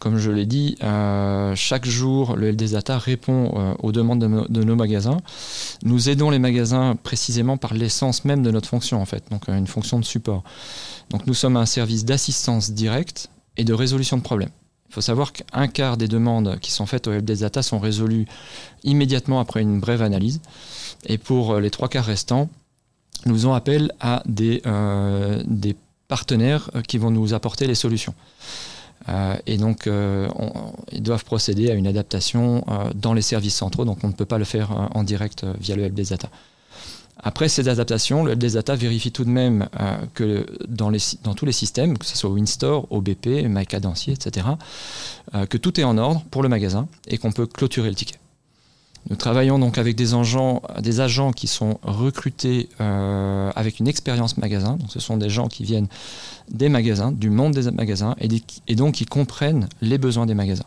Comme, 0.00 0.18
je 0.18 0.30
l'ai 0.30 0.46
dit, 0.46 0.76
euh, 0.82 1.54
chaque 1.54 1.86
jour, 1.86 2.36
le 2.36 2.50
LDS 2.50 2.72
Data 2.72 2.98
répond 2.98 3.52
euh, 3.56 3.74
aux 3.80 3.92
demandes 3.92 4.20
de, 4.20 4.26
no- 4.26 4.46
de 4.48 4.64
nos 4.64 4.74
magasins. 4.74 5.18
Nous 5.84 6.08
aidons 6.08 6.30
les 6.30 6.38
magasins 6.40 6.96
précisément 7.00 7.56
par 7.56 7.72
l'essence 7.74 8.24
même 8.24 8.42
de 8.42 8.50
notre 8.50 8.68
fonction, 8.68 9.00
en 9.00 9.04
fait, 9.06 9.22
donc 9.30 9.48
euh, 9.48 9.56
une 9.56 9.68
fonction 9.68 10.00
de 10.00 10.04
support. 10.04 10.42
Donc 11.10 11.26
nous 11.26 11.34
sommes 11.34 11.56
un 11.56 11.66
service 11.66 12.04
d'assistance 12.04 12.72
directe 12.72 13.30
et 13.56 13.64
de 13.64 13.72
résolution 13.72 14.16
de 14.16 14.22
problèmes. 14.22 14.50
Il 14.88 14.94
faut 14.94 15.00
savoir 15.00 15.32
qu'un 15.32 15.68
quart 15.68 15.96
des 15.96 16.08
demandes 16.08 16.58
qui 16.60 16.72
sont 16.72 16.86
faites 16.86 17.06
au 17.06 17.12
helpdesk 17.12 17.42
data 17.42 17.62
sont 17.62 17.78
résolues 17.78 18.26
immédiatement 18.82 19.38
après 19.40 19.62
une 19.62 19.78
brève 19.78 20.02
analyse. 20.02 20.40
Et 21.06 21.18
pour 21.18 21.58
les 21.60 21.70
trois 21.70 21.88
quarts 21.88 22.04
restants, 22.04 22.48
nous 23.26 23.34
faisons 23.34 23.52
appel 23.54 23.92
à 24.00 24.22
des, 24.26 24.62
partenaires 26.08 26.70
qui 26.86 26.98
vont 26.98 27.10
nous 27.10 27.34
apporter 27.34 27.66
les 27.66 27.74
solutions. 27.74 28.14
Euh, 29.08 29.36
et 29.46 29.56
donc, 29.56 29.86
euh, 29.86 30.28
ils 30.92 31.02
doivent 31.02 31.24
procéder 31.24 31.70
à 31.70 31.74
une 31.74 31.86
adaptation 31.86 32.64
euh, 32.68 32.90
dans 32.94 33.14
les 33.14 33.22
services 33.22 33.54
centraux, 33.54 33.84
donc 33.84 33.98
on 34.02 34.08
ne 34.08 34.12
peut 34.12 34.24
pas 34.24 34.38
le 34.38 34.44
faire 34.44 34.88
en 34.94 35.04
direct 35.04 35.44
via 35.60 35.76
le 35.76 35.84
helpdesk 35.84 36.10
data. 36.10 36.28
Après 37.22 37.48
ces 37.48 37.68
adaptations, 37.68 38.24
le 38.24 38.32
helpdesk 38.32 38.54
data 38.56 38.74
vérifie 38.76 39.10
tout 39.10 39.24
de 39.24 39.30
même 39.30 39.68
que 40.12 40.46
dans, 40.68 40.92
tous 41.34 41.46
les 41.46 41.52
systèmes, 41.52 41.96
que 41.96 42.04
ce 42.04 42.16
soit 42.16 42.28
Winstore, 42.28 42.86
OBP, 42.90 43.46
MyCadencier, 43.48 44.12
etc., 44.12 44.46
que 45.48 45.56
tout 45.56 45.80
est 45.80 45.84
en 45.84 45.96
ordre 45.96 46.22
pour 46.30 46.42
le 46.42 46.50
magasin 46.50 46.88
et 47.08 47.16
qu'on 47.16 47.32
peut 47.32 47.46
clôturer 47.46 47.88
le 47.88 47.94
ticket. 47.94 48.16
Nous 49.08 49.16
travaillons 49.16 49.58
donc 49.58 49.78
avec 49.78 49.94
des 49.94 50.14
agents, 50.14 50.62
des 50.80 51.00
agents 51.00 51.32
qui 51.32 51.46
sont 51.46 51.78
recrutés 51.82 52.68
euh, 52.80 53.52
avec 53.54 53.78
une 53.78 53.86
expérience 53.86 54.36
magasin. 54.36 54.76
Donc 54.76 54.90
ce 54.90 54.98
sont 54.98 55.16
des 55.16 55.30
gens 55.30 55.46
qui 55.46 55.62
viennent 55.62 55.86
des 56.50 56.68
magasins, 56.68 57.12
du 57.12 57.30
monde 57.30 57.54
des 57.54 57.70
magasins, 57.70 58.16
et, 58.20 58.74
donc 58.74 58.94
qui 58.94 59.06
comprennent 59.06 59.68
les 59.80 59.98
besoins 59.98 60.26
des 60.26 60.34
magasins. 60.34 60.66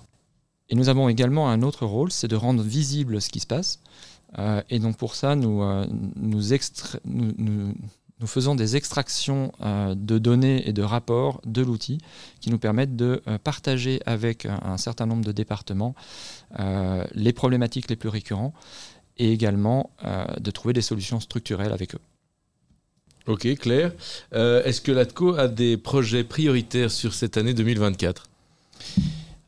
Et 0.70 0.76
nous 0.76 0.88
avons 0.88 1.10
également 1.10 1.50
un 1.50 1.64
autre 1.64 1.86
rôle, 1.86 2.12
c'est 2.12 2.28
de 2.30 2.36
rendre 2.36 2.64
visible 2.64 3.22
ce 3.22 3.30
qui 3.30 3.40
se 3.42 3.48
passe. 3.48 3.80
Euh, 4.38 4.62
et 4.70 4.80
donc 4.80 4.96
pour 4.96 5.16
ça, 5.16 5.36
nous, 5.36 5.62
euh, 5.64 5.86
nous, 6.16 6.54
extra- 6.54 7.00
nous- 7.06 7.74
nous 8.20 8.28
faisons 8.28 8.56
des 8.56 8.76
extractions 8.76 9.52
euh, 9.62 9.96
de 9.96 10.18
données 10.18 10.68
et 10.68 10.74
de 10.74 10.82
rapports 10.82 11.42
de 11.46 11.62
l'outil 11.62 12.00
qui 12.42 12.50
nous 12.50 12.60
permettent 12.60 12.96
de 12.96 13.22
euh, 13.28 13.38
partager 13.38 14.02
avec 14.06 14.46
un, 14.46 14.60
un 14.64 14.78
certain 14.78 15.06
nombre 15.06 15.24
de 15.24 15.32
départements 15.32 15.96
euh, 16.60 17.06
les 17.14 17.34
problématiques 17.34 17.90
les 17.90 17.96
plus 17.96 18.10
récurrentes 18.10 18.54
et 19.18 19.32
également 19.32 19.92
euh, 20.06 20.26
de 20.40 20.52
trouver 20.52 20.74
des 20.74 20.82
solutions 20.82 21.20
structurelles 21.20 21.72
avec 21.74 21.96
eux. 21.96 22.00
Ok, 23.28 23.48
Claire. 23.58 23.92
Euh, 24.34 24.64
Est-ce 24.64 24.82
que 24.82 24.92
l'ATCO 24.92 25.36
a 25.36 25.48
des 25.48 25.78
projets 25.78 26.24
prioritaires 26.24 26.90
sur 26.90 27.14
cette 27.14 27.38
année 27.38 27.54
2024 27.54 28.24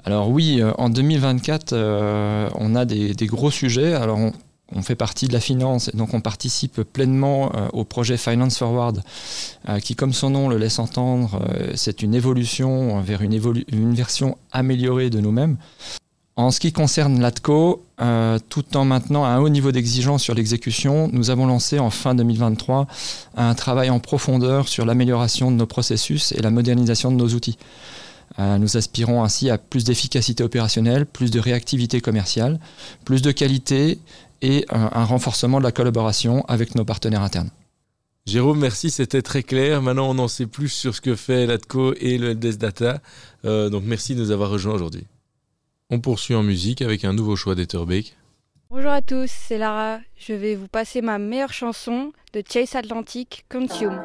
Alors 0.04 0.30
oui, 0.30 0.62
euh, 0.62 0.72
en 0.78 0.90
2024, 0.90 1.74
euh, 1.74 2.50
on 2.56 2.76
a 2.76 2.86
des, 2.86 3.14
des 3.16 3.26
gros 3.26 3.50
sujets. 3.50 3.94
Alors 3.94 4.20
on, 4.20 4.34
on 4.76 4.82
fait 4.82 4.96
partie 4.96 5.28
de 5.28 5.34
la 5.34 5.40
finance 5.40 5.90
et 5.90 5.98
donc 5.98 6.14
on 6.14 6.22
participe 6.22 6.82
pleinement 6.82 7.52
euh, 7.56 7.68
au 7.74 7.84
projet 7.84 8.18
Finance 8.18 8.58
Forward, 8.58 9.04
euh, 9.70 9.80
qui 9.80 9.96
comme 9.96 10.14
son 10.14 10.30
nom 10.30 10.50
le 10.50 10.58
laisse 10.58 10.80
entendre, 10.80 11.42
euh, 11.50 11.72
c'est 11.76 12.02
une 12.02 12.16
évolution 12.16 13.02
vers 13.02 13.22
une, 13.22 13.40
une 13.72 13.94
version 13.94 14.38
améliorée 14.52 15.10
de 15.10 15.20
nous-mêmes. 15.20 15.58
En 16.38 16.50
ce 16.50 16.60
qui 16.62 16.72
concerne 16.72 17.20
l'ATCO, 17.20 17.84
tout 18.50 18.78
en 18.78 18.86
maintenant 18.86 19.26
un 19.26 19.40
haut 19.40 19.50
niveau 19.50 19.72
d'exigence 19.72 20.24
sur 20.24 20.34
l'exécution, 20.34 21.10
nous 21.12 21.30
avons 21.30 21.46
lancé 21.46 21.78
en 21.78 21.90
fin 21.90 22.16
2023 22.16 22.88
un 23.36 23.54
travail 23.54 23.90
en 23.90 24.00
profondeur 24.00 24.70
sur 24.70 24.86
l'amélioration 24.86 25.52
de 25.52 25.58
nos 25.58 25.66
processus 25.66 26.32
et 26.32 26.42
la 26.42 26.50
modernisation 26.50 27.12
de 27.12 27.18
nos 27.18 27.28
outils. 27.28 27.58
Nous 28.40 28.78
aspirons 28.78 29.24
ainsi 29.24 29.50
à 29.50 29.58
plus 29.58 29.84
d'efficacité 29.84 30.42
opérationnelle, 30.42 31.06
plus 31.06 31.32
de 31.32 31.40
réactivité 31.40 32.00
commerciale, 32.00 32.60
plus 33.04 33.22
de 33.22 33.32
qualité 33.32 34.00
et 34.42 34.66
un, 34.70 34.90
un 34.94 35.06
renforcement 35.06 35.60
de 35.60 35.64
la 35.64 35.72
collaboration 35.72 36.44
avec 36.48 36.76
nos 36.76 36.86
partenaires 36.86 37.22
internes. 37.22 37.52
Jérôme, 38.28 38.60
merci, 38.60 38.92
c'était 38.92 39.24
très 39.24 39.42
clair. 39.42 39.82
Maintenant, 39.82 40.10
on 40.10 40.20
en 40.20 40.28
sait 40.28 40.46
plus 40.46 40.70
sur 40.70 40.96
ce 40.96 41.02
que 41.02 41.16
fait 41.16 41.48
l'ATCO 41.48 41.96
et 41.96 42.18
le 42.18 42.34
LDS 42.34 42.58
Data. 42.58 43.02
Euh, 43.46 43.70
donc, 43.70 43.84
merci 43.86 44.14
de 44.14 44.22
nous 44.22 44.32
avoir 44.32 44.52
rejoints 44.52 44.76
aujourd'hui. 44.76 45.06
On 45.90 46.00
poursuit 46.00 46.36
en 46.36 46.44
musique 46.44 46.82
avec 46.82 47.04
un 47.04 47.14
nouveau 47.14 47.36
choix 47.36 47.56
d'Etterbeek. 47.56 48.16
Bonjour 48.70 48.92
à 48.92 49.02
tous, 49.02 49.30
c'est 49.30 49.58
Lara. 49.58 50.00
Je 50.16 50.34
vais 50.34 50.56
vous 50.56 50.68
passer 50.68 51.02
ma 51.02 51.18
meilleure 51.18 51.52
chanson 51.52 52.14
de 52.34 52.44
Chase 52.48 52.76
Atlantic, 52.76 53.44
Consume. 53.50 54.00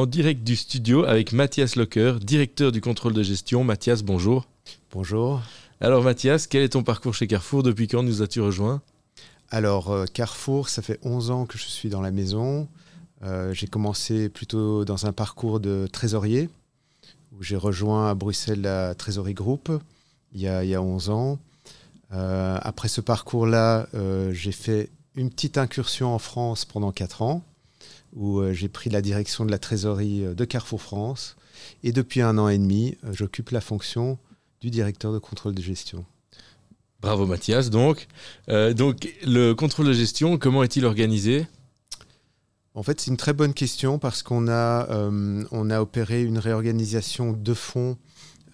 En 0.00 0.06
direct 0.06 0.42
du 0.42 0.56
studio 0.56 1.04
avec 1.04 1.34
Mathias 1.34 1.76
Locker, 1.76 2.14
directeur 2.22 2.72
du 2.72 2.80
contrôle 2.80 3.12
de 3.12 3.22
gestion. 3.22 3.64
Mathias, 3.64 4.02
bonjour. 4.02 4.48
Bonjour. 4.92 5.42
Alors 5.78 6.02
Mathias, 6.02 6.46
quel 6.46 6.62
est 6.62 6.70
ton 6.70 6.82
parcours 6.82 7.14
chez 7.14 7.26
Carrefour? 7.26 7.62
Depuis 7.62 7.86
quand 7.86 8.02
nous 8.02 8.22
as-tu 8.22 8.40
rejoint? 8.40 8.80
Alors 9.50 9.90
euh, 9.90 10.06
Carrefour, 10.06 10.70
ça 10.70 10.80
fait 10.80 10.98
11 11.02 11.30
ans 11.30 11.44
que 11.44 11.58
je 11.58 11.64
suis 11.64 11.90
dans 11.90 12.00
la 12.00 12.12
maison. 12.12 12.66
Euh, 13.24 13.52
j'ai 13.52 13.66
commencé 13.66 14.30
plutôt 14.30 14.86
dans 14.86 15.04
un 15.04 15.12
parcours 15.12 15.60
de 15.60 15.86
trésorier, 15.92 16.48
où 17.32 17.42
j'ai 17.42 17.56
rejoint 17.56 18.08
à 18.08 18.14
Bruxelles 18.14 18.62
la 18.62 18.94
Trésorerie 18.94 19.34
Group 19.34 19.70
il 20.32 20.40
y 20.40 20.48
a, 20.48 20.64
il 20.64 20.70
y 20.70 20.74
a 20.74 20.80
11 20.80 21.10
ans. 21.10 21.38
Euh, 22.14 22.58
après 22.62 22.88
ce 22.88 23.02
parcours-là, 23.02 23.86
j'ai 24.32 24.52
fait 24.52 24.88
une 25.14 25.28
petite 25.28 25.58
incursion 25.58 26.14
en 26.14 26.18
France 26.18 26.64
pendant 26.64 26.90
4 26.90 27.20
ans, 27.20 27.42
où 28.14 28.40
euh, 28.40 28.52
j'ai 28.52 28.68
pris 28.68 28.90
la 28.90 29.02
direction 29.02 29.44
de 29.44 29.50
la 29.50 29.58
trésorerie 29.58 30.24
euh, 30.24 30.34
de 30.34 30.44
Carrefour 30.44 30.82
France. 30.82 31.36
Et 31.82 31.92
depuis 31.92 32.20
un 32.22 32.38
an 32.38 32.48
et 32.48 32.58
demi, 32.58 32.96
euh, 33.04 33.12
j'occupe 33.12 33.50
la 33.50 33.60
fonction 33.60 34.18
du 34.60 34.70
directeur 34.70 35.12
de 35.12 35.18
contrôle 35.18 35.54
de 35.54 35.62
gestion. 35.62 36.04
Bravo 37.00 37.26
Mathias, 37.26 37.70
donc. 37.70 38.08
Euh, 38.48 38.74
donc 38.74 39.08
le 39.24 39.54
contrôle 39.54 39.86
de 39.86 39.92
gestion, 39.92 40.36
comment 40.36 40.62
est-il 40.62 40.84
organisé? 40.84 41.46
En 42.74 42.82
fait, 42.82 43.00
c'est 43.00 43.10
une 43.10 43.16
très 43.16 43.32
bonne 43.32 43.54
question 43.54 43.98
parce 43.98 44.22
qu'on 44.22 44.48
a, 44.48 44.88
euh, 44.90 45.44
on 45.50 45.70
a 45.70 45.80
opéré 45.80 46.22
une 46.22 46.38
réorganisation 46.38 47.32
de 47.32 47.54
fonds 47.54 47.96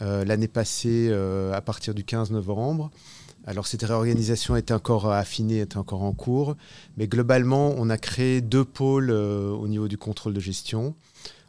euh, 0.01 0.25
l'année 0.25 0.49
passée 0.49 1.13
à 1.53 1.61
partir 1.61 1.95
du 1.95 2.05
15 2.05 2.31
novembre. 2.31 2.91
Alors 3.47 3.67
cette 3.67 3.85
réorganisation 3.85 4.57
était 4.57 4.75
encore 4.75 5.11
affinée, 5.13 5.61
était 5.61 5.77
encore 5.77 6.03
en 6.03 6.13
cours, 6.13 6.57
mais 6.97 7.07
globalement, 7.07 7.75
on 7.79 7.89
a 7.91 7.97
créé 7.97 8.41
deux 8.41 8.65
pôles 8.65 9.11
euh, 9.11 9.51
au 9.51 9.69
niveau 9.69 9.87
du 9.87 9.97
contrôle 9.97 10.35
de 10.35 10.41
gestion. 10.41 10.95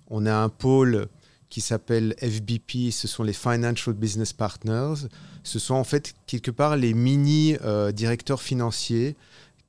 On 0.09 0.25
a 0.25 0.33
un 0.35 0.49
pôle 0.49 1.07
qui 1.49 1.61
s'appelle 1.61 2.15
FBP, 2.19 2.91
ce 2.91 3.07
sont 3.07 3.23
les 3.23 3.33
Financial 3.33 3.95
Business 3.95 4.33
Partners. 4.33 5.07
Ce 5.43 5.59
sont 5.59 5.75
en 5.75 5.83
fait 5.83 6.13
quelque 6.25 6.51
part 6.51 6.75
les 6.75 6.93
mini 6.93 7.55
euh, 7.63 7.91
directeurs 7.91 8.41
financiers 8.41 9.15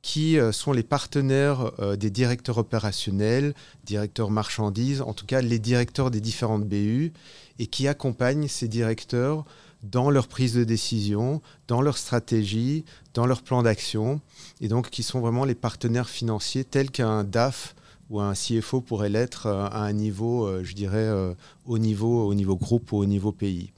qui 0.03 0.39
euh, 0.39 0.53
sont 0.53 0.73
les 0.73 0.83
partenaires 0.83 1.73
euh, 1.81 1.97
des 1.97 2.11
directeurs 2.11 2.59
opérationnels, 2.59 3.55
directeurs 3.85 4.31
marchandises, 4.31 5.03
en 5.03 5.13
tout 5.13 5.27
cas 5.27 5.41
les 5.41 5.59
directeurs 5.59 6.11
des 6.11 6.21
différentes 6.21 6.65
BU, 6.65 7.13
et 7.59 7.67
qui 7.67 7.89
accompagnent 7.89 8.49
ces 8.49 8.69
directeurs 8.69 9.45
dans 9.83 10.11
leur 10.11 10.29
prise 10.29 10.55
de 10.55 10.65
décision, 10.65 11.41
dans 11.69 11.81
leur 11.81 11.99
stratégie, 11.99 12.85
dans 13.15 13.27
leur 13.27 13.43
plan 13.43 13.63
d'action, 13.63 14.21
et 14.61 14.69
donc 14.69 14.91
qui 14.91 15.03
sont 15.03 15.21
vraiment 15.21 15.45
les 15.45 15.55
partenaires 15.55 16.09
financiers 16.09 16.65
tels 16.65 16.91
qu'un 16.91 17.25
DAF 17.25 17.75
ou 18.11 18.21
un 18.21 18.33
CFO 18.33 18.81
pourrait 18.81 19.11
l'être 19.11 19.47
euh, 19.47 19.67
à 19.67 19.81
un 19.81 19.93
niveau, 19.93 20.47
euh, 20.47 20.65
je 20.65 20.75
dirais, 20.75 20.97
euh, 20.99 21.35
au 21.67 21.79
niveau, 21.79 22.27
au 22.27 22.35
niveau 22.35 22.57
groupe 22.57 22.93
ou 22.93 22.97
au 22.97 23.07
niveau 23.07 23.33
pays. 23.33 23.73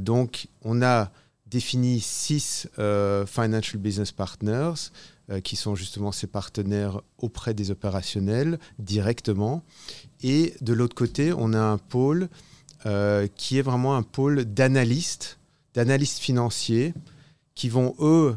Donc, 0.00 0.48
on 0.62 0.82
a 0.82 1.12
défini 1.46 2.00
six 2.00 2.66
Financial 3.28 3.80
Business 3.80 4.10
Partners 4.10 4.90
qui 5.44 5.54
sont 5.54 5.76
justement 5.76 6.10
ces 6.10 6.26
partenaires 6.26 7.00
auprès 7.18 7.54
des 7.54 7.70
opérationnels 7.70 8.58
directement. 8.80 9.62
Et 10.20 10.54
de 10.62 10.72
l'autre 10.72 10.96
côté, 10.96 11.32
on 11.32 11.52
a 11.52 11.60
un 11.60 11.78
pôle 11.78 12.28
qui 12.84 13.58
est 13.58 13.62
vraiment 13.62 13.96
un 13.96 14.02
pôle 14.02 14.44
d'analystes, 14.44 15.38
d'analystes 15.74 16.18
financiers 16.18 16.94
qui 17.54 17.68
vont, 17.68 17.94
eux, 17.98 18.36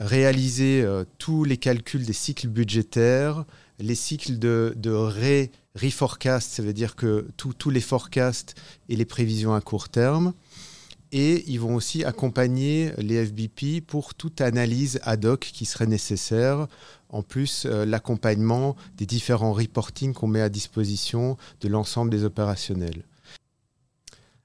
réaliser 0.00 0.82
euh, 0.82 1.04
tous 1.18 1.44
les 1.44 1.58
calculs 1.58 2.04
des 2.04 2.14
cycles 2.14 2.48
budgétaires, 2.48 3.44
les 3.78 3.94
cycles 3.94 4.38
de, 4.38 4.74
de 4.76 4.90
ré, 4.90 5.50
reforecast, 5.74 6.52
ça 6.52 6.62
veut 6.62 6.72
dire 6.72 6.96
que 6.96 7.28
tous 7.36 7.52
tous 7.52 7.70
les 7.70 7.80
forecasts 7.80 8.54
et 8.88 8.96
les 8.96 9.04
prévisions 9.04 9.54
à 9.54 9.60
court 9.60 9.88
terme. 9.88 10.32
Et 11.12 11.44
ils 11.50 11.58
vont 11.58 11.74
aussi 11.74 12.04
accompagner 12.04 12.92
les 12.96 13.26
FBP 13.26 13.84
pour 13.84 14.14
toute 14.14 14.40
analyse 14.40 15.00
ad 15.02 15.24
hoc 15.24 15.40
qui 15.40 15.64
serait 15.64 15.86
nécessaire. 15.86 16.68
En 17.08 17.22
plus, 17.22 17.66
euh, 17.66 17.84
l'accompagnement 17.84 18.76
des 18.96 19.06
différents 19.06 19.52
reporting 19.52 20.14
qu'on 20.14 20.28
met 20.28 20.40
à 20.40 20.48
disposition 20.48 21.36
de 21.60 21.68
l'ensemble 21.68 22.10
des 22.10 22.24
opérationnels. 22.24 23.02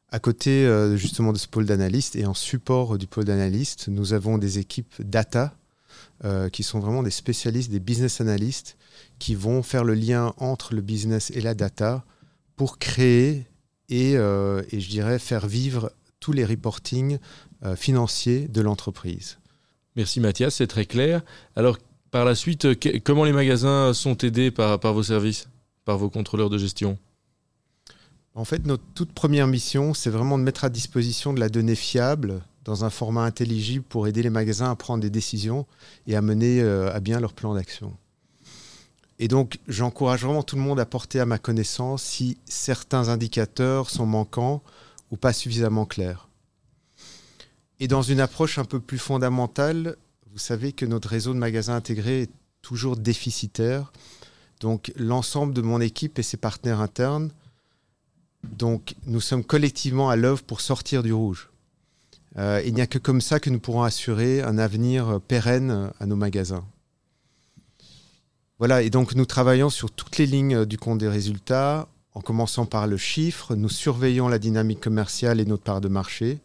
À 0.10 0.20
côté 0.20 0.66
euh, 0.66 0.96
justement 0.98 1.34
de 1.34 1.38
ce 1.38 1.48
pôle 1.48 1.66
d'analystes 1.66 2.16
et 2.16 2.26
en 2.26 2.34
support 2.34 2.98
du 2.98 3.08
pôle 3.08 3.26
d'analystes, 3.26 3.88
nous 3.88 4.14
avons 4.14 4.38
des 4.38 4.60
équipes 4.60 4.94
data 5.00 5.56
euh, 6.24 6.50
qui 6.50 6.64
sont 6.64 6.80
vraiment 6.80 7.04
des 7.04 7.12
spécialistes, 7.12 7.72
des 7.72 7.80
business 7.80 8.22
analysts 8.22 8.78
qui 9.20 9.36
vont 9.36 9.64
faire 9.64 9.84
le 9.84 9.94
lien 9.94 10.34
entre 10.38 10.76
le 10.76 10.82
business 10.82 11.32
et 11.32 11.42
la 11.42 11.54
data 11.54 12.06
pour 12.56 12.78
créer 12.78 13.46
et, 13.90 14.16
euh, 14.18 14.62
je 14.72 14.88
dirais 14.88 15.20
faire 15.20 15.48
vivre 15.48 15.92
tous 16.20 16.32
les 16.32 16.46
reportings 16.46 17.20
financiers 17.76 18.48
de 18.48 18.62
l'entreprise. 18.62 19.40
Merci 19.96 20.20
Mathias, 20.20 20.56
c'est 20.56 20.68
très 20.68 20.86
clair. 20.86 21.24
Alors 21.56 21.80
par 22.12 22.26
la 22.26 22.36
suite, 22.36 22.68
comment 23.04 23.24
les 23.24 23.34
magasins 23.34 23.94
sont 23.94 24.18
aidés 24.18 24.52
par 24.52 24.78
vos 24.78 25.04
services, 25.04 25.50
par 25.84 25.98
vos 25.98 26.10
contrôleurs 26.10 26.50
de 26.50 26.60
gestion? 26.60 26.98
En 28.38 28.44
fait, 28.44 28.66
notre 28.66 28.84
toute 28.94 29.14
première 29.14 29.48
mission, 29.48 29.94
c'est 29.94 30.10
vraiment 30.10 30.38
de 30.38 30.44
mettre 30.44 30.66
à 30.66 30.70
disposition 30.70 31.34
de 31.34 31.40
la 31.40 31.48
donnée 31.48 31.76
fiable 31.76 32.42
dans 32.66 32.84
un 32.84 32.90
format 32.90 33.24
intelligible 33.24 33.86
pour 33.88 34.08
aider 34.08 34.24
les 34.24 34.30
magasins 34.30 34.70
à 34.70 34.76
prendre 34.76 35.02
des 35.02 35.10
décisions 35.10 35.66
et 36.06 36.18
à 36.18 36.22
mener 36.22 36.62
euh, 36.62 36.94
à 36.94 37.00
bien 37.00 37.22
leur 37.22 37.32
plan 37.32 37.54
d'action. 37.54 37.96
Et 39.20 39.30
donc, 39.30 39.60
j'encourage 39.70 40.26
vraiment 40.26 40.44
tout 40.44 40.58
le 40.58 40.62
monde 40.62 40.82
à 40.82 40.86
porter 40.86 41.22
à 41.22 41.26
ma 41.26 41.38
connaissance 41.38 42.04
si 42.04 42.38
certains 42.44 43.08
indicateurs 43.08 43.90
sont 43.90 44.06
manquants 44.06 44.62
ou 45.12 45.16
pas 45.16 45.32
suffisamment 45.32 45.86
clairs. 45.86 46.28
Et 47.80 47.88
dans 47.88 48.02
une 48.02 48.20
approche 48.20 48.58
un 48.58 48.66
peu 48.66 48.82
plus 48.82 48.98
fondamentale, 48.98 49.96
vous 50.34 50.40
savez 50.40 50.74
que 50.74 50.86
notre 50.86 51.08
réseau 51.08 51.34
de 51.34 51.40
magasins 51.40 51.76
intégrés 51.76 52.24
est 52.24 52.32
toujours 52.62 52.98
déficitaire. 52.98 53.94
Donc, 54.60 54.92
l'ensemble 54.98 55.54
de 55.54 55.62
mon 55.62 55.80
équipe 55.80 56.20
et 56.20 56.24
ses 56.24 56.38
partenaires 56.38 56.82
internes 56.82 57.32
donc, 58.52 58.96
nous 59.06 59.22
sommes 59.22 59.44
collectivement 59.44 60.10
à 60.10 60.16
l'œuvre 60.16 60.44
pour 60.44 60.62
sortir 60.62 61.04
du 61.04 61.14
rouge. 61.14 61.50
Euh, 62.38 62.62
il 62.66 62.74
n'y 62.74 62.82
a 62.82 62.88
que 62.88 62.98
comme 62.98 63.22
ça 63.22 63.40
que 63.40 63.50
nous 63.50 63.60
pourrons 63.60 63.84
assurer 63.84 64.42
un 64.42 64.58
avenir 64.58 65.22
pérenne 65.28 65.92
à 66.00 66.06
nos 66.06 66.16
magasins. 66.16 66.66
Voilà, 68.60 68.82
et 68.82 68.90
donc 68.90 69.16
nous 69.16 69.26
travaillons 69.26 69.70
sur 69.70 69.92
toutes 69.92 70.18
les 70.18 70.26
lignes 70.26 70.66
du 70.66 70.78
compte 70.78 71.00
des 71.00 71.10
résultats, 71.10 71.88
en 72.14 72.22
commençant 72.22 72.66
par 72.66 72.88
le 72.88 72.98
chiffre. 72.98 73.56
Nous 73.56 73.70
surveillons 73.70 74.28
la 74.28 74.40
dynamique 74.40 74.80
commerciale 74.80 75.40
et 75.40 75.46
notre 75.46 75.64
part 75.64 75.82
de 75.82 75.90
marché. 75.90 76.40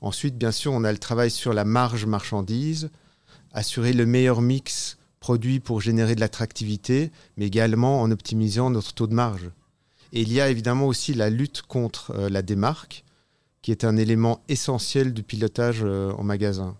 Ensuite, 0.00 0.36
bien 0.36 0.52
sûr, 0.52 0.72
on 0.72 0.84
a 0.84 0.92
le 0.92 0.98
travail 0.98 1.30
sur 1.30 1.52
la 1.52 1.64
marge 1.64 2.06
marchandise, 2.06 2.90
assurer 3.52 3.92
le 3.92 4.06
meilleur 4.06 4.40
mix 4.40 4.96
produit 5.20 5.60
pour 5.60 5.80
générer 5.80 6.14
de 6.14 6.20
l'attractivité, 6.20 7.10
mais 7.36 7.46
également 7.46 8.00
en 8.00 8.10
optimisant 8.10 8.70
notre 8.70 8.94
taux 8.94 9.06
de 9.06 9.14
marge. 9.14 9.50
Et 10.16 10.22
il 10.22 10.32
y 10.32 10.40
a 10.40 10.48
évidemment 10.48 10.86
aussi 10.86 11.12
la 11.12 11.28
lutte 11.28 11.60
contre 11.60 12.12
euh, 12.12 12.30
la 12.30 12.40
démarque, 12.40 13.04
qui 13.60 13.70
est 13.70 13.84
un 13.84 13.98
élément 13.98 14.42
essentiel 14.48 15.12
du 15.12 15.22
pilotage 15.22 15.80
euh, 15.82 16.10
en 16.12 16.22
magasin. 16.22 16.74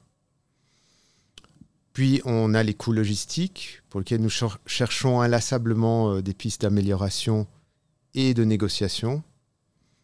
Puis 1.92 2.22
on 2.24 2.54
a 2.54 2.62
les 2.62 2.72
coûts 2.72 2.94
logistiques, 2.94 3.82
pour 3.90 4.00
lesquels 4.00 4.22
nous 4.22 4.30
cher- 4.30 4.58
cherchons 4.64 5.20
inlassablement 5.20 6.14
euh, 6.14 6.22
des 6.22 6.32
pistes 6.32 6.62
d'amélioration 6.62 7.46
et 8.14 8.32
de 8.32 8.42
négociation. 8.42 9.22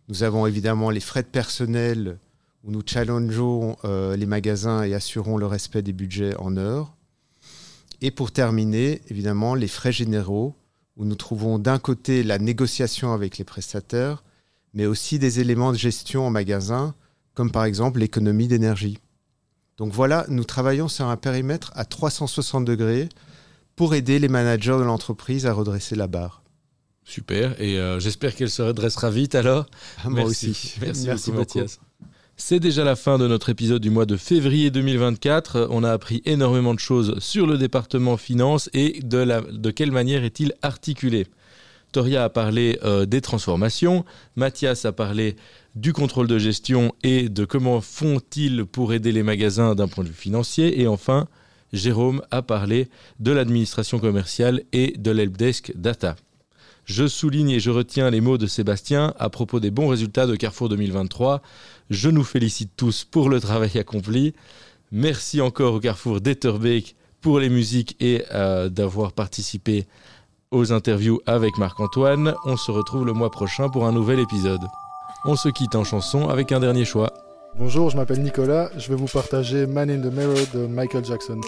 Nous 0.08 0.24
avons 0.24 0.46
évidemment 0.46 0.90
les 0.90 1.00
frais 1.00 1.22
de 1.22 1.28
personnel, 1.28 2.18
où 2.64 2.70
nous 2.70 2.82
challengeons 2.84 3.78
les 3.82 4.26
magasins 4.26 4.82
et 4.82 4.92
assurons 4.92 5.38
le 5.38 5.46
respect 5.46 5.80
des 5.80 5.94
budgets 5.94 6.36
en 6.36 6.58
heures. 6.58 6.94
Et 8.02 8.10
pour 8.10 8.30
terminer, 8.30 9.00
évidemment, 9.08 9.54
les 9.54 9.68
frais 9.68 9.90
généraux, 9.90 10.54
où 10.96 11.04
nous 11.04 11.14
trouvons 11.14 11.58
d'un 11.58 11.78
côté 11.78 12.22
la 12.22 12.38
négociation 12.38 13.12
avec 13.12 13.38
les 13.38 13.44
prestataires, 13.44 14.22
mais 14.74 14.86
aussi 14.86 15.18
des 15.18 15.40
éléments 15.40 15.72
de 15.72 15.78
gestion 15.78 16.26
en 16.26 16.30
magasin, 16.30 16.94
comme 17.34 17.50
par 17.50 17.64
exemple 17.64 18.00
l'économie 18.00 18.48
d'énergie. 18.48 18.98
Donc 19.78 19.92
voilà, 19.92 20.26
nous 20.28 20.44
travaillons 20.44 20.88
sur 20.88 21.06
un 21.06 21.16
périmètre 21.16 21.72
à 21.74 21.84
360 21.84 22.64
degrés 22.64 23.08
pour 23.74 23.94
aider 23.94 24.18
les 24.18 24.28
managers 24.28 24.76
de 24.78 24.84
l'entreprise 24.84 25.46
à 25.46 25.52
redresser 25.52 25.96
la 25.96 26.06
barre. 26.06 26.42
Super, 27.04 27.60
et 27.60 27.78
euh, 27.78 27.98
j'espère 27.98 28.36
qu'elle 28.36 28.50
se 28.50 28.62
redressera 28.62 29.10
vite 29.10 29.34
alors. 29.34 29.66
Ah, 30.04 30.08
moi 30.08 30.20
Merci. 30.20 30.50
aussi. 30.50 30.74
Merci, 30.80 31.06
Merci 31.06 31.30
beaucoup, 31.32 31.44
beaucoup. 31.44 31.58
Mathias. 31.58 31.80
C'est 32.36 32.60
déjà 32.60 32.82
la 32.82 32.96
fin 32.96 33.18
de 33.18 33.28
notre 33.28 33.50
épisode 33.50 33.82
du 33.82 33.90
mois 33.90 34.06
de 34.06 34.16
février 34.16 34.70
2024. 34.70 35.68
On 35.70 35.84
a 35.84 35.92
appris 35.92 36.22
énormément 36.24 36.74
de 36.74 36.78
choses 36.80 37.18
sur 37.18 37.46
le 37.46 37.58
département 37.58 38.16
finance 38.16 38.70
et 38.72 39.00
de, 39.02 39.70
quelle 39.70 39.92
manière 39.92 40.24
est-il 40.24 40.54
articulé. 40.62 41.26
Toria 41.92 42.24
a 42.24 42.30
parlé 42.30 42.78
euh, 42.84 43.04
des 43.04 43.20
transformations, 43.20 44.06
Mathias 44.34 44.86
a 44.86 44.92
parlé 44.92 45.36
du 45.74 45.92
contrôle 45.92 46.26
de 46.26 46.38
gestion 46.38 46.94
et 47.02 47.28
de 47.28 47.44
comment 47.44 47.82
font-ils 47.82 48.64
pour 48.64 48.94
aider 48.94 49.12
les 49.12 49.22
magasins 49.22 49.74
d'un 49.74 49.88
point 49.88 50.02
de 50.02 50.08
vue 50.08 50.14
financier, 50.14 50.80
et 50.80 50.86
enfin 50.86 51.28
Jérôme 51.74 52.22
a 52.30 52.40
parlé 52.40 52.88
de 53.20 53.30
l'administration 53.30 53.98
commerciale 53.98 54.62
et 54.72 54.94
de 54.96 55.10
l'helpdesk 55.10 55.72
data. 55.76 56.16
Je 56.84 57.06
souligne 57.06 57.50
et 57.50 57.60
je 57.60 57.70
retiens 57.70 58.10
les 58.10 58.20
mots 58.20 58.38
de 58.38 58.46
Sébastien 58.46 59.14
à 59.18 59.30
propos 59.30 59.60
des 59.60 59.70
bons 59.70 59.86
résultats 59.86 60.26
de 60.26 60.34
Carrefour 60.34 60.68
2023. 60.68 61.40
Je 61.90 62.08
nous 62.08 62.24
félicite 62.24 62.72
tous 62.76 63.04
pour 63.04 63.28
le 63.28 63.40
travail 63.40 63.78
accompli. 63.78 64.34
Merci 64.90 65.40
encore 65.40 65.74
au 65.74 65.80
Carrefour 65.80 66.20
d'Etterbeek 66.20 66.96
pour 67.20 67.38
les 67.38 67.48
musiques 67.48 67.96
et 68.00 68.24
euh, 68.32 68.68
d'avoir 68.68 69.12
participé 69.12 69.86
aux 70.50 70.72
interviews 70.72 71.20
avec 71.26 71.56
Marc-Antoine. 71.58 72.34
On 72.44 72.56
se 72.56 72.70
retrouve 72.70 73.06
le 73.06 73.12
mois 73.12 73.30
prochain 73.30 73.68
pour 73.68 73.86
un 73.86 73.92
nouvel 73.92 74.20
épisode. 74.20 74.60
On 75.24 75.36
se 75.36 75.48
quitte 75.48 75.74
en 75.74 75.84
chanson 75.84 76.28
avec 76.28 76.52
un 76.52 76.60
dernier 76.60 76.84
choix. 76.84 77.12
Bonjour, 77.56 77.90
je 77.90 77.96
m'appelle 77.96 78.22
Nicolas. 78.22 78.70
Je 78.76 78.88
vais 78.88 78.96
vous 78.96 79.06
partager 79.06 79.66
Man 79.66 79.90
in 79.90 80.00
the 80.00 80.12
Mirror 80.12 80.46
de 80.54 80.66
Michael 80.66 81.04
Jackson. 81.04 81.40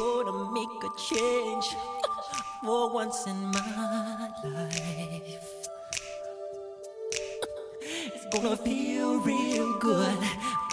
Gonna 8.31 8.57
feel 8.57 9.20
real 9.20 9.79
good. 9.79 10.18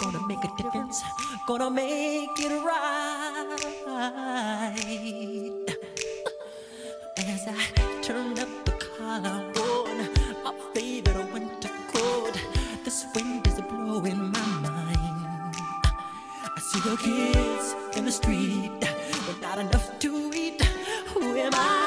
Gonna 0.00 0.26
make 0.26 0.42
a 0.44 0.50
difference. 0.56 1.02
Gonna 1.46 1.70
make 1.70 2.38
it 2.38 2.52
right. 2.64 3.56
As 7.18 7.46
I 7.46 7.64
turn 8.02 8.38
up 8.38 8.48
the 8.64 8.72
collar 8.72 9.44
on 9.60 10.08
my 10.44 10.54
favorite 10.74 11.32
winter 11.32 11.70
coat, 11.92 12.34
this 12.84 13.04
wind 13.14 13.46
is 13.46 13.60
blowing 13.60 14.32
my 14.32 14.46
mind. 14.62 15.54
I 16.56 16.60
see 16.60 16.80
the 16.80 16.96
kids 16.96 17.74
in 17.96 18.04
the 18.04 18.12
street, 18.12 18.70
but 19.26 19.40
not 19.40 19.58
enough 19.58 19.98
to 20.00 20.30
eat. 20.34 20.62
Who 21.14 21.36
am 21.36 21.54
I? 21.54 21.81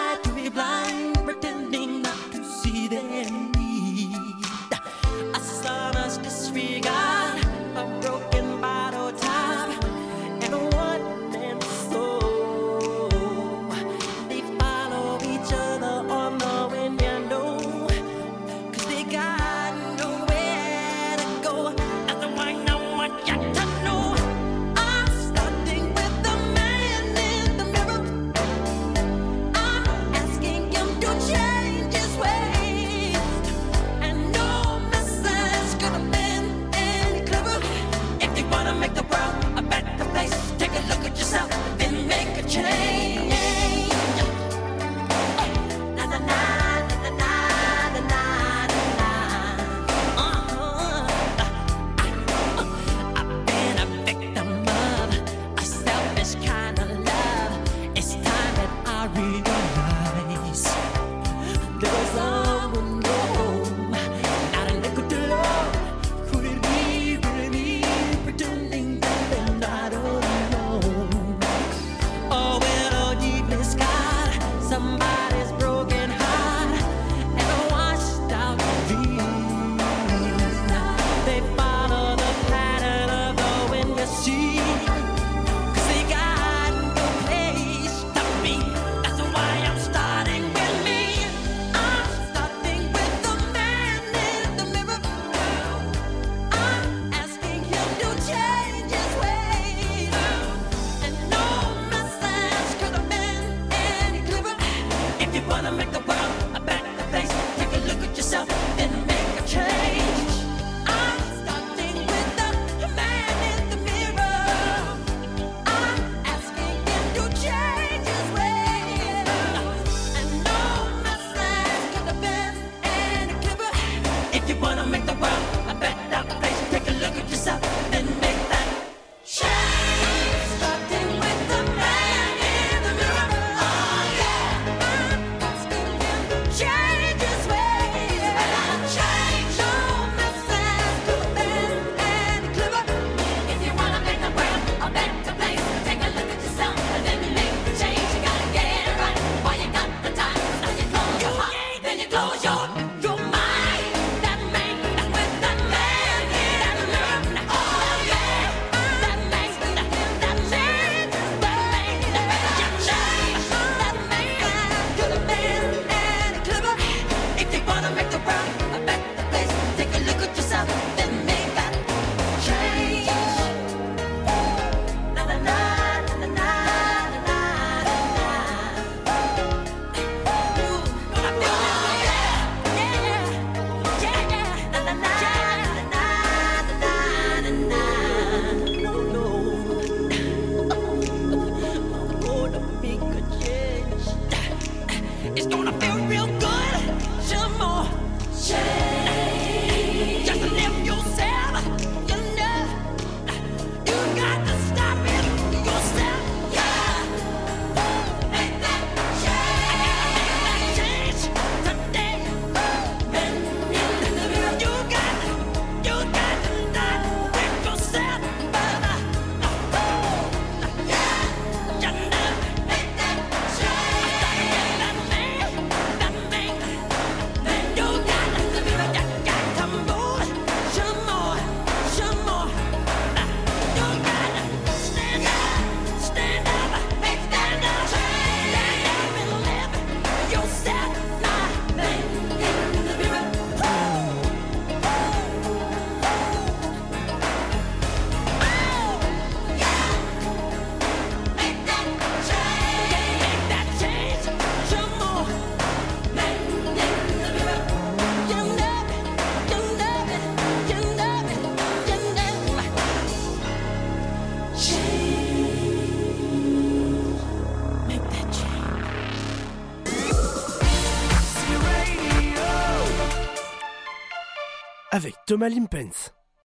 Thomas 275.25 275.51
Limpens. 275.51 276.13